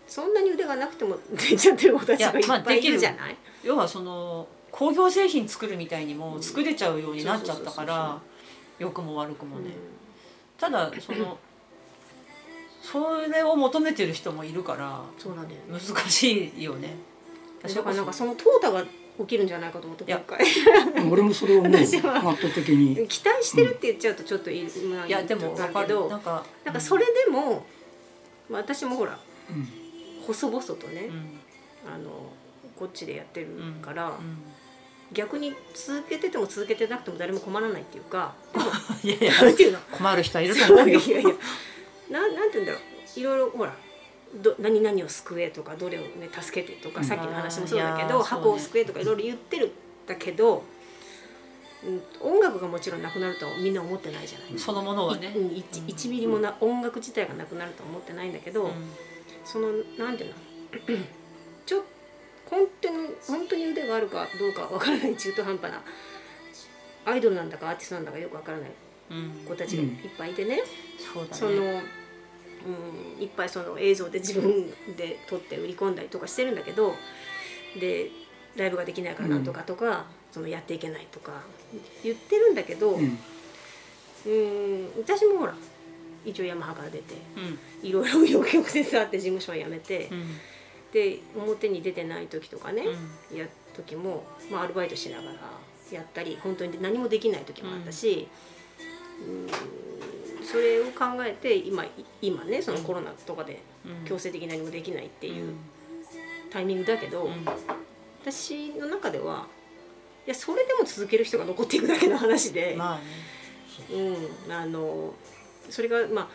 [0.08, 8.18] そんなに腕がなくても出ちゃってる子たちがいっぱいいるじゃない、要はその工業製品作るみたいにも作れちゃうようになっちゃったから
[8.78, 9.72] 良くも悪くもね、うん。
[10.58, 11.38] ただその
[12.82, 15.78] それを求めてる人もいるからそうなんだよね。
[15.78, 16.96] 難しいよね。
[17.62, 18.84] だからなんかその淘汰が
[19.18, 20.22] 起きるんじゃないかと思っていや。
[20.26, 21.10] 今回。
[21.10, 22.20] 俺もそれをね圧私は。
[22.20, 22.94] 倒的に。
[23.08, 26.08] 期待してるって言っちゃうとちょっといい,、まあいやでも分かるだけど。
[26.08, 27.66] なんかなんかそれでも、
[28.48, 29.18] まあ、私もほら
[29.50, 29.68] うん。
[30.26, 31.40] 細々とね、うん。
[31.92, 32.10] あの
[32.78, 33.48] こっちでやってる
[33.82, 34.38] から、うん。
[35.12, 38.34] 逆に続けてても続けてなくても誰も困らないっていうか
[39.02, 39.32] いやいや。
[39.90, 41.00] 困る人はいると思うよ。
[41.00, 41.30] いやいや
[42.10, 43.20] ななんて言うんだろう。
[43.20, 43.74] いろいろほら
[44.42, 47.04] ど何々を救えとかどれをね助けてとか、うん。
[47.06, 49.70] さっきの話もそうだけど箱を救えとかいろいろ言ってるん
[50.06, 50.62] だけど、
[51.84, 54.58] うん、音楽がもちろんなくなるとはみんな思ってないじゃない。
[54.58, 55.28] そのものはね。
[55.28, 58.72] いうん一一ミリもな音楽自体がなくなるとは思ってないんだけど、うん。
[59.44, 59.68] その
[59.98, 60.36] なんていうの？
[61.64, 61.82] ちょ
[62.50, 65.82] 本当に本当に腕があるかどうかわからない中途半端な
[67.06, 68.70] アイドルなんだかアーティストなんだかよくわからない
[69.10, 69.30] うん。
[69.46, 70.60] 子たちがいっぱいいてね、
[71.14, 71.82] そうだその、ね
[72.68, 76.94] うん、いっぱいその映像で自分で撮って売り込んだりとかしてるんだけど
[77.80, 78.10] で
[78.56, 81.42] ライブができないからなんとかとか、そのやっていけないとか
[82.02, 85.54] 言ってるんだけど、ううんん、私もほら
[86.24, 87.88] 一応ヤマハから出てうん。
[87.88, 90.08] いろいろ紆余曲折あって事務所を辞めて。
[90.10, 90.36] うん。
[90.92, 92.82] で表に出てない時とかね、
[93.30, 93.36] うん。
[93.36, 95.32] やる時も、まあ、アルバイトしながら
[95.92, 98.26] やったり本当に何もできない時もあったし、
[99.26, 99.46] うん
[100.50, 101.84] それを考えて今
[102.22, 104.04] 今ねそのコロナとかでうん。
[104.04, 105.36] 強制的に何もできないってうん。
[105.36, 105.54] いう
[106.50, 107.44] タイミングだけど、うん。
[108.22, 109.46] 私の中では
[110.26, 113.04] いやそれでも続ける人が残っていくだけの話で、まあね。
[114.46, 115.14] うん、あの
[115.70, 116.28] それがまあ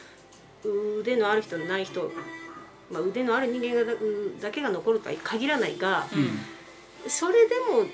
[1.00, 2.10] 腕のある人ない人、
[2.90, 4.00] まあ、腕のある人間がだ
[4.42, 6.20] だけが残るとは限らないが、う
[7.08, 7.10] ん。
[7.10, 7.86] それでも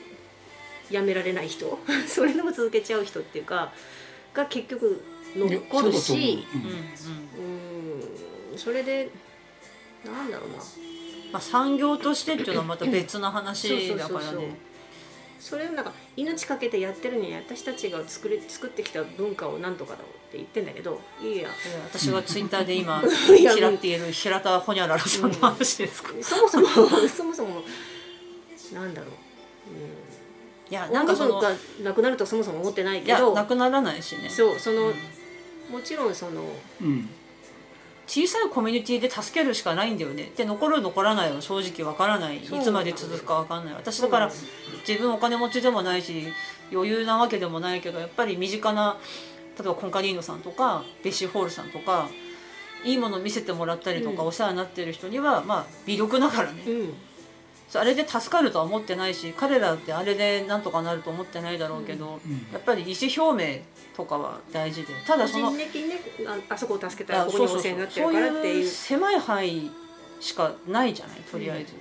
[0.91, 3.71] やめられない人 それでも続けちゃう人っていうか
[4.33, 5.01] が結局
[5.35, 6.61] 残るしうん。
[8.51, 8.57] うん。
[8.57, 9.09] それで
[10.05, 10.55] なんだろうな。
[11.31, 14.69] まあ産業としてっていうのはまた別の話だからね。
[15.39, 21.49] それをなんか命かけてやってるのに私たちが作れ作ってきた文化をなんとかだろうって言ってんだけどいや
[21.91, 23.01] 私がツイッターで今
[23.39, 27.63] いや嫌っている平田ほにゃららさんの話ですか、そもそもそもそも
[28.73, 29.11] なんだろう、
[30.69, 31.41] いやうん、なんかその
[31.81, 34.29] なくなるとはそもそも思ってないいやけどなくならないしね。
[34.29, 34.93] そうその、うん
[35.71, 36.43] もちろんその
[36.81, 37.09] うん。
[38.09, 40.31] 小さいコミュニティで助けるしかないんだよね。
[40.35, 42.37] で残る残らないは正直わからない。
[42.37, 43.73] いつまで続くかわかんない。
[43.75, 44.31] 私だから
[44.87, 46.25] 自分お金持ちでもないし
[46.71, 48.97] 余裕なわけでもないけどやっぱり身近な
[49.59, 52.09] 例えばコンカリーノさんとかベッシーホールさんとか
[52.83, 54.27] いいもの見せてもらったりとかうん。
[54.29, 56.63] お世話になってる人にはまあ微力ながらね。
[56.65, 56.93] うん。
[57.75, 62.47] あれで助かるとは思ってないし彼らってあれでなんとかなると思ってないだろうけど、うん。
[62.51, 63.61] やっぱり意思表明
[63.99, 67.73] とかは大事でただ個その人的にねああそこを助けたあらここにそうそうそう。
[67.73, 69.71] お世話になってそうるからっていいうう狭い範囲
[70.21, 71.73] しかないじゃないとりあえず、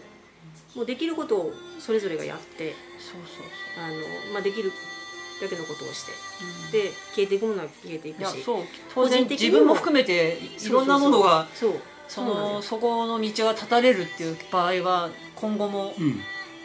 [0.77, 2.75] もうできることをそれぞれがやって。
[2.99, 3.95] そうそうあの、
[4.33, 4.73] まあ、できる
[5.41, 6.13] だけのことをして。
[6.13, 8.35] そう、で消えていくものは消えていくし。
[8.37, 8.63] いやそう
[8.93, 11.75] 当然個人的にも自分も含めていろんなものがそう
[12.09, 16.21] そのそこの道が断たれるっていう場合は今後もうん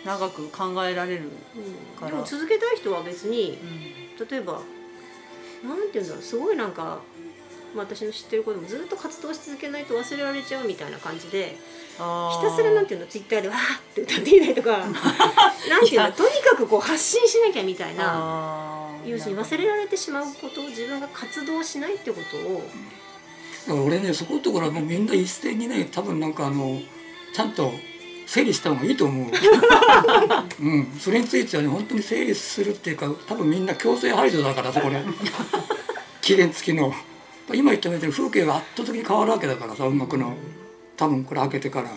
[0.05, 1.99] 長く考えられる、うん。
[1.99, 4.27] からでも続けたい人は別にうん。
[4.27, 4.61] 例えば
[5.64, 6.99] なんて言うんだろうすごいなんか、
[7.76, 11.57] まあ、私の知ってる子でもずっと活動し続けないと忘れられちゃうみたいな感じで
[11.94, 22.19] ひたすらなんていうのツイッターでわーって歌っていたりとか なんていうのとにかくこう発信しなきゃみたいな要するに忘れられてしまうことを自分が活動しないってこ
[23.68, 26.81] とを俺ねそこのところはもうみんな一斉にね多分なんかあの
[27.34, 27.72] ちゃんと
[28.25, 29.31] 整理した方がいいと思う、
[30.61, 35.01] うん、それについてはね本当に整理するっていうか多分みんな強制排除だからそこで
[36.21, 36.93] 期限付きの。
[37.53, 40.35] 今言ったみたいに風景が圧倒的に変わるわけだからさ音楽の。
[40.95, 41.89] 多分これ開けてから。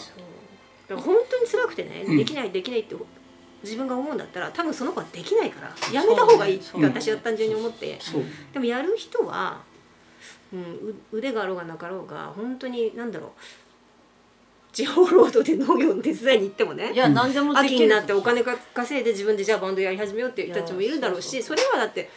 [0.96, 2.16] 本当に辛くてね、うん。
[2.16, 2.96] できないできないって
[3.62, 7.98] 自分が思うんだったら多分その子はできないからやめた方がいいって私は単純に思って。
[8.52, 9.60] でもやる人は、
[10.52, 13.30] うん、う腕があろうがなかろうが本当に何だろう
[14.76, 16.92] 地方労働で農業の手伝いに行ってもね。
[16.92, 17.76] いや何でもできる。
[17.76, 22.10] 秋になってお金が稼いで自分でじゃあバンドやり始めようっていう人たちもいるだろうしそれはだって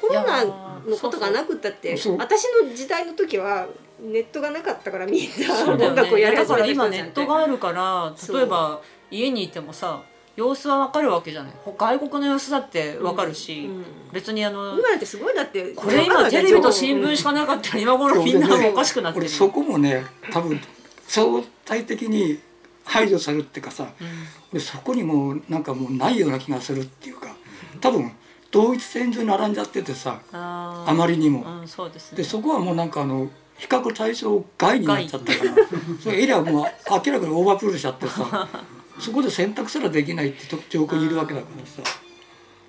[0.00, 2.16] コロナのことがなくったってそう。
[2.18, 3.66] 私の時代の時は
[4.00, 8.80] ネットがなかったからみんな音楽をやり始めた今ネットがあるから例えば
[9.10, 10.00] 家にいてもさ
[10.36, 11.52] 様子はわかるわけじゃない。
[11.76, 13.84] 外国の様子だってわかるし、うん。
[14.12, 20.60] 別にあの今なんてすごいだってこれ今テレビと新聞しかなかったら今頃みんなおかしくなってる俺そこもね多分
[21.10, 22.38] 相対的に
[22.84, 24.08] 排除されるっていうかさうん。
[24.52, 27.34] 俺そこにもうなんかもうないような気がするっていうか
[27.80, 28.12] 多分
[28.52, 31.60] 同一線上に並んじゃっててさあまりにも。
[31.62, 32.18] うんそうですね。
[32.18, 33.28] でそこはもうなんかあの
[33.58, 35.54] 比較対象外になっちゃったから
[36.00, 38.48] それエリアはもう明らかにオーバープールしちゃってさ
[38.98, 41.90] そこで選択すらできないって状況にいるわけだからさ。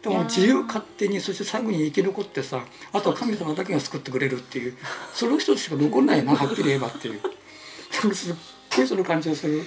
[0.01, 2.59] でも自由勝手にそして最後に生き残ってさ
[2.91, 4.75] あとは神様だけが救ってくれるっていう
[5.13, 7.21] その人しか残んないなはっきり言えばっていう
[7.91, 8.35] すっ
[8.75, 9.63] ごいその感じがする。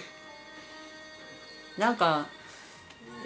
[1.78, 2.26] なんか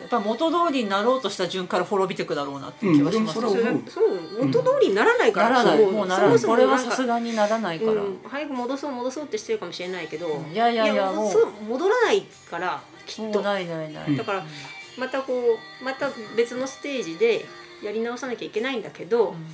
[0.01, 5.87] やっぱ元通りになろうとした順から滅びていくだろうなって気はします、うんそそう元通りにならないから、ならない。
[5.87, 6.39] もうならない。
[6.39, 11.62] そもこれはそもなんかさすがにならないから、うん、早く戻そう戻そうってしてるかもしれないけど、いやいやいやもう。
[11.69, 13.43] 戻らないからきっと。
[13.43, 14.47] ないないない、うんだから
[14.97, 17.45] またこうまた別のステージで
[17.83, 19.47] やり直さなきゃいけないんだけどうんうん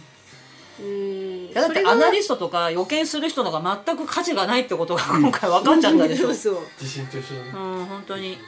[0.80, 6.66] いやだってアナリストとか予見する人のが全く価値がないってことが 今回分かっちゃったでしょ、そうそう。
[6.78, 7.50] 地震と一緒だね。
[7.54, 8.38] うん本当に。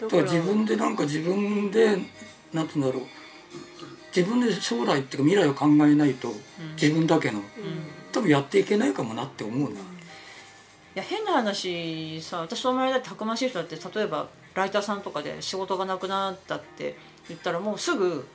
[0.00, 1.86] だだから自分でなんか自分で
[2.52, 3.02] なんて言うんだろう。
[4.14, 6.34] 自分で将来っていうか未来を考えないと
[6.80, 7.44] 自分だけのうん。
[8.12, 9.78] 多分やっていけないかもなって思うな。
[9.78, 9.82] い
[10.94, 16.96] や変な話さ私の周りだってたくましい人だって例えばライターさんとかで仕事がなくなったって
[17.28, 18.26] 言ったらもうすぐ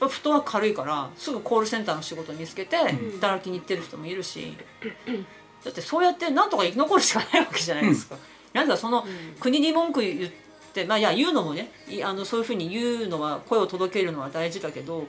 [0.00, 3.12] やっぱフットワーク軽いからすぐコールセンターの仕事見つけてん。
[3.20, 4.56] 働きに行ってる人もいるし。
[5.64, 8.16] だってそうやってなんとか生き残るしかないわけじゃないですか。
[8.52, 9.06] なんだその
[9.40, 10.30] 国に文句言っ
[10.74, 15.06] てまあいや言うのもねいあのそういうふうに言うのは声を届けるのは大事だけど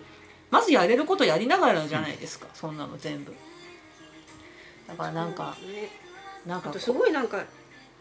[0.50, 3.34] まずやれることやりながらじゃないですか、そんなの全部。
[4.88, 5.90] だからなんかね。
[6.46, 7.44] なんかすごいなんか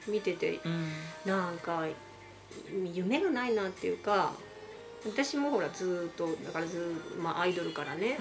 [0.06, 0.92] 見ててうん。
[1.24, 1.86] なんか
[2.92, 4.32] 夢がないなっていうか
[5.06, 8.18] 私もほらずーっとだからずーまあアイドルからね、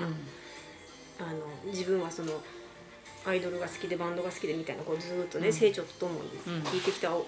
[1.19, 2.31] あの自分はその
[3.25, 5.53] アイドルが好きでバンドが好きでみたいなこうずーっとね、うん。
[5.53, 7.25] 成長とともにうん聞いてきたお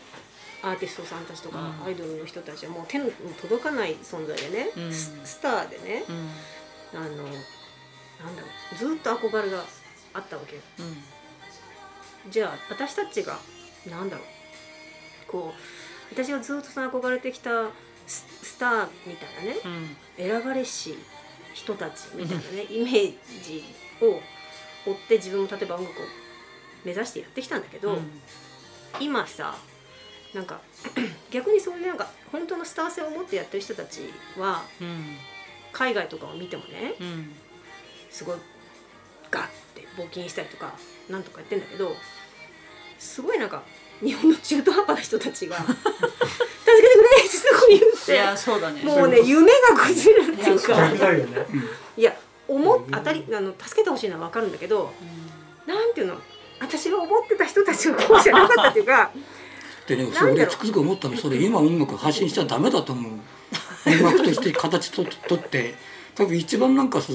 [0.61, 1.85] アーティストさんたちとか、うん。
[1.85, 3.05] アイドルの人たちはもう手の
[3.41, 4.93] 届かない存在でね、うん。
[4.93, 6.03] ススターでね
[6.93, 6.99] うん。
[6.99, 9.63] あのなんだろうずーっと憧れが
[10.13, 10.59] あったわけ
[12.29, 13.37] じゃあ私たちが
[13.89, 17.69] なんだろうこう私がずっとその憧れてきた
[18.07, 19.57] ススターみたいなね。
[19.63, 19.97] うん。
[20.17, 20.97] 選ばれし
[21.53, 23.13] 人たちみたいなねイメー
[23.43, 23.63] ジ
[24.01, 24.19] を
[24.89, 26.05] 追って自分も例えば音楽を
[26.83, 28.21] 目指してやってきたんだけど、うん。
[28.99, 29.55] 今さ
[30.33, 30.61] なんか
[31.31, 34.01] 逆にそういうなんか本当のスター性を持ってやってる人たち
[34.37, 35.17] はうん。
[35.71, 37.31] 海外とかを見てもねうん。
[38.09, 38.37] すごい
[39.29, 40.73] ガッて募金したりとか
[41.09, 41.95] なんとかやってんだけど
[42.97, 43.63] すごいなんか
[44.03, 48.81] 日本の中途半端な人たちが「助けてくれ!」ってすごい言いやっそうだね。
[48.81, 50.91] てもうね夢が崩れるっていういか
[51.97, 52.15] いや
[52.47, 54.91] 思っ当たりあの助けてほしいのは分かるんだけど
[55.65, 56.15] なんていうの？
[56.59, 59.11] 私が思ってた人たちがこうじゃなかったっていうか
[59.87, 61.17] でねそれ俺つくづく思ったの。
[61.17, 63.11] それ今音楽発信しちゃダメだと思う。
[63.87, 65.75] 音楽として形ととって。
[66.15, 67.11] 多分一番なんかさ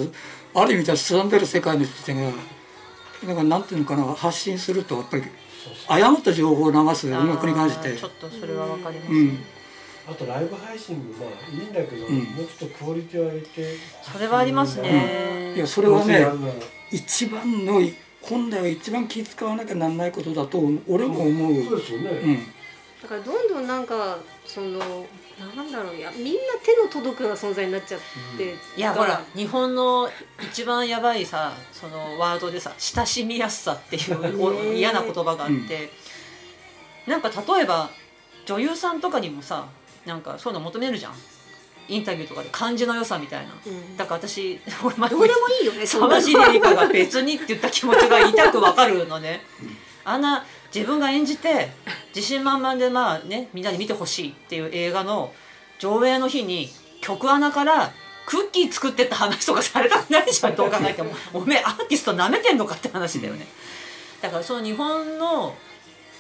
[0.55, 2.21] ある意味じゃ進んでる世界の人たちが
[3.25, 5.23] なんかなんていうのかな発信するとやっぱり
[5.89, 7.97] 誤った情報を流す音楽に関して。
[7.97, 9.39] ちょっとそれはわかります、うん。
[10.09, 13.77] あとライブ配信もまあいいんだけど、うんもうちょっとクオリティを上げて。
[14.03, 16.27] それはありますね、いやそれはね
[16.91, 17.81] 一番の
[18.23, 21.65] 本来は一番気使わなきゃなんないことだと俺も思う。
[21.65, 22.39] そうですよね、うん。
[23.03, 25.07] だからどんどんなんかその
[25.47, 28.01] なんだろういやみんな手の届くような存在になっちゃっ
[28.37, 30.09] て、いやほら日本の
[30.43, 35.91] 一番やばいさそのワードでさ親しみやすさっていう嫌な言葉があって、
[37.07, 37.91] なんか例えば
[38.45, 39.67] 女優さんとかにもさ
[40.07, 41.15] なんかそういうの求めるじゃん。
[41.89, 43.97] インタビューとかで感じの良さみたいな、うん。
[43.97, 49.45] だから私 俺前どうでもいいよねそんな沢尻エリカが別にって言った気持ちが痛くわかるのね。
[50.05, 50.45] あんな
[50.75, 51.69] 自分が演じて
[52.15, 55.33] 自信満々でまあねみんなに見てほしいっていう映画の
[55.79, 56.69] 上映の日に
[57.01, 57.93] 曲穴から
[58.27, 63.47] クッキー作ってった話とかされたくないじゃんどう考えてもおめえアーティストなめてんのかって話だよね。
[64.23, 65.55] だからその日本の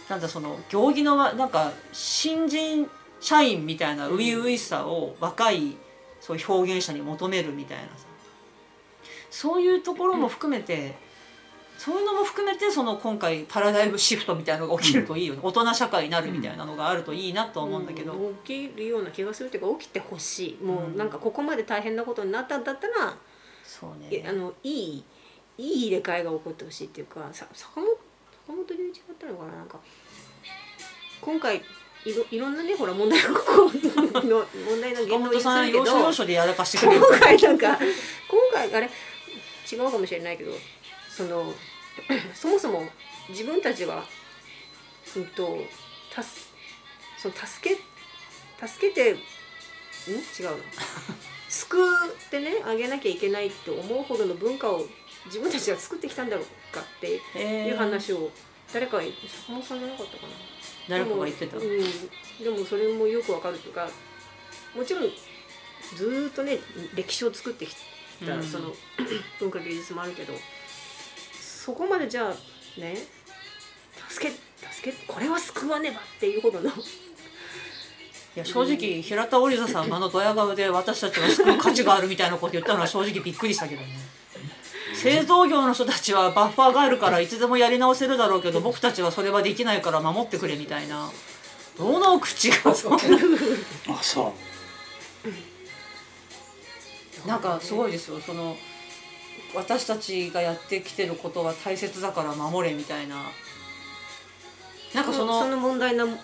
[0.08, 2.88] なんだその行儀のなんか新人
[3.20, 5.76] 社員みたいな初々しさを若い
[6.20, 8.10] そういう表現者に求めるみたいなさ。
[9.30, 10.96] そういうところも含めて、
[11.82, 18.34] そういうのも含めてその今回パラダイムシフトみたいなのが起きるといいよね、大人社会になるみたいなのがあるといいなと思うんだけど、うん。
[18.44, 20.62] 起きるような気がするっていうか起きてほしい。
[20.62, 23.16] もうなんかここまで大変なことになったんだったら、
[23.64, 24.14] そうね。
[24.14, 25.04] いあのいい
[25.56, 27.86] いい入れ替えが起こってほしいっていうかさ坂本
[28.46, 29.56] 坂本龍一だったのかな？
[29.56, 29.78] なんか
[31.22, 31.62] 今回い
[32.12, 37.88] ろいろんなねほら問題がこうの 問題の坂本言動にするけど今回なんか今
[38.52, 38.90] 回あれ？
[39.72, 40.52] 違うかもしれないけど
[41.20, 41.52] その
[42.34, 42.88] そもそも
[43.28, 44.04] 自分たちは
[45.14, 45.58] うんと
[46.10, 46.50] たす
[47.18, 49.16] その助け助けてん？
[49.16, 50.58] 違うの
[51.50, 51.76] 救
[52.08, 54.86] ってねあげなきゃいけないと思うほどの文化を
[55.26, 57.68] 自分たちは作ってきたんだろうかってえー。
[57.68, 58.30] いう話を
[58.72, 60.16] 誰か坂本さんじゃなかった。
[60.16, 60.32] かな
[60.88, 61.58] 誰かが言ってた。
[61.58, 63.90] でも,、うん、でもそれもよくわかるというか
[64.74, 65.12] もちろん
[65.96, 66.58] ずーっとね
[66.94, 67.74] 歴史を作ってき
[68.24, 68.42] た、うん。
[68.42, 68.74] その
[69.38, 70.32] 文化芸術もあるけど
[71.70, 72.96] そこまでじゃあね
[74.08, 74.32] 助け
[74.72, 76.68] 助けこれは救わねばっていうほどの。
[76.68, 76.72] い
[78.34, 83.88] や正直平田織座さんがあのドヤ顔で私たちは救う価値があるみたいなこと言ったのは正直びっくりしたけどね。
[84.94, 91.08] 製造業の人たちはバッファーがあるからいつでもやり直せるだろうけど 僕たちはそれはできないから守ってくれみたいな。
[91.78, 92.98] どの口がそんな。
[93.88, 94.34] あそ
[97.24, 98.20] なんかすごいですよ。
[98.20, 98.56] その
[99.54, 103.16] 私たちがやってきてることは大切だから守れみたいな。
[104.94, 106.16] なんかそのその問題なうん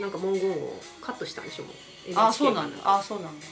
[0.00, 1.74] なんか文言をカットしたんでしょもう。
[2.16, 2.78] あそうなんだ。
[2.84, 3.46] あそうなんだ。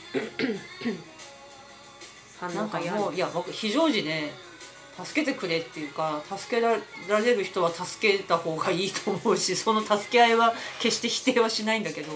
[2.55, 4.33] なんかもういや僕非常時ね
[5.03, 6.77] 助けてくれっていうか助けら
[7.21, 12.13] れる人は助けた方がいいと思うしその助け合いは決して否定はしないんだけど。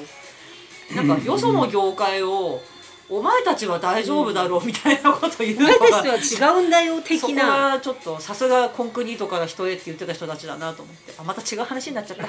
[0.94, 2.60] なんかよその業界を
[3.08, 6.02] お前たちは大丈夫だろうみたいなこと言うお前のが。
[6.02, 11.14] たちとは違うんだよそこ的なはちょっとさすがコンクリートから人へって言ってた人たちだなと思って。
[11.18, 12.24] あまた違う話になっちゃった。
[12.24, 12.28] う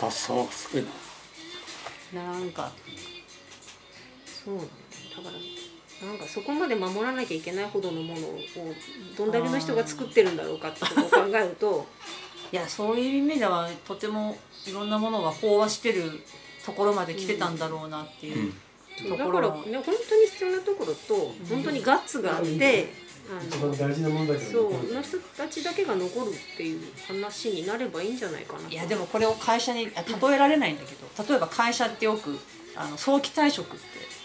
[0.00, 0.84] あそうすごい
[2.14, 2.70] ななんか
[4.44, 4.58] そう。
[4.58, 5.30] だか
[6.00, 8.38] らなんかそこまで守らなきゃいけないほどのものを
[9.16, 11.86] どんだけの人が作ってるんだろうかってことを考えると。
[12.52, 16.22] いやそういう意味ではとてもいろんなものが飽和してる
[16.66, 19.50] ところまで来てたんだろうなっていうう、だところ。
[19.50, 22.88] もからね本当に必要なところと本当にガッツがあって、
[23.46, 28.68] 一番大事なもんだけそうど残るの人たちだけが残るっていう話になればいいんじゃないかなと。
[28.68, 32.38] いやでもこれを会社にあ例えられないんだけど例えば会社ってよく
[32.76, 34.16] あの早期退職って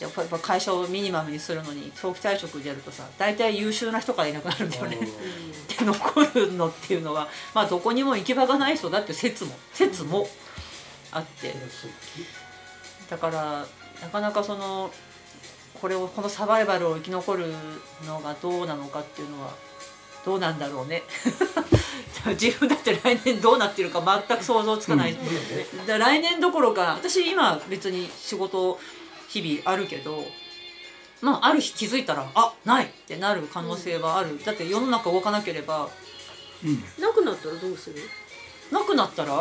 [0.00, 4.98] やっぱり会社をミニマムにするのに早期退職でやるとさ大体優秀な人からいなくなるんだよね。
[5.78, 10.28] で残るのっていうのは、まあ、どこにも行き場がない人だって説も説も
[11.12, 11.54] あって。
[13.08, 13.66] だから
[14.02, 14.90] なかなかその
[15.80, 17.52] これをこのサバイバルを生き残る
[18.06, 19.54] のがどうなのかっていうのは
[20.24, 21.02] どうなんだろうね。
[22.38, 28.78] 自分だって来年どうなってるか全く想像つかない、だから来年どころか私今別に仕事
[29.28, 30.22] 日々あるけど
[31.22, 35.88] まあある日気づいたらあないってなる可能性はある、だって世の中動かなければ。
[36.62, 36.84] うん。
[37.02, 37.96] なくなったらどうする？
[38.70, 39.32] なくなったら？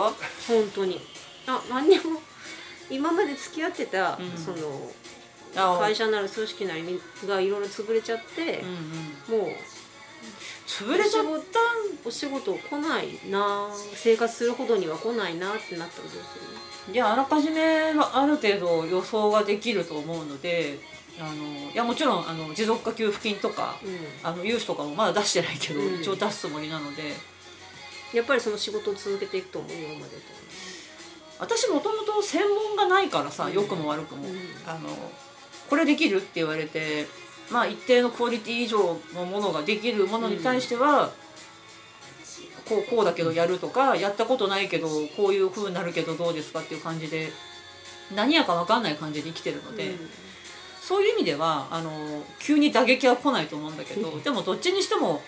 [0.47, 1.01] 本当に
[1.49, 2.21] あ何にも
[2.89, 4.37] 今まで付き合ってた、うん。
[4.37, 4.57] その
[5.55, 8.63] あ会社なる組織なりがいろいろ潰れちゃって
[9.27, 9.47] もう
[10.67, 11.25] 潰れちゃっ
[12.05, 20.79] お仕事来ないな生活するほどには来ないなってなったらどうすいやあらかじめはある程度予想ができると思うので
[21.19, 26.01] あのいやもちろんあの持続化給付金とかる、うん、あの融資とかもまだ出してないけど、うん。
[26.01, 27.39] 一応出すつもりなので。
[28.13, 30.38] やっぱりその仕事を続けていくと思う今までと
[31.39, 33.53] 私もともと専門がないからさうん。
[33.53, 34.35] 良くも悪くも、うん。
[34.65, 34.89] あの
[35.69, 37.07] これできるって言われて
[37.51, 41.11] まあ一定のクオリティ以上のものができるものに対しては、
[42.67, 44.87] こうこうだけどやるとかやったことないけど
[45.17, 47.29] こういう風になるけどどうですかっていう感じで
[48.15, 49.95] 何やか分かんない感じで生きてるので、
[50.81, 51.91] そういう意味ではあの
[52.39, 55.23] 急に打撃は来ないと思うんだけど でもどっちにしても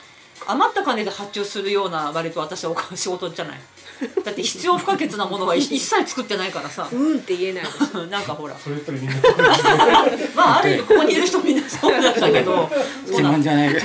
[0.47, 3.59] 余った金で発注するような割と私はお仕事じゃない
[4.25, 6.89] だって必要不可欠なものは一切作ってないからさ。
[6.91, 7.63] うん、うんって言えない
[8.09, 8.57] なんかほら。
[8.57, 9.15] それやっぱりみんな
[10.35, 12.69] まあある意味ここにいる人みんなそうなんだけど。
[12.69, 13.81] そう自なん慢じゃない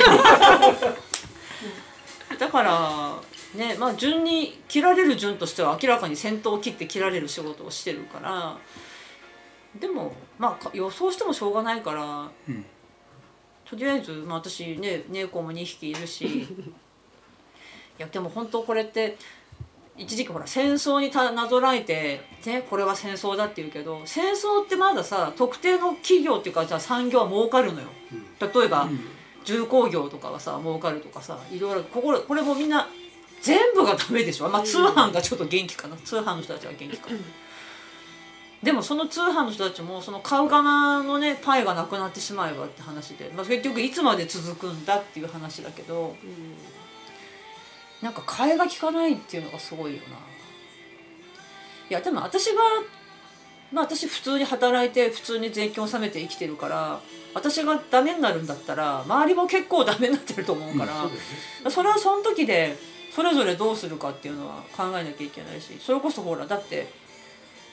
[2.39, 3.19] だから
[3.55, 8.57] ねまあ順に切られる順としては明らかに先頭を切って切られる仕事をしてるから。
[9.79, 12.31] でもまあか予想してもしょうがないから。
[12.49, 12.65] うん。
[13.69, 16.47] とりあえず、まあ、私ね猫も2匹いるし。
[17.99, 19.17] いやでも本当これって
[19.99, 27.89] 一時期ほら戦争にたなぞらえて、ね、これは戦争だって言うけど戦争ってまださ特定の企業っていうかじゃあ産業は儲かるのよ。
[28.41, 28.87] 例えば、
[29.45, 32.87] 重工業とかはさ儲かるとかさいろいろこここれもみんな
[33.41, 35.97] 全部がダメでしょ、まあ、通販がちょっと元気かな。
[35.97, 37.11] 通販の人たちは元気か。
[37.11, 37.17] な。
[38.63, 46.17] でもその通販の人たちもその買う側のねパイがなくなってしまえばって話で、まあ、結局いつまで続くんだっていう話だけど
[48.03, 50.17] なんか替えが利かないっていうのがすごいよな。
[51.89, 52.63] いやでも私が
[53.73, 57.01] まあ私普通に働いて普通に税金を納めて生きてるから
[57.35, 61.21] 私がダメになるんだったら周りも結構ダメになってると思うから、そうだよ
[61.65, 62.77] ねそれはその時で
[63.15, 66.87] それぞれどうするかっていうのは考えなきゃいけないしそれこそほらだって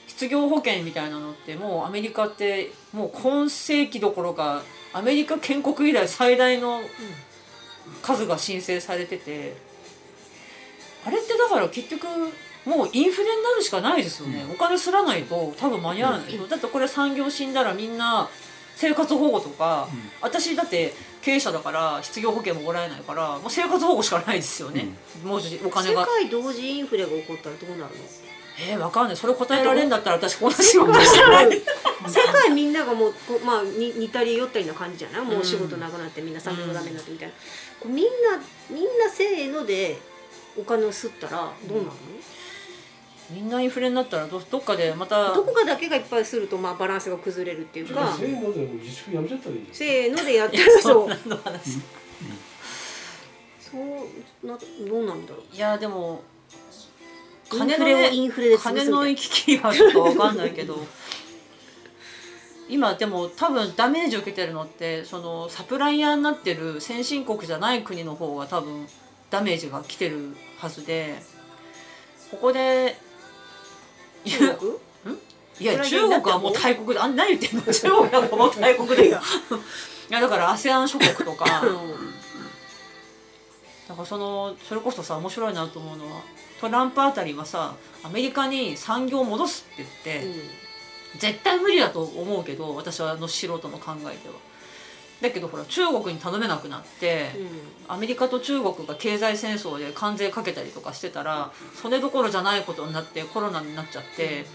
[0.06, 6.80] 失業保険みたいなのってもうアメリカってもう今世紀どころかアメリカ建国以来最大の
[8.02, 9.56] 数が申請されてて
[11.06, 12.06] あれってだから結局
[12.64, 16.26] もうインフレになるしかないですよね、お金すらないと多分間に合わない。
[16.26, 18.28] でしょ、だってこれ産業死んだらみんな
[18.76, 19.88] 生活保護とか、
[20.20, 24.88] 私だって経営者だから失業保険ももらえないからもう生活保護しかないですよね、
[25.22, 27.88] もうお金世が界同時インフレが起こったらどうなるの？
[28.56, 29.16] えー、わかんない。
[29.16, 31.62] それ答えられるんだったら私こんな仕事してない。
[32.06, 33.14] 世界みんながもう
[33.44, 35.22] まあに似たり寄ったりな感じじゃない？
[35.22, 37.34] もう仕事なくなってみんな産業がダメになってみたいな、
[37.90, 38.10] みんな
[38.70, 39.98] みんなせーので
[40.56, 41.92] お金を吸ったらどうなるの、
[43.30, 48.14] みんなインフレになったらどどっかでまたどこかだけがいっぱいするとまあバランスが崩れるっていうか。
[48.16, 48.62] せーので
[49.12, 49.74] やめちゃったらいいじゃん。
[49.74, 51.08] せーのでやってる そう。
[51.10, 51.78] そんなの話
[53.58, 54.58] そうな
[54.88, 55.56] どうなんだろう。
[55.56, 56.22] いやでも
[57.52, 60.86] インフレをインフレで金の行き来はちょっとわかんないけど。
[62.66, 68.86] 今でも多分ダメージを受けてるのってそのサプライヤーになってる先進国じゃない国の方が多分
[69.34, 71.16] ダメージが来てるはずで
[72.30, 72.96] ここで
[74.24, 74.72] 中国？
[75.58, 79.20] いや中国はもう大国であん何言ってんの中国なんかもう大国で いや
[80.20, 81.64] だから ASEAN 諸国とか。
[83.88, 86.22] だからそのそれこそさ面白いなと思うのは
[86.60, 87.74] トランプあたりはさ
[88.04, 90.34] アメリカに産業を戻すって言って、
[91.18, 94.36] 絶対無理だと思うけど私はあの素人の考えでは。
[95.20, 97.30] だけどほら中国に頼めなくなって、
[97.88, 104.46] アメリカと中国が経済戦争で関税かけたりとかしてたらそれどころじゃないことになってコロナになっちゃって、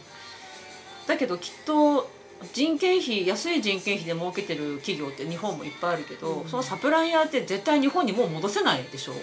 [1.08, 2.10] だけどきっと
[2.54, 9.14] 人件費安い人件費で儲けてる企業って日本もいっぱいあるけど、そのサプライヤーって絶対日本にもう戻せないでしょ、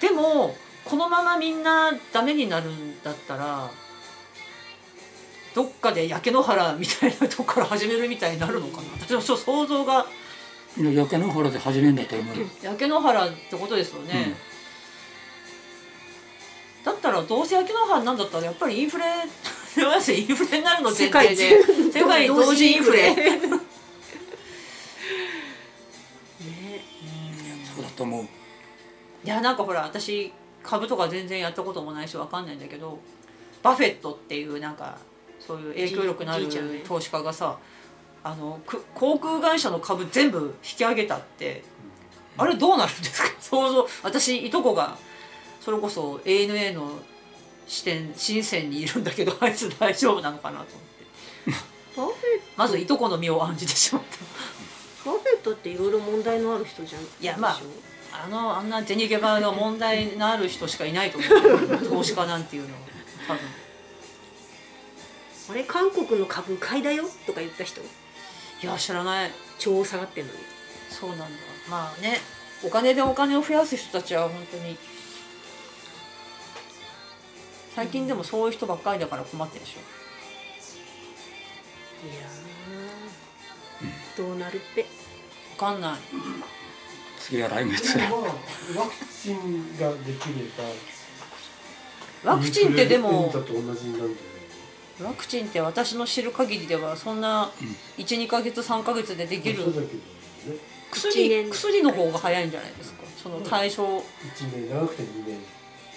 [0.00, 3.70] でもこのままみんなダメになるんだったら
[5.54, 8.82] どっかで焼け野原みたいなとこから始めるみたいになるのかな。
[8.98, 10.06] 私は想像が
[10.78, 12.46] やけ野原で始めんだと思うよ。
[12.62, 14.34] 焼け野原ってことですよね、
[16.84, 23.14] だったらどうせ焼け野原なんだったらやっぱりインフレインフレになるの前提で 世界同時インフレ。
[23.14, 23.40] ね。
[27.74, 28.24] そうだと思う。
[29.24, 30.32] いやなんかほら私
[30.62, 32.98] 株とか全然やったこともないしわかんないんだけど
[33.62, 34.98] バフェットっていうなんか
[35.38, 36.48] そういう影響力のある
[36.86, 37.58] 投資家がさ
[38.22, 41.62] あのく航空会社の株全部引き上げたって
[42.36, 43.28] あれどうなるんですか？
[43.40, 44.96] 想像私いとこが
[45.60, 46.90] それこそ ANA の
[47.66, 51.70] 支店深センにいるんだけど あいつ大丈夫なのかなと思って。
[51.96, 52.14] パフェ
[52.56, 54.16] まずいとこの身を案じてしまった。
[55.04, 57.02] パフェットっていろいろ問題のある人じゃん。
[57.02, 57.66] いやまあでしょ？
[58.12, 62.80] あのあんな銭ゲバが問題のある人しかいないと思う 投資家なんていうのは
[63.28, 63.40] 多分。
[65.50, 67.80] あれ韓国の株買いだよとか言った人？
[68.62, 69.30] いや知らない。
[69.58, 70.38] 超下がってんのに。
[70.90, 71.26] そうなんだ。
[71.68, 72.18] まあね。
[72.62, 74.76] お金でお金を増やす人たちは本当に。
[77.74, 79.80] 最近でもそういう人ばっかりだから困ってるでしょ。
[82.06, 84.22] いやー。
[84.22, 84.84] どうなるって。
[85.56, 85.98] 分かんない。
[87.18, 87.96] 次は来月。
[87.96, 88.92] まあワク
[89.22, 90.34] チンができれ
[92.24, 92.32] ば。
[92.32, 94.29] ワクチンってでもインフルエンザと同じになるんじゃない？
[95.02, 97.50] ワクチンって私の知る限りではそんな
[97.98, 99.72] 12ヶ月3ヶ月でできるね。
[100.92, 101.50] 一薬年。
[101.50, 103.02] 薬の方が早いんじゃないですか？
[103.22, 103.84] その対象。
[103.84, 104.02] 1
[104.52, 105.38] 年長くて2年。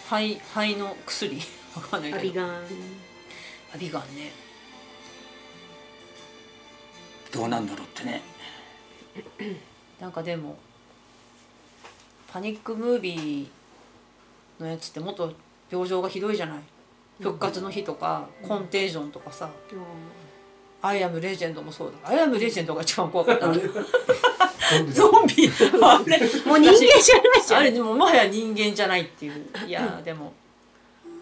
[0.06, 1.40] 肺肺の薬。
[1.76, 2.20] わかんないけど。
[2.20, 2.64] アビガン。
[3.74, 4.32] アビガンね。
[7.32, 8.22] どうなんだろうってね。
[10.00, 10.58] なんかでも
[12.32, 13.48] パニックムービー
[14.64, 15.34] のやつってもっと
[15.72, 16.64] 病状がひどいじゃない？
[17.22, 19.50] 復活の日とか、コンテージョンとかさ
[20.82, 23.48] 「アイアムレジェンド」もそうだ「アイアムレジェンド」が一番怖かった。
[23.48, 23.54] な
[24.92, 25.50] ゾンビ。
[25.82, 27.60] あれ もう人間じゃないじゃん。
[27.62, 29.46] あれでももはや人間じゃないっていう。
[29.68, 30.34] いやでも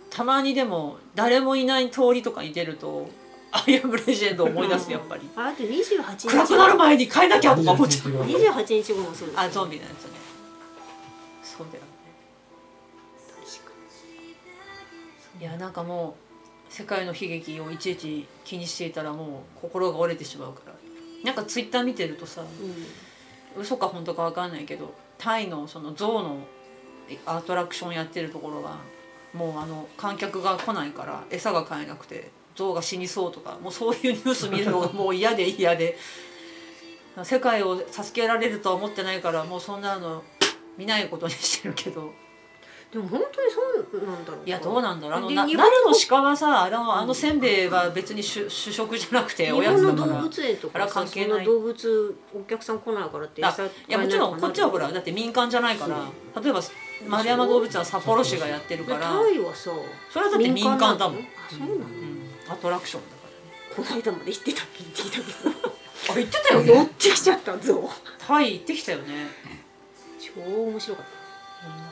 [0.10, 3.10] たまにでも誰もいない通りとかに出ると
[3.52, 5.30] 「アイアムレジェンド」を思い出すやっぱり。
[5.36, 6.28] ああと28日。
[6.28, 8.12] 暗くなる前に変えなきゃとか思っちゃう。
[8.24, 10.12] 28日後もそうですあゾンビのやつね。
[11.44, 11.84] そうだよ
[15.42, 16.16] いやなんかも
[16.70, 20.74] う世界の悲劇をいちいち気にしていたらもう心が折れてしまうから。
[21.24, 23.62] なんかツイッター見てるとさうん。
[23.62, 26.38] 嘘か本当か分かんないけどタイのその象の
[27.26, 28.78] アトラクションやってるところが
[29.34, 35.98] もうあの観客が来ないから餌が買えなくて象が死にそうとかもうそういうニュース見るのが もう嫌で嫌で。
[37.26, 40.24] 世界を助けられるとは思ってないからもうそんなの
[40.78, 42.14] 見ないことにしてるけど
[42.92, 45.18] でも本当にそうなんだろういやどうなんだろう。
[45.18, 51.46] あのな奈本良の鹿はさあのあのせんべいは別に主主食じゃなくておや日本のつだから動物園とか関係ない。
[51.46, 56.06] 動物お客さん来ないからってあ餌いやもちろんこっちはほらだって民間じゃないから
[56.42, 56.60] 例えば
[57.08, 59.72] 丸山動物園は札幌市がやってるからタイはさ
[60.12, 63.22] それはだって民間だもん、あそうなの、うん、アトラクションだか
[63.76, 65.76] この間まで行ってた聞いていたけどらね
[66.10, 67.84] あ行ってたよ寄っねてきちゃったゾウ
[68.20, 69.28] タイ行ってきたよね。
[70.20, 71.06] 超面白かっ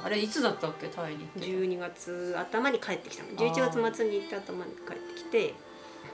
[0.04, 3.30] あれいつだったっけタイに行たって12月頭に帰ってきたの。
[3.30, 3.54] あー。
[3.54, 5.54] 11月末に行って頭に帰ってきて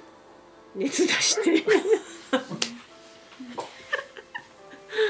[0.76, 1.62] 熱出して。
[1.62, 2.40] た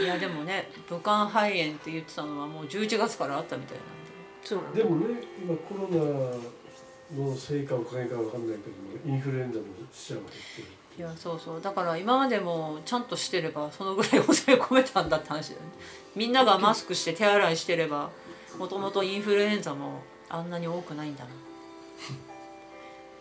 [0.04, 4.06] いやでもね武漢肺炎って言ってたのはもう11月からあったみたいなんで。
[4.44, 10.62] そうなんだでもね今コロナのせいかおかげかわかんないけどもインフルエンザの死者が減って。
[10.62, 11.62] るいやそうそう。
[11.62, 15.68] だから今までもちゃんとしてればそのぐらい抑え込めたんだって話だよね。
[16.16, 18.12] みんながマスクして手洗いしてれば
[18.58, 21.30] もともとインフルエンザもあんなに多くないんだな。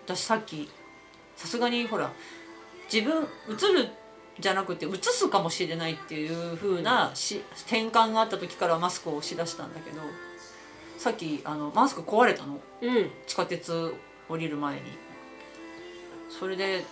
[0.06, 0.70] 私さっき
[1.36, 2.12] さすがにほら
[2.92, 3.88] 自分うつる
[4.38, 10.00] じゃなくてうつすかもしれないっていう風なし転換があった時からマスクをしだしたんだけど
[10.98, 12.60] さっきあのマスク壊れたの。
[12.82, 13.10] うん。
[13.26, 13.94] 地下鉄
[14.28, 14.82] 降りる前に。
[16.28, 16.84] それで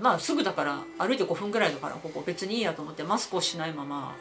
[0.00, 4.14] まあすぐだから歩いて5分ぐらいだからここ別にいいやと思ってマスクをしないまま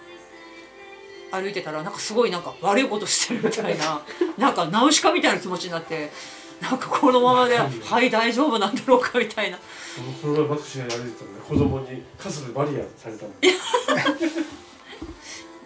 [1.33, 4.01] 歩いてたらなんかすごいなんか悪いことしてるみたいな
[4.37, 6.11] なんかナウシカみたいな気持ちになって
[6.61, 8.09] なんかこのままで はい。
[8.11, 9.57] 大丈夫なんだろうかみたいな。
[9.57, 13.31] あのコロナマスクしないで歩いてたのね子供に傘でバリアされたの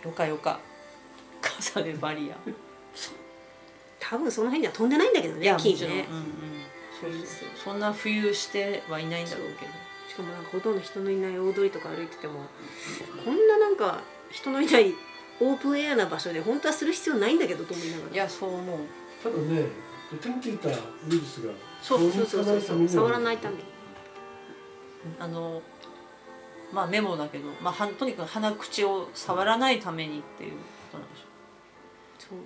[0.03, 0.59] よかよか。
[1.41, 2.35] 傘でバリア。
[3.99, 5.63] 多分その辺には飛んでないんだけどいやね。
[5.71, 6.03] もちろん、うんうん。
[6.03, 6.07] ね、
[7.01, 7.21] そうそう。
[7.21, 7.27] そう
[7.65, 9.71] そんな浮遊してはいないんだろうけど。
[10.09, 12.45] しかもなんかほとんど人のいない大通りとか歩いてても
[13.23, 14.95] こんななんか人のいない
[15.39, 18.13] オープンエアな場所で本当はする必要ないんだけどと思いながら。
[18.13, 18.79] いやそう思う。
[19.23, 19.65] ただね
[20.21, 20.71] 手についたウ
[21.09, 22.43] イルスがそうそうそう。
[22.43, 23.63] そうそう触らないために。
[25.19, 25.61] あの
[26.73, 30.57] まあメモだけど、まあ、はとにかく鼻口を触らないためにっていうこ
[30.93, 31.23] となんでしょ
[32.29, 32.39] そう。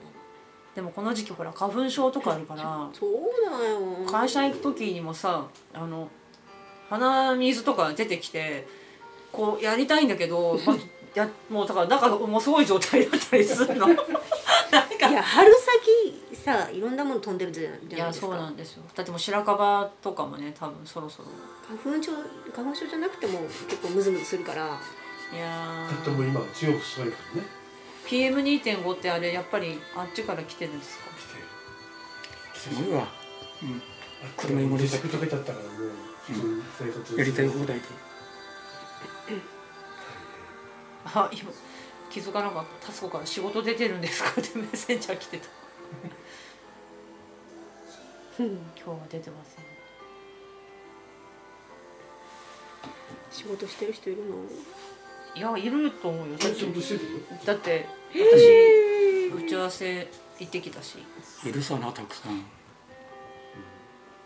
[0.75, 3.11] でもこの時期ほら花粉症とかあるからそう
[3.59, 4.05] だよ。
[4.09, 6.09] 会社行く時にもさあの
[6.89, 8.67] 鼻水とか出てきて
[9.31, 10.77] こうやりたいんだけど、まあ、
[11.15, 13.87] やもうだからなんかもうすごい状態だったりするの。
[13.87, 14.03] なんか。
[15.09, 18.27] いや春先さいろんなもの飛んでるじゃないいやですか？
[18.27, 18.83] そうなんですよ。
[18.95, 21.29] だってもう白樺とかもね多分そろそろ。
[21.83, 22.11] 花粉症
[22.55, 23.39] 花粉症じゃなくても
[23.69, 24.79] 結構ムズムズするから。
[25.33, 27.47] いやだってもう今中国すごいからね。
[28.07, 31.05] PM2.5 ってあれやっぱりあっちから来てるんですか？
[31.11, 32.75] 来てる。
[32.77, 33.07] すごいわ、
[33.63, 33.81] うん、
[34.37, 35.91] 車汚れ自宅とかだったからもう
[36.27, 37.81] 普通に生活やりたい放題で
[41.05, 41.51] あ今
[42.09, 42.87] 気づかなかった。
[42.87, 45.47] タスコから仕事出てるんですかってメッセンジャー来てた。
[48.39, 49.65] うん今日は出てません。
[53.31, 54.35] 仕事してる人いるの？
[55.33, 56.37] いやいると思うよ。
[56.37, 57.11] だってしてる？
[57.13, 60.07] よだって私打ち合わせ
[60.39, 60.97] 行ってきたし。
[61.45, 62.43] いるさなたくさん。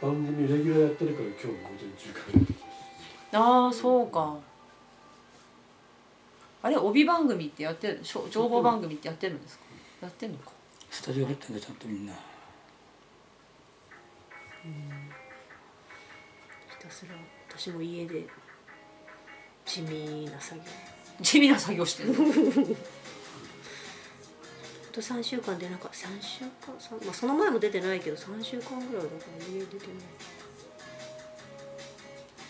[0.02, 2.20] 番組レギュラーやってるから今日も午前中か
[3.34, 4.38] らああそうか
[6.66, 9.64] あれ帯番組ってやってるしょ情報番組ってやってるんですか？
[10.02, 10.50] やってんのか？
[10.90, 12.14] スタジオ入ってんだちゃんとみんな。
[12.14, 12.20] ひ
[16.82, 17.12] たすら
[17.56, 18.26] 私も家で
[19.64, 20.64] 地味な作業。
[21.22, 22.14] 地味な作業してる
[24.90, 26.50] あと3週間出なかった3週間？
[26.80, 29.96] さまあその前も出てないけど3週間ぐらいだから家出てない。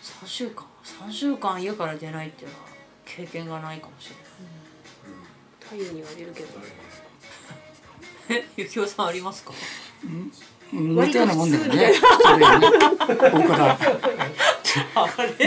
[0.02, 2.75] 3週間？3週間家から出ないっていうのは
[3.06, 4.16] 経験がないかもしれ
[5.60, 6.60] 太陽には出るけど。
[6.60, 6.70] ない
[8.30, 9.54] えゆきおさんありますか？
[10.04, 10.32] うん。
[10.74, 11.94] 似たようなもんだよね。
[13.32, 13.78] 僕ら。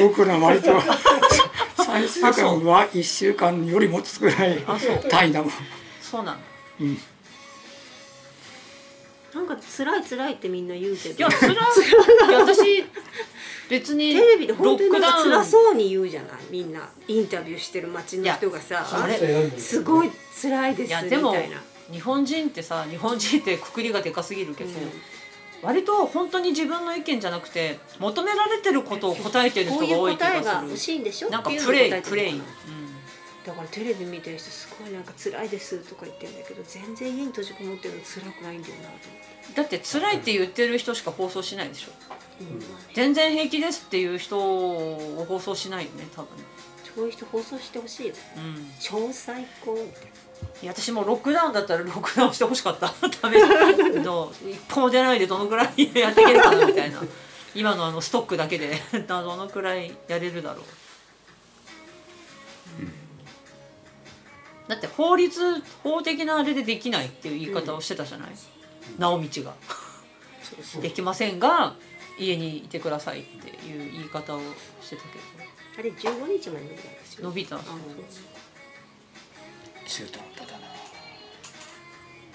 [0.00, 4.98] 僕ら割と3週間は1週間よりもつぐらいあそう。
[5.08, 5.52] 単位だもん。
[6.00, 6.42] そうなんだ
[6.80, 6.98] うん。
[9.34, 11.16] なんか辛い辛いってみんな言うけど。
[11.16, 11.56] いやそれは
[12.28, 12.84] いや私
[13.68, 21.62] 別にテレビでロ本当になんか辛そうに言うじゃないみんなインタビューしてる街の人がさあれすごい辛いですみたいな。
[21.90, 24.70] 日本人ってさ日本人ってくくりがでかすぎるけど、
[25.62, 32.42] 割と本当に自分の意見じゃなくて求められてることを答えてるこういう人が多い気答えががす欲しいんでしょるなんかプレイプレイ、うん
[33.48, 41.92] だからテレビ見てる人すごいなんか辛いですとか言ってるんだけど全然家に閉じこもってるの辛くないんだよなと思って、だって辛いって言ってる人しか放送しないでしょ。
[42.42, 42.60] うん。
[42.92, 46.28] 全然平気ですっていう人を放送しないよね多分。
[46.94, 48.70] そういう人放送してほしいようん。
[48.80, 49.88] 超最高みたい
[50.62, 52.92] いや私もロックダウンだったらロックダウンしてほしかった。
[53.22, 53.40] ダメ
[54.02, 57.00] ど一歩も出ないでどのくらいやっていけるかなみたいな。
[57.54, 60.64] 今のあのストックだけで どのくらいやれるだろう、
[64.68, 68.30] だって法律法的なあれでできないっていう言い方をしてたじゃない、
[68.98, 69.54] 直道が。
[70.80, 71.74] できませんが
[72.18, 74.40] 家にいてくださいっていう言い方を
[74.80, 75.08] してたけ
[75.78, 76.76] あれ15日まで
[77.20, 77.72] 伸びたんですよ。
[77.72, 78.18] ど伸びた
[79.86, 80.66] 中途半端だな。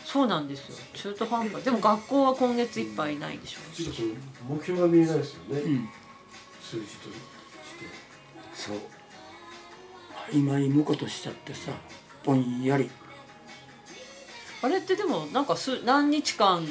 [0.05, 0.75] そうなんですよ。
[0.93, 1.63] 中途半端。
[1.63, 3.59] でも学校は今月いっぱいないでしょ。
[3.75, 4.09] ちょっとその
[4.55, 5.89] 目標が見えないですよね、うん。
[6.61, 7.19] 数字として。
[8.53, 8.77] そう。
[10.31, 11.71] 曖昧むことしちゃってさ
[12.23, 12.89] ぼんやり。
[14.61, 16.65] あれってでもなんかす何日間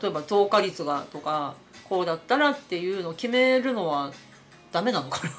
[0.00, 1.54] 例えば増加率がとか
[1.88, 4.12] こうだったらっていうのを決めるのは
[4.70, 5.30] ダメなのかな？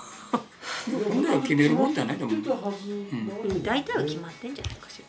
[1.09, 2.17] ほんなら決めるもんじゃない？
[2.17, 2.29] でも。
[2.31, 5.05] 決まってたはずなのに大体は決まってんじゃないかしら。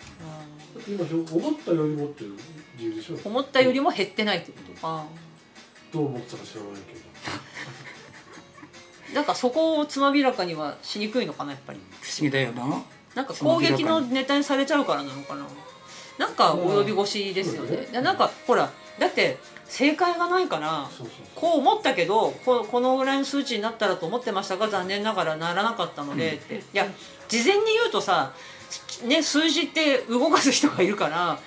[0.87, 2.37] 今思ったよりもっていう
[2.79, 3.19] 理由でしょ？
[3.25, 5.05] 思ったよりも減ってないってことか。
[5.93, 7.01] どう思ってたか知らないけど。
[9.15, 11.81] なんかそこをつまびらかにはしにくいのかなやっぱり。
[12.03, 12.83] 不思議だよな
[13.15, 15.47] なんか攻撃のネタにされちゃうからなのかな。
[16.19, 17.89] なんか及び腰ですよね。
[17.93, 20.89] うんなんかほらだって正解がないから
[21.35, 26.87] こう思ったけどここのぐらいの数値になったらと思ってましたが残念ながらならなかったのでって、いや
[27.29, 28.33] 事前に言うとさ、
[29.05, 31.39] ね、数字って動かす人がいるから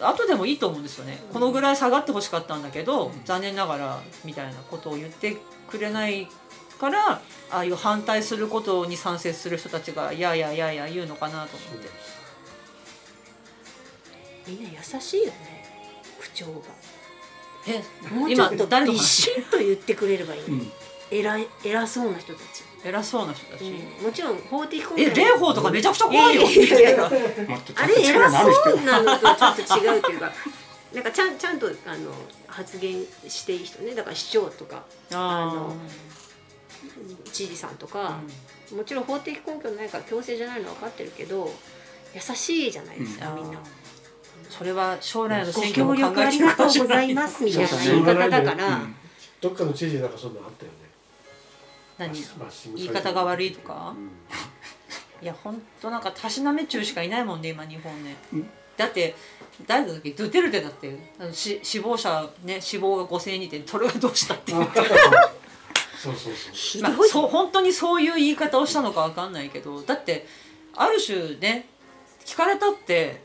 [0.00, 1.22] 後でもいいと思うんですよね。
[1.32, 5.36] このぐらい下がってほしかったんだけど残念ながらみたいなことを言って
[5.70, 6.28] くれない
[6.82, 11.88] からああいう反対することに賛成する人たちがいやいやいやいや言うのかなと思って。
[14.48, 15.32] みんな優しいよね。
[16.20, 16.52] 口調が。
[17.68, 20.72] えもうちょっと今誰のビシと言ってくれればいい、うん。
[21.12, 23.70] 偉い偉そうな人たち、偉そうな人たち、
[24.02, 26.42] もちろん法的根拠え蓮舫とかめちゃくちゃ怖いよ。
[26.42, 27.06] いやいやいや。
[27.06, 30.32] あれ偉そうなのとちょっと違うっていうか
[30.92, 32.12] なんかちゃんちゃんとあの
[32.48, 33.94] 発言していい人ね。
[33.94, 34.82] だから市長とか
[35.12, 35.76] あの
[37.32, 38.18] 知事さんとか、
[38.76, 41.52] もちろん法的根拠ないから強制じゃないのは分かってるけど
[42.14, 43.42] 優しいじゃないですか、うん。
[43.42, 43.58] みんな。
[44.50, 48.94] それは将来のご選挙も協考えて力ありがとうございますみたいな言い方だから、うん。
[49.40, 50.78] どっかの知事なんかそんなのあったよね。
[51.98, 52.12] 何？
[52.76, 53.94] 言い方が悪いとか？
[53.96, 54.10] うん。
[55.24, 58.50] いや本当なんかたしなめ中しかいないもんね今日本ね、うん。
[58.76, 59.14] だって
[59.66, 60.10] 誰だっけ？
[60.10, 60.98] ドゥテルテだって。
[61.18, 64.52] あのし死亡者ね死亡が5000人ってそれがどうしたって。
[64.52, 64.80] 言って
[66.02, 66.82] そうそうそう。
[66.82, 70.26] まあ、そう本当にそういう言い方をしたのかわかんないけどだって
[70.74, 71.68] ある種ね
[72.24, 73.22] 聞かれたって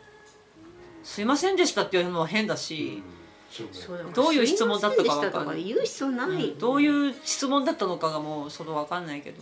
[1.03, 5.73] 「すいませんでした」っていうのは変だし、うがないそうだからどういう質問だったかわかんない。
[5.73, 9.41] う必要ない、どういう質問だったのかがもうそのわかんないけど。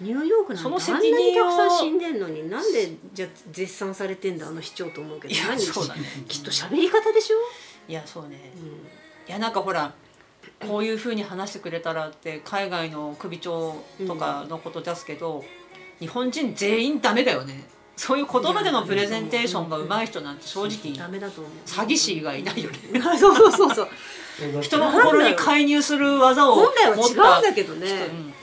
[0.00, 5.34] ニューヨークなんそのてあんなに責任をたくさん死んでんのになんでじゃあ絶賛されてんだあの市長と思うけど。
[5.34, 6.02] いや何そうだね。
[6.28, 7.36] きっと喋り方でしょ、
[7.88, 8.52] いやそうね。
[8.54, 9.92] ういやなんかほら
[10.66, 13.76] こういうふうに話してくれたらって海外の首長
[14.06, 15.44] とかのこと出すけど、
[16.00, 17.64] 日本人全員ダメだよね。
[17.96, 21.52] そういう言葉でのプレゼンテーションが上手い人なんて正直ん、ダメだと思う。
[21.66, 22.78] 詐欺師以外いないよね。
[23.18, 23.88] そうそうそうそう。
[24.62, 27.86] 人の心に介入する技を持本った来は違うんだけどね。
[27.88, 27.96] 人。
[27.96, 28.34] うん。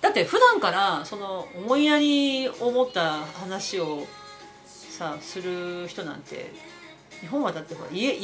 [0.00, 4.06] だって普段からその思いやりを持った話を
[4.64, 6.52] さする人なんて
[7.20, 8.18] 日本はだってほら言え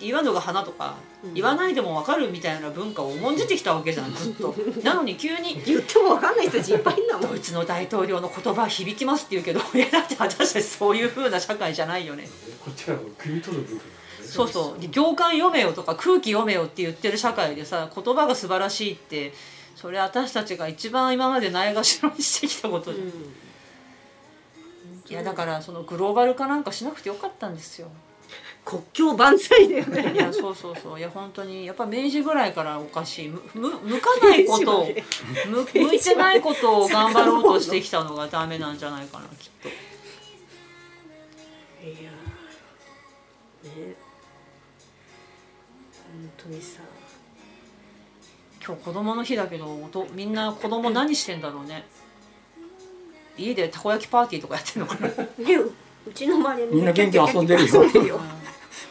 [0.00, 1.34] 言わぬが花とか、うん。
[1.34, 4.54] 言わないでも分かるみたいな文化を重んじてきたわけじゃんずっと。
[4.82, 7.30] なのに急に言っても分かんない人たちいっぱいいんだもん。
[7.30, 12.28] ドイツの大統領の言葉は響きますって言うけど いやだって私たちそういう風な社会じゃないよね。
[12.64, 13.84] こっちはもう汲み取る文化
[14.26, 14.80] そうそう。
[14.80, 19.32] で行間読めよとか空気読めよって言ってる社会でさ言葉が素晴らしいって
[19.76, 23.12] それ私たちが一番今までないがしろにしてきたことじゃん、うん。
[25.08, 27.88] いやだからそのグローバル化なんかしなくてよかったんですよ
[28.66, 30.12] 国境万歳だよね。
[30.12, 30.98] いやそうそうそう。
[30.98, 31.66] いや本当に。
[31.66, 33.28] やっぱ明治ぐらいからおかしい。
[33.28, 34.80] むむ向かないこと。
[34.80, 34.88] を
[35.46, 39.68] む向いてないことを頑張ろうとしてきたのがダメなんじゃないかなきっと。
[39.68, 39.72] い
[42.04, 42.10] や
[43.62, 43.94] ね。
[46.36, 46.80] 当にさ。
[48.66, 51.86] 今日子供の日だけどおとみんな子供何してんだろうね。
[53.38, 57.82] 家でたこ焼きパーティーとかやってんのかな、うちの周りはみんな元気に遊んでるよ。
[57.84, 58.20] 遊んでるよ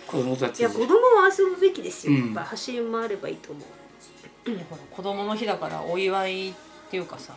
[0.08, 2.26] 子供たちいや子供は遊ぶべきですよ、うん。
[2.28, 3.64] やっぱ走り回ればいいと思う。
[4.92, 6.54] 子供の日だからお祝いっ
[6.90, 7.36] ていうかさ。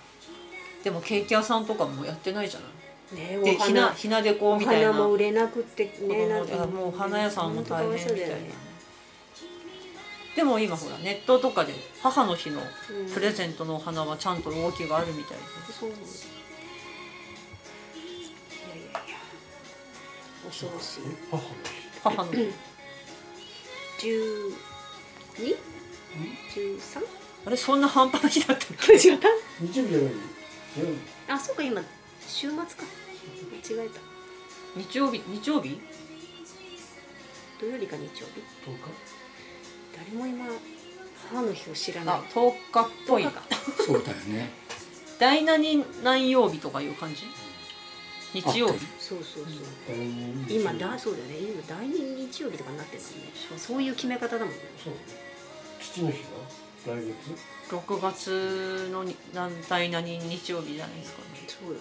[0.85, 2.70] でもケーキ屋さんとかもやってないじゃない。
[3.15, 4.93] ねでひなひなでこおみたいな。
[4.93, 6.66] 花も売れなくって子ねなんか。
[6.66, 8.51] もう花屋さんも大変みたいな、ね
[10.36, 15.43] でも今ほらネットとかで母の日のうんプレゼントのお花はちゃんと動きがあるみたいで、
[15.73, 15.89] そう。
[15.89, 15.99] いや
[18.77, 19.16] いやいや。
[20.47, 21.01] 恐ろしい。
[21.07, 21.88] え母の日？
[22.10, 22.32] 母の。
[22.32, 22.48] 日
[24.01, 24.52] 十
[25.39, 25.56] 二？
[26.55, 27.02] 十三？
[27.47, 28.93] あれそんな半端な日だったっけ？
[28.94, 29.28] 違った
[29.60, 30.12] 日曜日じゃない。
[31.28, 31.82] あそうか今
[32.26, 32.64] 週末か。
[33.68, 34.01] 間違えた。
[34.76, 35.22] 日曜日？
[35.26, 35.80] 日曜日？
[37.60, 38.80] 土曜日か日曜日？10日？
[39.97, 40.47] 誰も今
[41.30, 42.14] 母の日を知らない。
[42.16, 43.24] あ10日っぽい。
[43.24, 43.43] 10日か。
[43.85, 44.51] そうだよね。
[45.18, 47.24] 第何何曜日とかいう感じ？
[48.34, 48.78] 日曜日。
[48.98, 49.55] そうそうそう。
[50.48, 51.36] 今だそうだよね。
[51.38, 53.32] 今第二日曜日とかになってるもんね。
[53.56, 54.60] そういう決め方だもんね。
[54.82, 54.92] そう。
[55.80, 56.28] 父の日が
[56.94, 57.14] 来月
[57.74, 61.26] ？6月のに何第何日曜日じゃないですかね。
[61.46, 61.80] そうよ。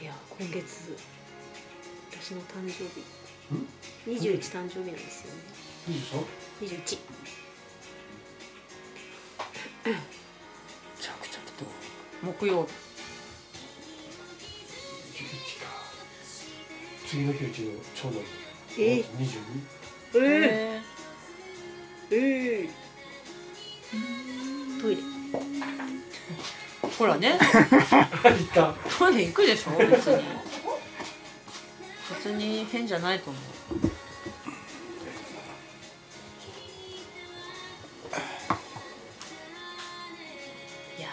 [0.00, 0.96] いや今月
[2.12, 3.04] 私の誕生日。
[4.06, 5.40] 21誕生日なんですよね。
[5.88, 6.66] 23?
[6.66, 6.98] 21
[11.00, 11.64] 着々と
[12.22, 12.87] 木曜日
[17.08, 18.20] 次の日うちの長男
[18.78, 19.38] え22
[20.16, 20.82] え
[22.10, 22.68] へええ
[24.80, 25.02] トイレ。
[25.02, 25.04] ー
[26.98, 27.38] ほらね。
[28.98, 29.70] トイレ行くでしょ？
[29.78, 30.22] 別に。
[32.10, 33.42] 別に変じゃないと思う。
[40.98, 41.08] いや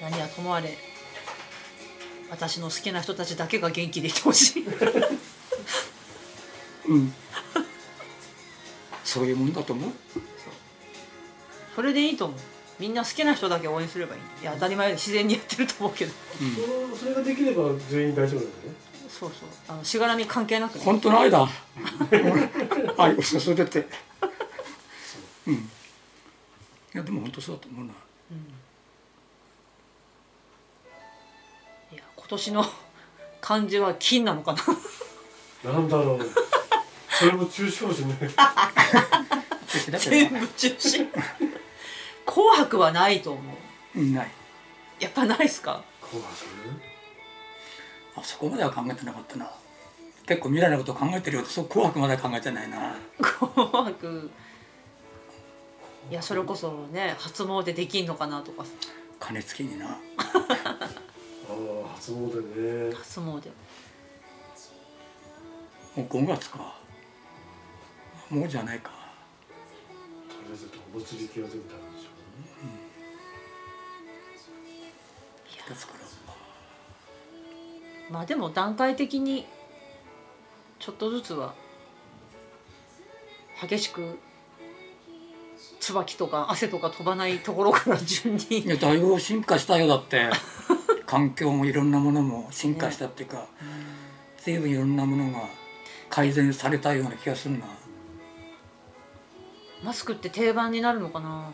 [0.00, 0.76] ー何はともあれ
[2.30, 4.66] 私の好きな人たちだけが元気でいてほしい。
[6.88, 7.12] うん。
[9.04, 9.90] そういうもんだと思う。
[11.74, 12.38] それでいいと思う。
[12.78, 14.20] みんな好きな人だけ応援すればいい。
[14.42, 16.12] いや当たり前で自然にやってると思うけど。
[16.98, 18.52] それができれば全員大丈夫だよね。
[19.08, 19.48] そうそう。
[19.68, 20.84] あのしがらみ関係なくね。
[20.84, 21.48] 本当の愛だ。
[22.98, 23.86] 愛を注いでて。
[25.46, 25.50] う。
[25.50, 25.54] ん。
[25.54, 25.58] い
[26.92, 27.92] やでも本当そうだと思うな。
[27.92, 27.96] いや
[32.28, 32.64] 今年の
[33.40, 34.52] 漢字は金なのか
[35.64, 35.72] な？
[35.72, 36.20] なんだろう。
[37.08, 38.18] それも中止かもしれない。
[40.00, 41.06] 全部中止
[42.24, 43.40] 紅白はないと思
[43.94, 43.98] う。
[44.00, 44.30] うんない。
[44.98, 45.82] やっぱないっすか？
[46.02, 46.46] 紅白？
[48.16, 49.48] あそこまでは考えてなかったな。
[50.26, 52.96] 結構未来のことを考えてるようでそう紅白までは考えてないな。
[53.22, 54.30] 紅白。
[56.10, 58.64] いやそれこそね初詣できんのかなとか
[59.20, 59.98] 金付きにな
[61.48, 62.94] ああ初詣ね。
[62.94, 63.24] 初詣。
[63.24, 63.40] も
[65.96, 66.74] う5月か。
[68.30, 68.90] もうじゃないか。
[70.28, 72.16] とりあえずお祭り系は全部ダメでしょ
[75.74, 75.92] 月か。
[75.94, 75.98] ら
[78.10, 79.46] まあでも段階的に
[80.78, 81.54] ちょっとずつは
[83.60, 84.18] 激しく
[85.80, 88.58] 椿とか汗とか飛ばないところから順に。
[88.58, 90.28] いやだいぶ進化したよだって
[91.06, 93.46] 環境もいろんなものも進化したっていうか、
[94.38, 95.44] 随分いろんなものが
[96.10, 97.66] 改善されたような気がするな。
[99.84, 101.52] マスクって定番になるのかな？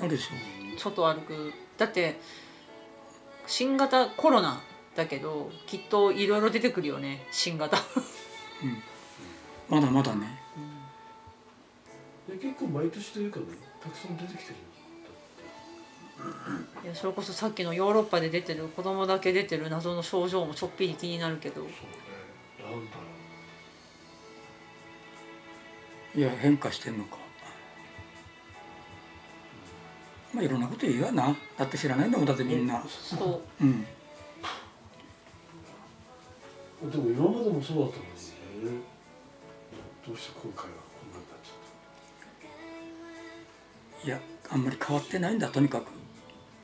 [0.00, 1.52] あるでしょ外歩く。
[1.78, 2.18] だって
[3.46, 4.62] 新型コロナ
[4.96, 7.76] だけどきっといろいろ出てくるよね新型。
[9.68, 10.40] まだまだね。
[12.28, 13.46] で結構毎年というかね
[13.82, 14.54] たくさん出てきてる。
[14.54, 14.56] よ
[16.84, 21.56] いやそれこそさっきのヨーロッパで出てる子供だけ出てる謎の症状もちょっぴり気になるけど。
[21.56, 21.72] そうね
[22.62, 23.02] なんだろ
[26.14, 27.16] いや変化してんのか。
[30.34, 31.36] まあいろんなこと言うわな。
[31.56, 32.84] だって知らないんだもんだってみんな。
[32.88, 33.64] そう。
[33.64, 33.86] うん。
[36.86, 38.36] うでも今までもそうだったんですよ
[38.70, 38.92] ね。
[40.06, 40.70] どうして今回は
[41.00, 41.52] こんなになっちゃ
[44.04, 44.20] っいや
[44.50, 46.01] あんまり変わってないんだとにかく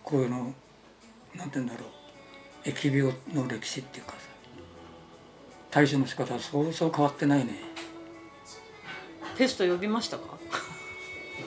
[0.09, 0.55] こういうの
[1.35, 1.85] なんて言うんだろ
[2.65, 2.69] う。
[2.69, 4.19] 疫病の歴史っていうかさ。
[5.71, 7.53] 対処の仕方はそうそう変わってないね。
[9.37, 10.39] ペスト呼びましたか？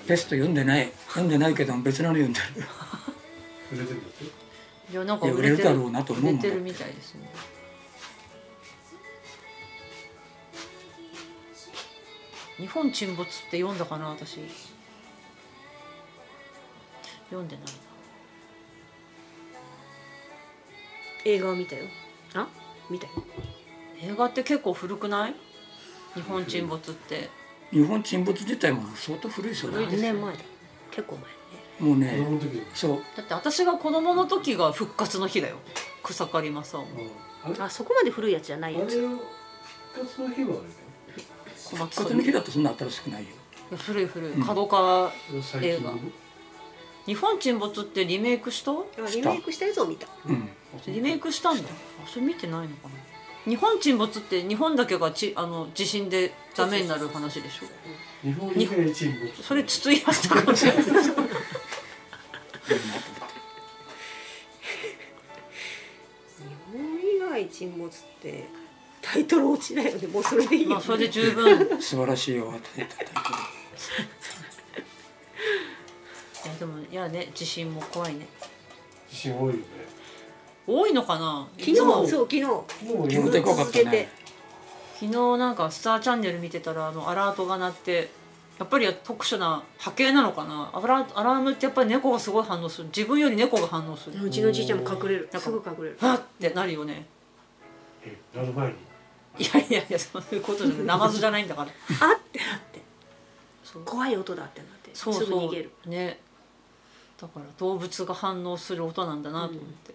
[0.08, 0.92] ペスト読んでない。
[1.08, 2.46] 読んでないけど別なの読んでる。
[2.62, 4.26] た売れてるんだって
[4.92, 7.32] いやなんかいや売れてる売れるだろうなと思うもん売れてるみたいですね。
[12.58, 14.40] 日本沈没って読んだかな私。
[17.32, 17.66] 読んでない
[21.26, 21.86] 映画を見たよ。
[22.34, 22.48] あ？
[22.90, 23.14] 見たよ。
[24.02, 25.36] 映画って結構古くない？
[26.16, 27.30] 日本沈没って。
[27.72, 29.72] 日本沈没自体も相当古いですよ。
[29.72, 30.40] ね何年前だ？
[30.92, 31.32] 結構前ね。
[31.80, 33.02] もうねの時だそう。
[33.16, 35.58] だって私が子供の時が復活の日だよ。
[36.04, 36.84] 草刈正雄。
[37.44, 38.98] あれあそこまで古いやつじゃないやつ。
[38.98, 40.62] あれを復活の日はあれだよ。
[41.56, 43.30] 復活の日だとそんな新しくないよ。
[43.78, 44.32] 古い古い。
[44.32, 44.44] うん。
[44.44, 45.12] 角川
[45.62, 45.94] 映画。
[47.06, 48.72] 日本沈没ってリメイクした？
[48.72, 48.76] あ
[49.14, 50.08] リメイクしたやつを見た。
[50.26, 50.50] うん
[50.88, 51.66] リメイクしたんだあ
[52.08, 52.94] それ見てないのかな。
[53.44, 57.66] 日本沈没って日本だけがちあの地震でダメになる話でしょ？
[58.24, 59.44] 日本以外沈没。
[59.44, 60.92] それ筒井康隆かもしれない日
[66.72, 67.92] 本以外沈没っ
[68.22, 68.48] て
[69.02, 70.08] タイトル落ちだよね。
[70.08, 71.82] もうそれでいいよ、まあそれで十分。
[71.82, 73.16] 素晴らしいよって言ったけどい
[76.48, 78.28] やでもいやね地震も怖いね。
[79.10, 79.60] 地震多いよね
[80.72, 81.48] 多いのかな？
[81.58, 81.76] 昨日。
[81.76, 82.44] そう昨日。
[82.44, 82.66] も
[83.06, 84.10] う昨日でかかったね。
[84.94, 88.10] 昨日なんかスターチャンネル見てたらあのアラートが鳴って
[88.60, 90.70] やっぱり特殊な波形なのかな？
[90.74, 92.88] アラアラームってやっぱり猫がすごい反応する。
[92.88, 94.24] 自分より猫が反応する。
[94.24, 95.30] うちのじいちゃんも隠れる。
[95.36, 95.98] すぐ隠れる。
[96.02, 96.22] わっ！
[96.40, 97.06] てなるよね。
[98.06, 98.74] えなる前に？
[99.40, 100.86] いやいやいやそういうことじゃない。
[100.86, 101.68] ナマズじゃないんだから。
[101.68, 102.20] あっ！
[102.32, 102.82] てなって。
[103.64, 103.84] そう。
[103.84, 104.92] 怖い音だってなって。
[104.94, 105.72] そうすぐ逃げる。
[105.84, 106.20] そうね。
[107.20, 109.94] だから動物が反応する音なんだなと思って、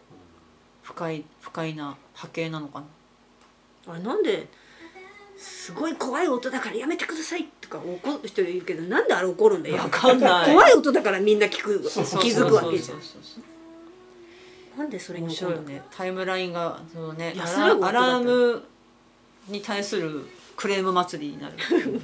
[0.87, 2.87] 不快不快な波形なのかな？
[3.93, 4.47] あれなんで？
[5.37, 9.79] すごい怖い音だからやめてくださいとか怒る人いるけどなんであれ怒るんだよ。
[9.79, 10.55] わかんない。
[10.55, 12.99] 怖い音だからみんな聞く気づくわけじゃん。
[14.79, 15.63] なんでそれに面怒るの？
[15.65, 15.83] ね。
[15.91, 18.63] タイムラインがそのねアラアラーム
[19.49, 21.55] に対するクレーム祭りになる。
[21.59, 22.01] そうなんだ。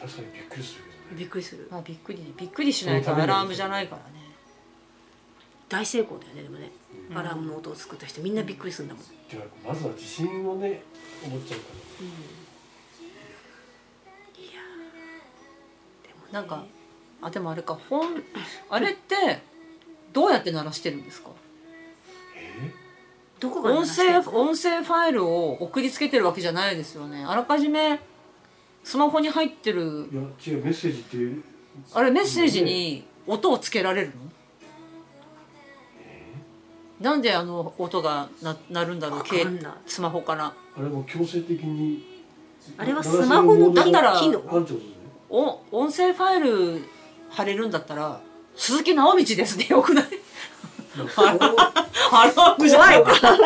[0.00, 0.84] 確かにびっくりする
[1.14, 1.68] びっくりする。
[1.70, 4.19] まあびっくりびっくりしないとアラームじゃないからね
[5.70, 6.70] 大成功だよねでもね。
[7.14, 10.82] アラームの音を作った人みんなびっくりするんだもん、てかまずは地震をね
[11.24, 11.66] 思っちゃうか
[14.38, 16.08] いやー。
[16.08, 16.32] でもね。
[16.32, 16.64] なんか
[17.22, 18.22] あでもあれか本
[18.68, 19.40] あれって
[20.12, 21.30] どうやって鳴らしてるんですか？
[23.38, 24.22] どこが音鳴らしてんの？
[24.22, 27.24] 声音声ファイルを送りつけてるわけじゃないですよね。
[27.24, 28.00] あらかじめ
[28.84, 31.42] スマホに入ってるいや違うメッセージっていう。
[31.94, 34.29] あれメッセージに音をつけられるの？
[37.00, 39.46] なんであの音がな鳴るんだろうわけ
[39.86, 40.46] スマホから。
[40.46, 42.20] あれも強制的に
[42.76, 44.20] あれはスマホのだったら
[45.30, 46.84] お音声ファイル
[47.30, 48.20] 貼れるんだったら
[48.54, 49.66] 鈴木直道ですね。
[49.70, 50.04] よくない？
[52.12, 53.38] アラームじゃない怖いそうだ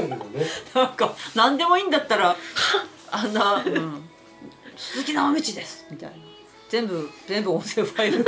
[0.00, 0.46] けどね。
[0.74, 2.36] なんか何でもいいんだったら
[3.10, 4.08] あんな、うん、
[4.76, 5.86] 鈴木直道です。
[5.90, 6.16] みたいな。
[6.68, 8.24] 全部全部音声ファイル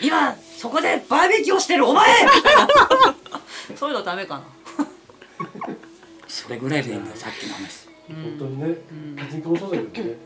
[0.00, 2.06] 今そこでバーベキューをしてるお前！
[3.76, 4.44] そういうのダメかな。
[6.28, 7.86] それぐらいでいいんだよさっきの話。
[8.08, 8.76] 本当にね
[9.16, 10.16] パチンコもそうだけどね。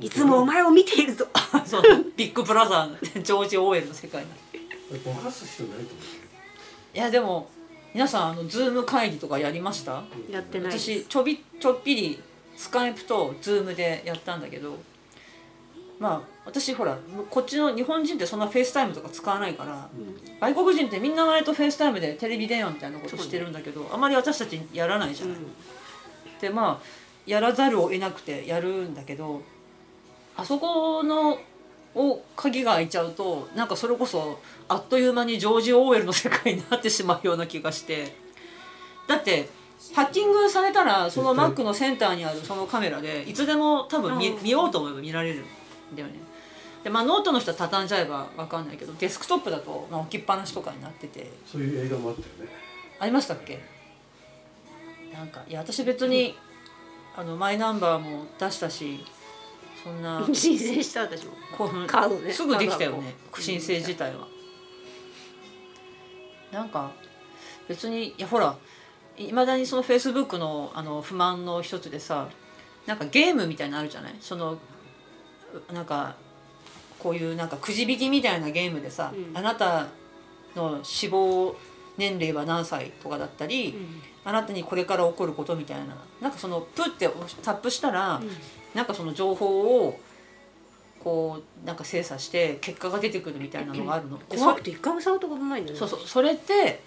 [0.00, 1.26] いつもお前を見ているぞ。
[1.66, 1.82] そう。
[2.16, 4.28] ビッグブラザーのジョージ・オーウェルの世界に
[5.04, 6.02] ぼかす必要ないと思
[6.94, 7.50] いやでも
[7.92, 9.98] 皆さんあのズーム会議とかやりました？
[9.98, 10.90] うやってないです。
[10.90, 12.20] 私ちょびちょっぴり
[12.56, 14.78] スカイプとズームでやったんだけど
[15.98, 16.96] まあ私ほら
[17.28, 19.90] こっちの日本人ってそんなフェイスタイムとか使わないから
[20.40, 25.36] 外国人ってみんな割とフェイスタイムでテレビ電話みたいなことしてるんだけど、あまり私たちやらないじゃない。
[26.40, 26.86] でまあ
[27.26, 29.42] やらざるを得なくてやるんだけど
[30.36, 31.38] あそこの
[31.94, 38.14] を鍵が開いちゃうとなんかそれこそあっという間にジョージ・オーウェルの世界になってしまうような気がして。
[39.08, 39.48] だって
[39.94, 44.42] ハッキングされたらその絶対 Mac のセンターにあるそのカメラでいつでも多分見うん。
[44.42, 46.14] 見ようと思えば見られるんだよね。
[46.86, 51.32] でまあノートの人は畳んじゃえば分かんないけどデスクトップだと、まあ、置きっぱなしとかになってて。
[51.44, 52.52] そういう映画もあったよね。
[53.00, 53.58] ありましたっけ？
[55.12, 56.36] なんかいや私別に
[57.16, 59.04] あのマイナンバーも出したし
[59.82, 61.32] そんな 申請した私も。
[61.58, 62.32] 興奮カードね。
[62.32, 64.28] すぐできたよね申請自体は。
[66.52, 66.92] なんか
[67.66, 68.56] 別にいやほら
[69.16, 72.28] いまだにそのフェイスブックのあの不満の一つでさ
[72.86, 74.14] なんかゲームみたいなのあるじゃない？
[74.20, 76.14] そのうなんか
[77.06, 79.38] こういうなんかくじ引きみたいなゲームでさ、うん。
[79.38, 79.86] あなた
[80.56, 81.54] の死亡
[81.96, 83.76] 年齢は何歳とかだったり、
[84.24, 87.08] あなたにこれから起こることみたいななんかそのプッて
[87.44, 88.20] タップしたら、
[88.74, 90.00] なんかその情報を
[90.98, 94.18] こうなんか精査して結果が出てくるみたいなのがあるの。
[94.28, 96.82] 怖くて一回も触ったことないんだよねそうそうそれって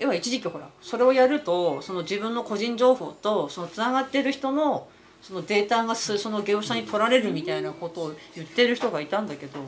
[0.00, 4.88] 要は一時期ほらそれをやるとその自分の個人情報とそのつながってる人の
[5.28, 9.60] そのデータがすその業者に取られるみたいなことを言ってる人がいたんだけど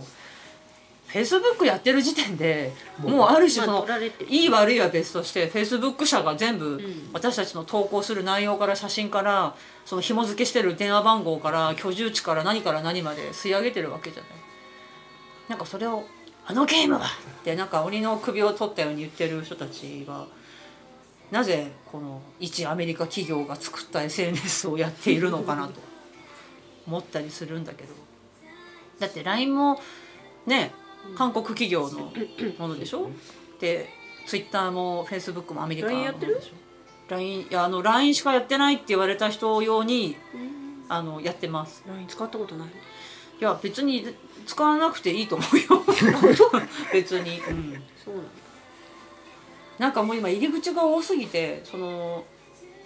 [1.07, 3.87] フェイスブックやってる時点でもうある種の
[4.27, 9.55] いい悪いは別としてフェイスブック社が全部ん私たちの投稿する内容から写真から
[9.85, 14.31] その紐付けしてる電話番号から居住地から何から何まで吸い上げてるわけじゃない。
[15.49, 16.05] なんかそれを
[16.47, 17.01] 「あのゲームは!」
[17.41, 20.27] ってなんか鬼の首を取ったように言ってる人たちが
[21.31, 25.81] なぜこの一アメリカ企業が作った SNS をやっているのかなと
[26.87, 27.95] 思ったりするんだけど。
[28.99, 29.81] だって LINE も
[30.47, 30.73] ね
[31.17, 32.13] 韓国企業の
[32.59, 33.11] ものでしょ？
[33.61, 33.89] で
[34.27, 36.35] Twitter も Facebook もアメリカのも LINE やってる？
[36.35, 36.55] のでしょ
[37.15, 40.17] LINE いやあの LINE しかやってないって言われた人用に
[40.89, 41.83] あのやってます。
[41.89, 42.69] LINE 使ったことない？
[42.69, 42.73] い
[43.45, 44.05] や別に
[44.47, 45.85] 使わなくていいと思うよ。
[46.93, 48.29] 別に、うん、そうなの
[49.81, 52.23] なんかもう今入り口が多すぎてその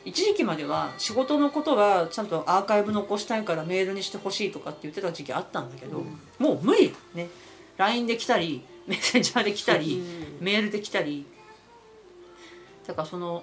[0.04, 6.04] 一時期までは仕事のことはちゃんとアーカイブ残したいからメールにしてほしいとかって言ってた時期あったんだけど、
[6.38, 7.28] もう無理ね。
[7.78, 10.04] LINE で来たりメッセンジャーで来たり、
[10.40, 11.26] メールで来たり。
[12.86, 13.42] だからその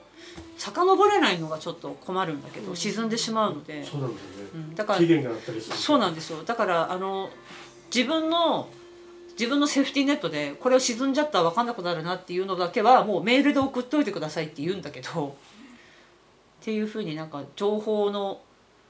[0.58, 4.76] 遡れないのがちょっと困るんだけど、沈んでしまうので、そうなんだよね、うん。
[4.76, 6.44] だから期限があったりするそうなんですよ。
[6.44, 7.30] だからあの
[7.94, 8.70] 自分の
[9.42, 15.36] 自分のセーフティーネットでこれを沈んじゃったら分かんなくなるなっていうのだけはもうメールで送っといてくださいって言うんだけど
[16.62, 18.40] っていうふうになんか情報の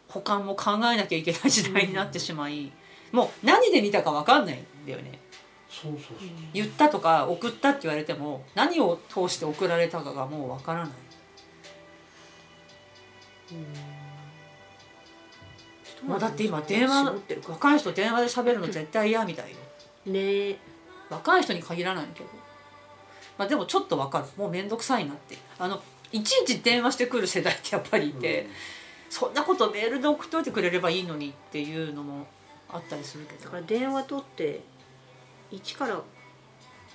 [0.10, 2.70] 保管も考えなきゃいけない時代になってしまい、
[3.14, 5.20] もう何で見たか分かんないんだよね。
[5.70, 6.28] そうそうそう。
[6.54, 10.90] 言ったとか送ったって言われても何を通して送られたかがもう分からない。
[16.06, 19.58] もうだって今電話絞ってるか若い人電話で喋るの絶対嫌みたいよ
[20.06, 20.58] ね。
[21.10, 22.30] 若い人に限らないけど。
[23.38, 24.26] まあでもちょっとわかる。
[24.38, 25.38] もう面倒くさいなって。
[25.60, 28.48] あのいちいち電話してくる世代ってやっぱりいて、
[29.10, 32.28] そんなことメールで送っておいてくれればいいのにっていうのも
[32.70, 33.46] あったりするけど。
[33.46, 34.62] だから電話取って
[35.52, 36.02] 一から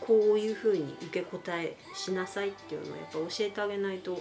[0.00, 4.20] こういうふうに受け答えしなさいっていうのをやっぱ教えてあげないと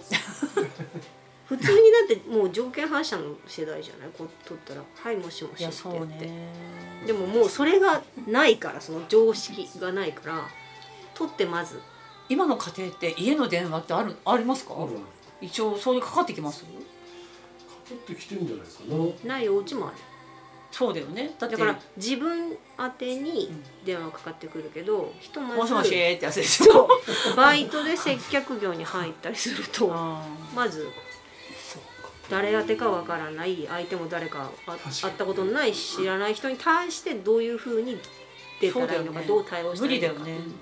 [1.46, 4.08] 普通にだってもう条件反射の世代じゃない？
[4.16, 5.74] こう取ったら「はいもしもし」って。
[5.84, 6.30] 言って、
[7.06, 10.48] でももうそれがないからその常識がないから
[11.14, 11.80] 取ってまず。
[12.28, 14.74] 今の家庭って家の電話ってあるありますか？
[14.76, 14.98] あるか
[15.40, 16.64] 一応そういうかかってきます？
[16.64, 16.68] か
[17.94, 19.28] ってきてるんじゃないか？
[19.28, 19.96] なないお家もある。
[20.72, 21.36] そうだよね。
[21.38, 23.52] だってだから自分宛てに
[23.84, 26.72] 電話かかってくるけどひとまずもしもしってやつでしょ。
[26.72, 26.88] そ
[27.32, 27.36] う。
[27.36, 30.90] バイトで接客業に入ったりするとあまず
[32.30, 34.50] 誰宛てかわからない相手も誰か
[35.02, 37.98] 会ったことのない知らない人に対してどういうふうに
[38.60, 40.54] 出たらいいのか、ねどう対応したらいいのかねうん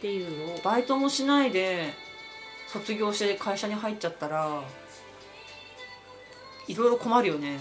[0.00, 1.92] ていうのをーバイトもしないで
[2.68, 4.62] 卒業して会社に入っちゃったら
[6.66, 7.58] いろいろ困るよね。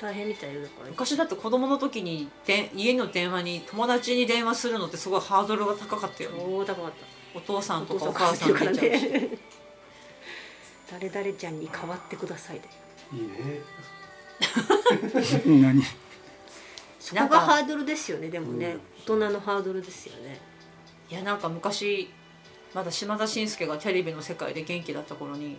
[0.00, 0.90] 大変みたいよだから。
[0.90, 6.40] 昔だって子供の時にで家の電話に友達に電話するのってすごいハードルが高かったよね。
[6.40, 6.92] 超高かっ
[7.36, 9.30] お父さたんとかお母さんさんかね
[10.98, 12.68] 誰々ちゃんに代わってくださいで。
[13.12, 13.60] いいね。
[15.62, 15.82] 何？
[16.98, 18.30] そこがハードルですよね。
[18.30, 20.40] でもね、大人のハードルですよね。
[21.10, 22.10] いやなんか昔
[22.74, 25.58] まだ島田紳介がテレビの世界で元気だった頃に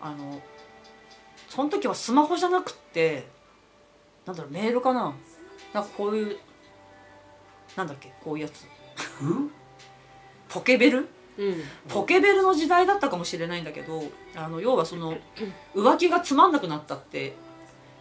[0.00, 0.40] あの
[1.48, 3.26] その時はスマホじゃなくって
[4.24, 5.12] なんだろうメールかな？
[5.74, 6.38] なんかこういう
[7.76, 8.12] なんだっけ？
[8.22, 8.64] こういうやつ。
[9.22, 9.50] うん？
[10.48, 11.08] ポケベル？
[11.38, 11.62] うん。
[11.88, 14.04] ポケベルの時代だったかもしれないんだけど
[14.36, 15.16] あの要はその
[15.74, 17.34] 浮気がつまんなくなったって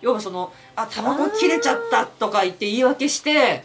[0.02, 3.64] 要はその「あタバコ切れちゃった」とか言って言い訳して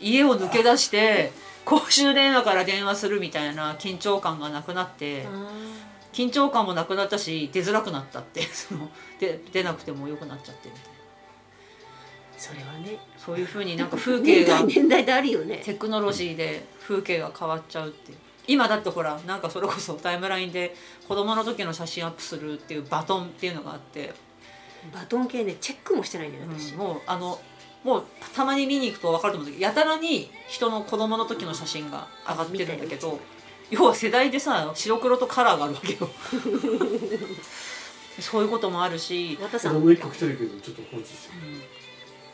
[0.00, 1.32] 家を抜け出して
[1.64, 5.26] 公衆電話から電話するみたいな緊張感がなくなって
[6.12, 10.92] 緊張感もなくなったし出づらくなったって そので出なくてもよくなっちゃってみたいな。
[12.36, 12.98] それはね。
[13.16, 15.62] そういうふうになんか風景 年が代年代であるよね。
[15.64, 20.74] テクノロジーで風景が変わっちゃうっていう今だってほらなんかそれこそタイムラインで
[21.08, 24.12] 子供の時の写真アップするっていうバトンっていうのがあって、
[24.92, 27.40] バトン系ねチェックもしてないんだようん私、もうあの
[27.84, 28.04] もう
[28.34, 33.18] たまに見に行くと分かると思うんだけどやたらに人の子供の時の写真が上がってるんだけど
[33.70, 36.10] 要は世代でさ白黒とカラーがあるわけよ。
[38.20, 39.38] そういうこともあるし。
[39.40, 39.74] 和田さん。
[39.74, 41.28] 子供一個来てるけどちょっと放置して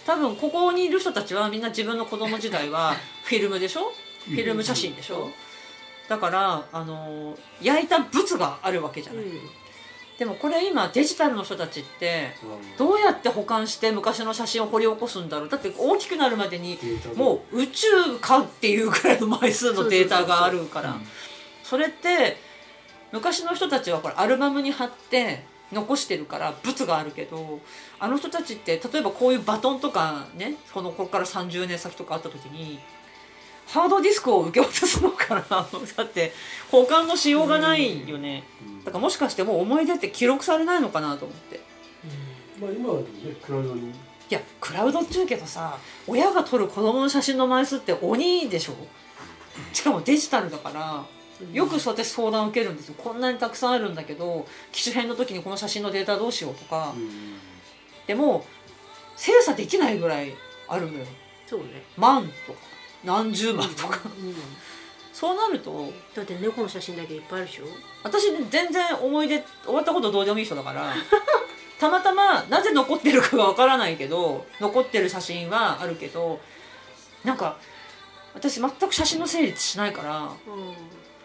[0.05, 2.95] 多分ここにいる人たちはみんな自分の子供時代は
[3.25, 3.93] フィルムでしょ？
[4.25, 5.31] フィルム写真でしょ？
[6.09, 9.31] だからあの焼いた物があるわけじゃない、うん。
[10.19, 12.75] でもこれ今デジタルの人たちってう。
[12.75, 15.49] んどうやって保管して昔の写真を掘り起こすんだろう。
[15.49, 16.79] だって大きくなるまでに
[17.15, 17.87] もう宇宙
[18.21, 20.97] かっていうくらいの枚数のデータがあるから。
[21.63, 22.39] それって
[23.13, 27.61] 昔の人たちはこれアルバムに貼って残してるから物があるけど
[28.01, 32.79] あの人たちって例えばこういうバトンとかねこのここから30年先とかあった時に
[33.69, 35.69] ハードディスクを受け渡すのかな。
[35.97, 36.33] だって
[36.71, 38.45] 保管のしようがないよね。
[38.85, 41.61] だからもしかしてもう思い出って記録されないのかなと思って。
[42.59, 43.91] まあ今はでもねクラウドに。
[43.91, 48.75] いやクラウドっちゅうけどさ親が撮る子供の写真の枚数って鬼でしょ？
[49.73, 51.05] しかもデジタルだから
[51.53, 52.95] よくそうやって相談を受けるんですよ。
[52.97, 56.95] こんなにたくさんあるんだけど機種変の時にこの写真のデータどうしようとか。
[58.07, 58.47] でも
[59.17, 60.35] 精査できないぐらい
[60.69, 61.05] あるのよ。
[61.47, 62.59] そうね、万とか
[63.05, 64.01] 何十万とか。
[64.05, 64.35] うん
[65.13, 65.93] そうなると。
[66.15, 67.65] だって猫の写真だけいっぱいあるでしょ？
[68.05, 70.95] 私全然思い出終わったことどうでもいい人だから
[71.81, 76.39] たまたまなぜ残ってるかがわからないけど残ってる写真はあるけど
[77.25, 77.57] なんか
[78.33, 80.31] 私全く写真の整理しないから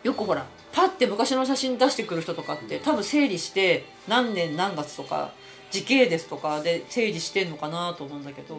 [0.01, 5.29] よくほらパッて昔の写真出してくる人とかって多分整理して何年何月とか
[5.69, 8.57] 時系列とかで整理してんのかなと思うんだけど、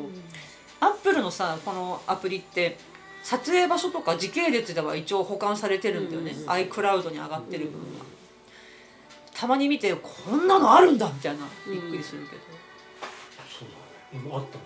[0.80, 2.76] アップルのさこのアプリって
[3.24, 8.04] 撮影場所とか時系列では一応保管されてるんだよね、うん iCloud に上がってる分は、
[9.34, 11.46] たまに見てこんなのあるんだみたいな。
[11.66, 12.42] びっくりするけど、
[13.48, 13.74] そうだ。
[14.18, 14.64] ね今あったの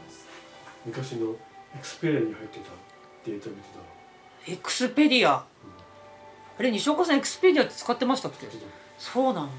[0.85, 1.31] 昔の
[1.75, 2.71] エクスペリアに入ってた
[3.25, 3.63] データ見て
[4.47, 5.45] たエクスペディア
[6.59, 8.47] あれ西岡さんエクスペディアって使ってましたっけ？
[8.47, 8.53] ら
[8.99, 9.53] そうなんだ。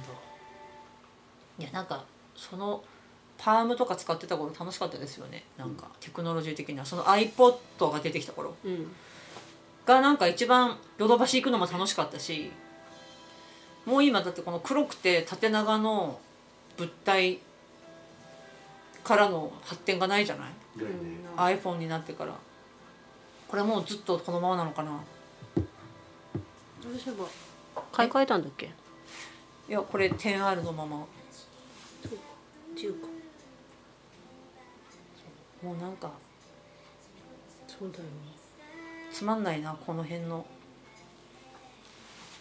[1.60, 2.04] いやなんか
[2.36, 2.84] その
[3.42, 5.46] パームとか使ってた頃楽しかったですよね。
[5.58, 6.86] なんかテクノロジー的には。
[6.86, 8.54] その iPod が出てきた頃。
[8.66, 8.92] うん。
[9.86, 12.52] がなんか一番ヨドバシ行くのも楽しかったし
[13.86, 16.20] もう今だってこの黒くて縦長の
[16.78, 17.40] 物体
[19.04, 20.50] からの発展がないじゃない？
[20.78, 21.26] うん。
[21.38, 22.36] iPhone になってから。
[23.48, 25.00] これもうずっとこのままなのかな？
[26.84, 27.14] 私は
[27.92, 28.72] 買い替えたんだっけ？
[29.70, 31.06] いやこれ 10R のまま。
[32.76, 33.08] 10か
[35.64, 36.12] もうなんか
[37.68, 38.10] そうだよね。
[39.12, 40.46] つまんないなこの辺の。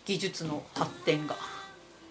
[0.04, 1.36] 技術の発展が。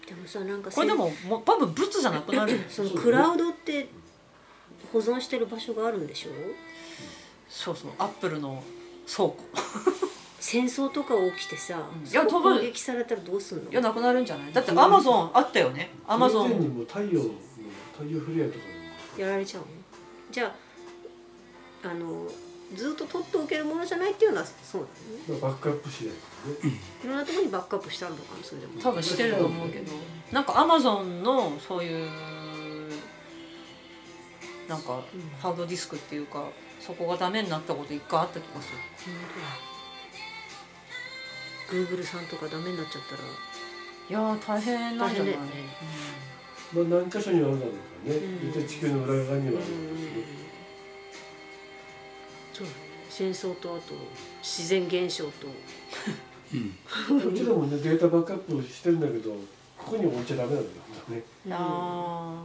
[0.06, 2.60] でもさなんかこれでももう多分物じゃなくなる。
[2.70, 3.88] そのクラウドって
[4.92, 6.30] 保存してる場所があるんでしょ？
[7.48, 8.62] そうそうアップルの
[9.06, 9.36] 倉庫。
[10.38, 12.08] 戦争とか起きてさ、うん。
[12.08, 13.70] いや攻撃されたらどうすんの？
[13.70, 14.52] いやなくなるんじゃない？
[14.52, 15.90] だってアマゾンあったよね。
[16.06, 17.30] アマゾンも太陽の
[17.92, 18.58] 太陽フレアとか
[19.18, 19.68] やられちゃうの？
[20.30, 20.54] じゃあ
[21.84, 22.26] あの
[22.74, 24.88] ずっと取っておけるものじゃないっていうのはそうな
[25.34, 25.40] のね。
[25.40, 26.80] まあバックアップ次第だね。
[27.04, 29.92] いろんなところにバックアップしてあるのかなそれでも多分してると思うけど。
[30.32, 32.10] なんかアマゾンのそういう
[34.68, 35.00] なんか
[35.40, 36.44] ハードディスクっていうか
[36.78, 38.78] そこがダメになったこと一回あった気がする。
[41.70, 43.20] グーグルさんとかダメになっちゃったら。
[44.10, 45.32] いやー大変なんじゃない？
[45.32, 45.38] ね。
[46.74, 47.78] まあ何箇所にはあるだろうか
[48.08, 48.20] らね。
[48.20, 48.52] うん。
[48.52, 50.47] 絶対地球の裏側にはあるだろうしねそうだね
[53.10, 53.94] 戦争とあと
[54.42, 55.46] 自然現象と。
[56.52, 57.28] うん。
[57.30, 59.30] うちらもねデータバックアップしてるんだけど
[59.76, 60.74] ここに置いちゃダメなんだよ
[61.10, 61.22] ね。
[61.50, 62.42] あ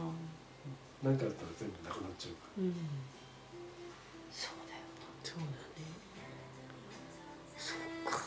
[1.02, 1.06] ー。
[1.06, 2.74] 何かあったら全部なくなっちゃうかうん。
[4.32, 4.80] そうだよ。
[5.22, 5.50] そうだね。
[7.58, 8.20] そうか。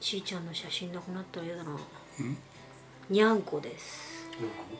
[0.00, 1.72] ちいちゃんの写真なくなったら嫌だな。
[1.72, 1.74] う
[2.22, 2.36] ん？
[3.10, 4.28] にゃんこです。
[4.34, 4.78] らなんかね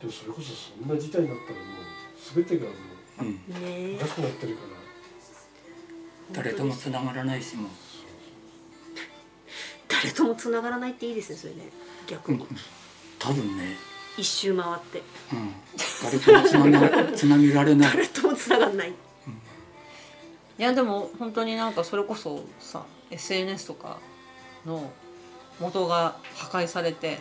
[0.00, 2.74] でもそれこそそんな事態になったらもう全てがもう
[3.24, 4.68] んねえうおかしくなってるから
[6.42, 7.68] 誰ともつながらないしも
[9.88, 11.70] 誰とも繋がらないっていいですねそれね。
[12.06, 12.46] 逆に、
[13.18, 13.76] 多分ね、
[14.16, 15.02] 一周回って。
[15.32, 15.54] うん、
[16.02, 17.92] 誰ともつながつなげられない。
[17.92, 18.94] 誰とも繋がらない。
[20.58, 23.98] いやでも本当になんかそれこそさ SNS とか
[24.64, 24.90] の
[25.60, 27.18] 元が破壊されて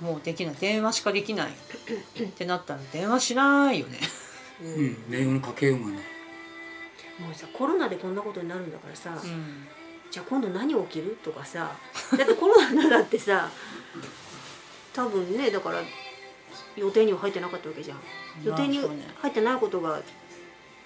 [0.00, 0.56] もうできない。
[0.58, 1.54] 電話しかできないっ
[2.30, 4.00] てなったら電話しないよね
[4.62, 4.78] うん、うん。
[4.78, 5.94] うん電話のかけようがない
[7.18, 9.66] もうさコロナでこんなことになるんだからさ、うん。
[10.10, 11.16] じゃあ今度何起きる？
[11.22, 11.76] とかさ
[12.16, 13.50] だってコロナだってさ
[14.94, 15.82] 多分ねだから
[16.76, 17.98] 予定には入ってなかったわけじゃん。
[18.44, 20.00] 予定に入ってないことが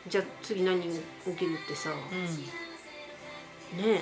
[0.08, 0.88] じゃあ次何起
[1.36, 1.96] きるってさね
[3.74, 3.80] うん。
[3.80, 4.00] え。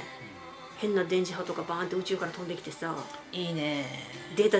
[0.78, 2.96] 変な電磁波とかバーンって宇宙から飛んできてさ
[3.32, 3.84] いいね。
[4.34, 4.58] データ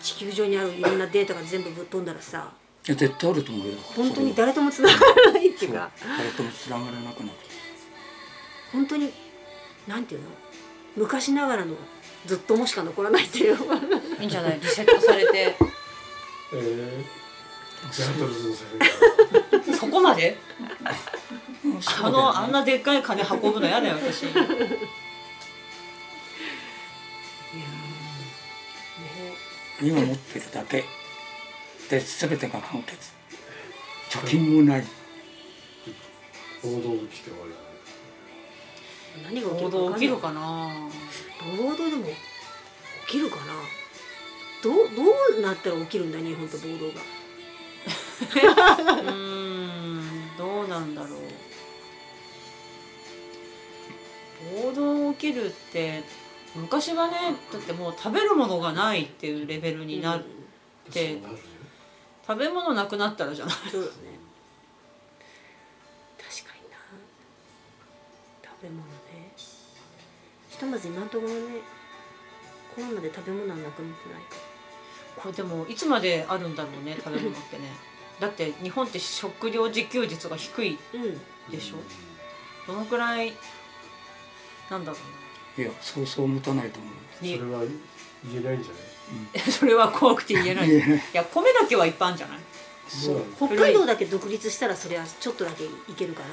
[0.00, 3.74] 地球上にあるいろんなデータが全部ぶっ飛んだらさいや絶対あると思うよ。
[3.96, 4.94] 本当に誰とも繋が
[5.26, 5.90] らないっていうか。
[6.18, 7.38] 誰ともつながらなくなる
[8.72, 9.12] 本当に
[9.86, 10.28] なんていうの？
[10.96, 11.74] 昔ながらの
[12.26, 13.56] ずっともしか残らないっていう。
[14.20, 14.60] いいんじゃない？
[14.60, 15.56] リセットされて。
[16.52, 18.64] えー、ジャートルズの世
[19.62, 19.74] 界。
[19.80, 20.36] そこまで。
[22.02, 24.24] あのあんなでっかい金運ぶの嫌だよ私。
[24.24, 24.78] いやーね。
[29.82, 30.84] 今持ってるだけ
[31.90, 33.12] で全てが完結
[34.10, 34.84] 貯金もない。
[36.62, 37.52] 暴動が来て終わり
[39.22, 39.90] 何が起き行るか分かんない。
[39.90, 40.88] 動起きるかな？
[41.56, 43.42] 暴動でも起きるかな？
[44.62, 45.02] どうど
[45.38, 47.02] うなったら起きるんだ日本と暴動が。
[49.02, 51.10] うーんどうなんだろう。
[54.62, 56.02] 暴動起きるって
[56.54, 60.24] 昔はねだってもう食べるものがないっていうレベルになる、
[60.90, 61.40] でそうなるよ
[62.26, 63.54] 食べ物なくなったらじゃない。
[63.70, 63.92] そうだね。
[66.18, 66.76] 確かにな。
[68.42, 69.32] 食べ物ね。
[70.50, 71.40] ひとまず今のところね
[72.74, 74.22] コロナで食べ物はなくなってない。
[75.16, 77.64] これでもいつまであるんだろうね食べ物ってね。
[78.20, 81.20] だって日本って食料自給率が低いうん。
[81.50, 81.76] でしょ？
[82.66, 83.32] どのくらい
[84.70, 84.98] なんだろ
[85.58, 85.60] う？
[85.60, 86.92] いやそうそう持たないと思う。
[87.18, 87.60] それは
[88.24, 88.82] 言えないんじゃない？
[89.50, 90.68] それは怖くて言えない。
[90.68, 90.80] い
[91.12, 91.24] や。
[91.24, 92.38] 米だけはいっぱいあるんじゃない？
[92.88, 93.22] そう。
[93.36, 96.28] 北海道だけ独立したらそれはちょっとだけいけるかな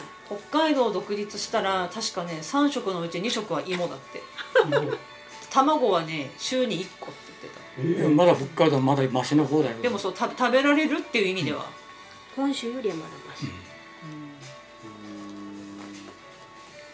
[0.49, 4.21] 北海道独立したら確かね3食のうち2食は芋だって。
[5.49, 7.19] 卵はね週に1個って
[7.77, 9.75] 言ってえいやまだ北海道まだマシの方だよ。
[9.75, 11.65] たでもそうた食べられるっていう意味では、
[12.37, 13.47] 本州よりはまだマシ、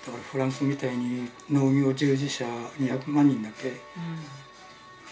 [0.06, 2.46] だからフランスみたいに農業従事者
[2.80, 3.74] 200万人だけ？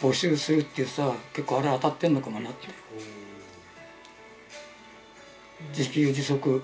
[0.01, 2.67] 募集するっていうさ結構あれ当たってんのかもなって。
[5.75, 6.63] 自給自足。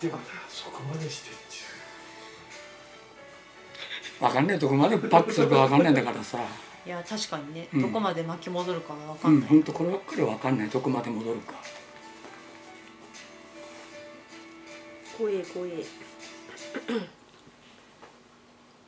[0.00, 1.38] でもなそこまでしてって
[4.20, 6.38] わかんないとこまでパックするかわかんないんだからさ。
[6.86, 7.82] いや確かにね、うん。
[7.82, 10.68] どこまで巻き戻るかは分かうんんない、本当こればっかりわかんない。
[10.68, 11.54] どこまで戻るか。
[15.18, 15.84] 怖え怖え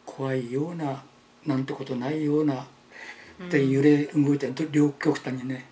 [0.06, 1.02] 怖いような
[1.44, 2.66] なんてことないような
[3.46, 5.66] って揺れ動いて両極端にね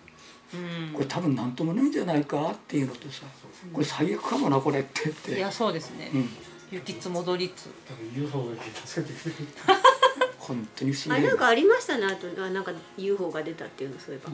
[0.53, 0.57] う
[0.91, 0.93] ん。
[0.93, 3.25] これ多分何ともないんじゃないかっていうのとさ
[3.73, 5.35] これ最悪かもなこれって言って。
[5.37, 6.29] いやそうですね、うん。
[6.71, 9.51] 雪つ戻りつ多分 UFO が来て助けてくれる。
[10.37, 11.27] 本当に不あ思議。
[11.27, 14.31] なんかありましたねあとあなんか UFO が出たっていうのそういえば、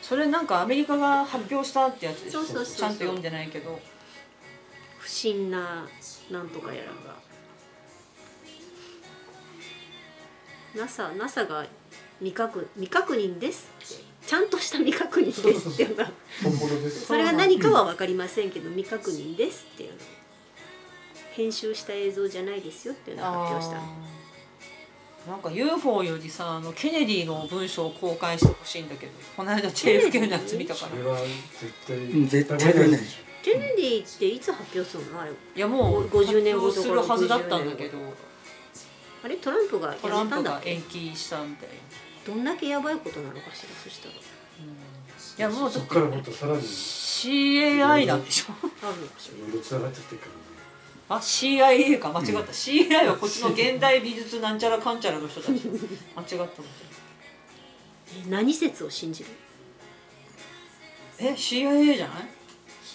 [0.00, 2.40] それなんかアメリカが発表したってやつでしょ？
[2.42, 2.76] そうそうそうそう。
[2.76, 3.78] ちゃんと読んでないけど。
[4.98, 5.86] 不審な
[6.30, 7.20] なんとかやらが。
[10.74, 11.66] NASA, NASA が
[12.22, 14.12] 未確未確認ですって。
[14.24, 16.10] ちゃんとした未確認ですっていうのが
[16.44, 17.06] 本物です。
[17.06, 19.96] それが何かは分かりませんけど未確認ですっていうの。
[21.32, 25.30] 編集した映像じゃないですよっていうのを発表した。
[25.30, 30.90] なんか UFO よりさあのケネディの文章を公開してほしいんだけどこの間 JFK のやつ見たから。
[30.90, 33.00] それは絶対うん絶対出ない。
[33.42, 35.20] ケネディっていつ発表するの？
[35.20, 35.32] あれ。
[35.32, 37.98] いやもう50年後するはずだったんだけど。
[39.24, 39.34] あれ？
[39.36, 39.94] トランプがや
[40.24, 40.70] めたんだっけ？
[40.70, 41.74] が延期したみたいな、
[42.26, 44.14] どんだけやばいことなのかしらそしたら。
[44.14, 46.62] いやもうそってからもっとさらに。
[46.62, 48.52] CAI なんでしょ？
[48.52, 50.38] あるのかしらいろいろつながっちゃってるからね。
[51.08, 52.08] あ CIA か。
[52.10, 55.50] 間違った、CAI はこっちの現代美術なんちゃらかんちゃらの人たち。
[55.52, 56.48] 間違ったの。
[58.26, 59.30] え何説を信じる？
[61.18, 62.28] え CIA じゃない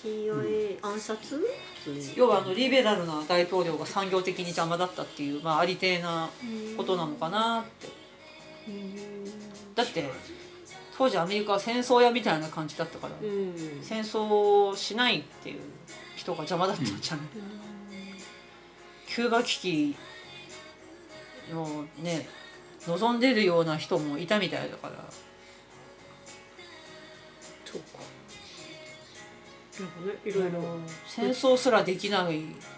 [0.03, 1.37] ？CIA 暗殺？
[1.85, 2.13] 普通に。
[2.15, 6.29] 要はあのリベラルな大統領が産業的に邪魔だったっていう、まあ、ありてえな
[6.75, 7.87] ことなのかなって
[9.75, 10.09] だって
[10.97, 13.53] 当時アメリカは戦争屋みたいな感じだったから、うん。
[13.81, 15.59] 戦争をしないっていう
[16.15, 17.25] 人が邪魔だったんじゃない、
[19.07, 19.95] キューバ危機
[21.53, 22.27] のね
[22.87, 25.05] 望んでるような人もいたみたいだから。
[27.65, 27.99] そうか。
[29.79, 30.79] なんかねいろいろ。
[31.05, 32.27] 戦争すらできな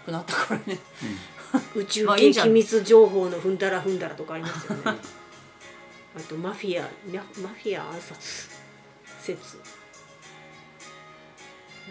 [0.04, 0.78] くなったからね。
[1.74, 2.46] 宇宙 まあいいじゃん。
[2.48, 4.82] 系機密情報のふんだらふんだらとかありますよね
[6.16, 8.48] あとマフィアママフィア暗殺
[9.20, 9.60] 説。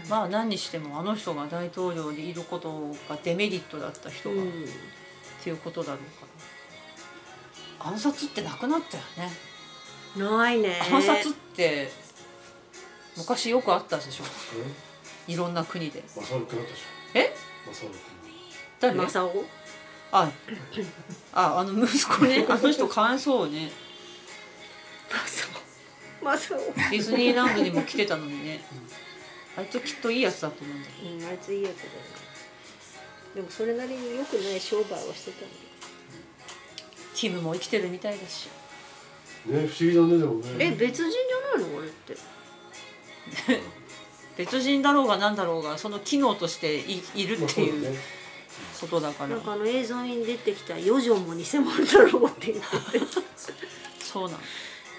[0.09, 4.65] まあ何にしてもあの人が大統領にいることがデメリットだった人が、っうん。
[5.43, 6.27] ていうことだろうか
[7.79, 7.91] ら。
[7.91, 9.31] 暗殺ってなくなったよね。
[10.17, 10.81] ないね。
[10.91, 11.89] 暗殺って
[13.17, 14.23] 昔よくあったでしょ。
[15.27, 16.03] いろんな国で。
[16.15, 16.83] マサオくなったでしょ。
[17.13, 17.35] え？
[17.67, 17.93] マサオく
[18.79, 18.95] 誰？
[18.95, 19.45] マサオ？
[20.11, 20.31] あ
[21.33, 22.45] ああの息子ね。
[22.49, 23.71] あの人かわいそうね
[25.11, 25.47] マサ
[26.21, 26.57] オマサオ
[26.91, 28.61] ディズニーランドにも来てたのにね、
[29.57, 30.89] うん、あいつきっといいやつだと思うんだ
[31.25, 31.97] うんあいついいやつだよ、ね、
[33.35, 35.69] でもそれなりによくない商売をしてたんだ
[37.19, 38.47] キムも生きてるみたいだし。
[39.45, 40.55] ね不思議だねでもね。
[40.59, 41.77] え別人じゃないの？
[41.77, 42.17] 俺って。
[44.37, 47.97] 別人だろうが何だろうがその機能としていいるっていう、
[48.79, 52.69] ことだから、なんかあの映像に出てきた「余剰も偽物だろう」って言って
[54.01, 54.39] そうなん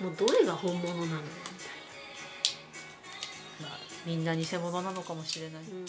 [0.01, 1.05] もうどれが本物なの？
[1.05, 1.19] みたい
[3.63, 5.87] な、まあ、みんな偽物なのかもしれない、うん。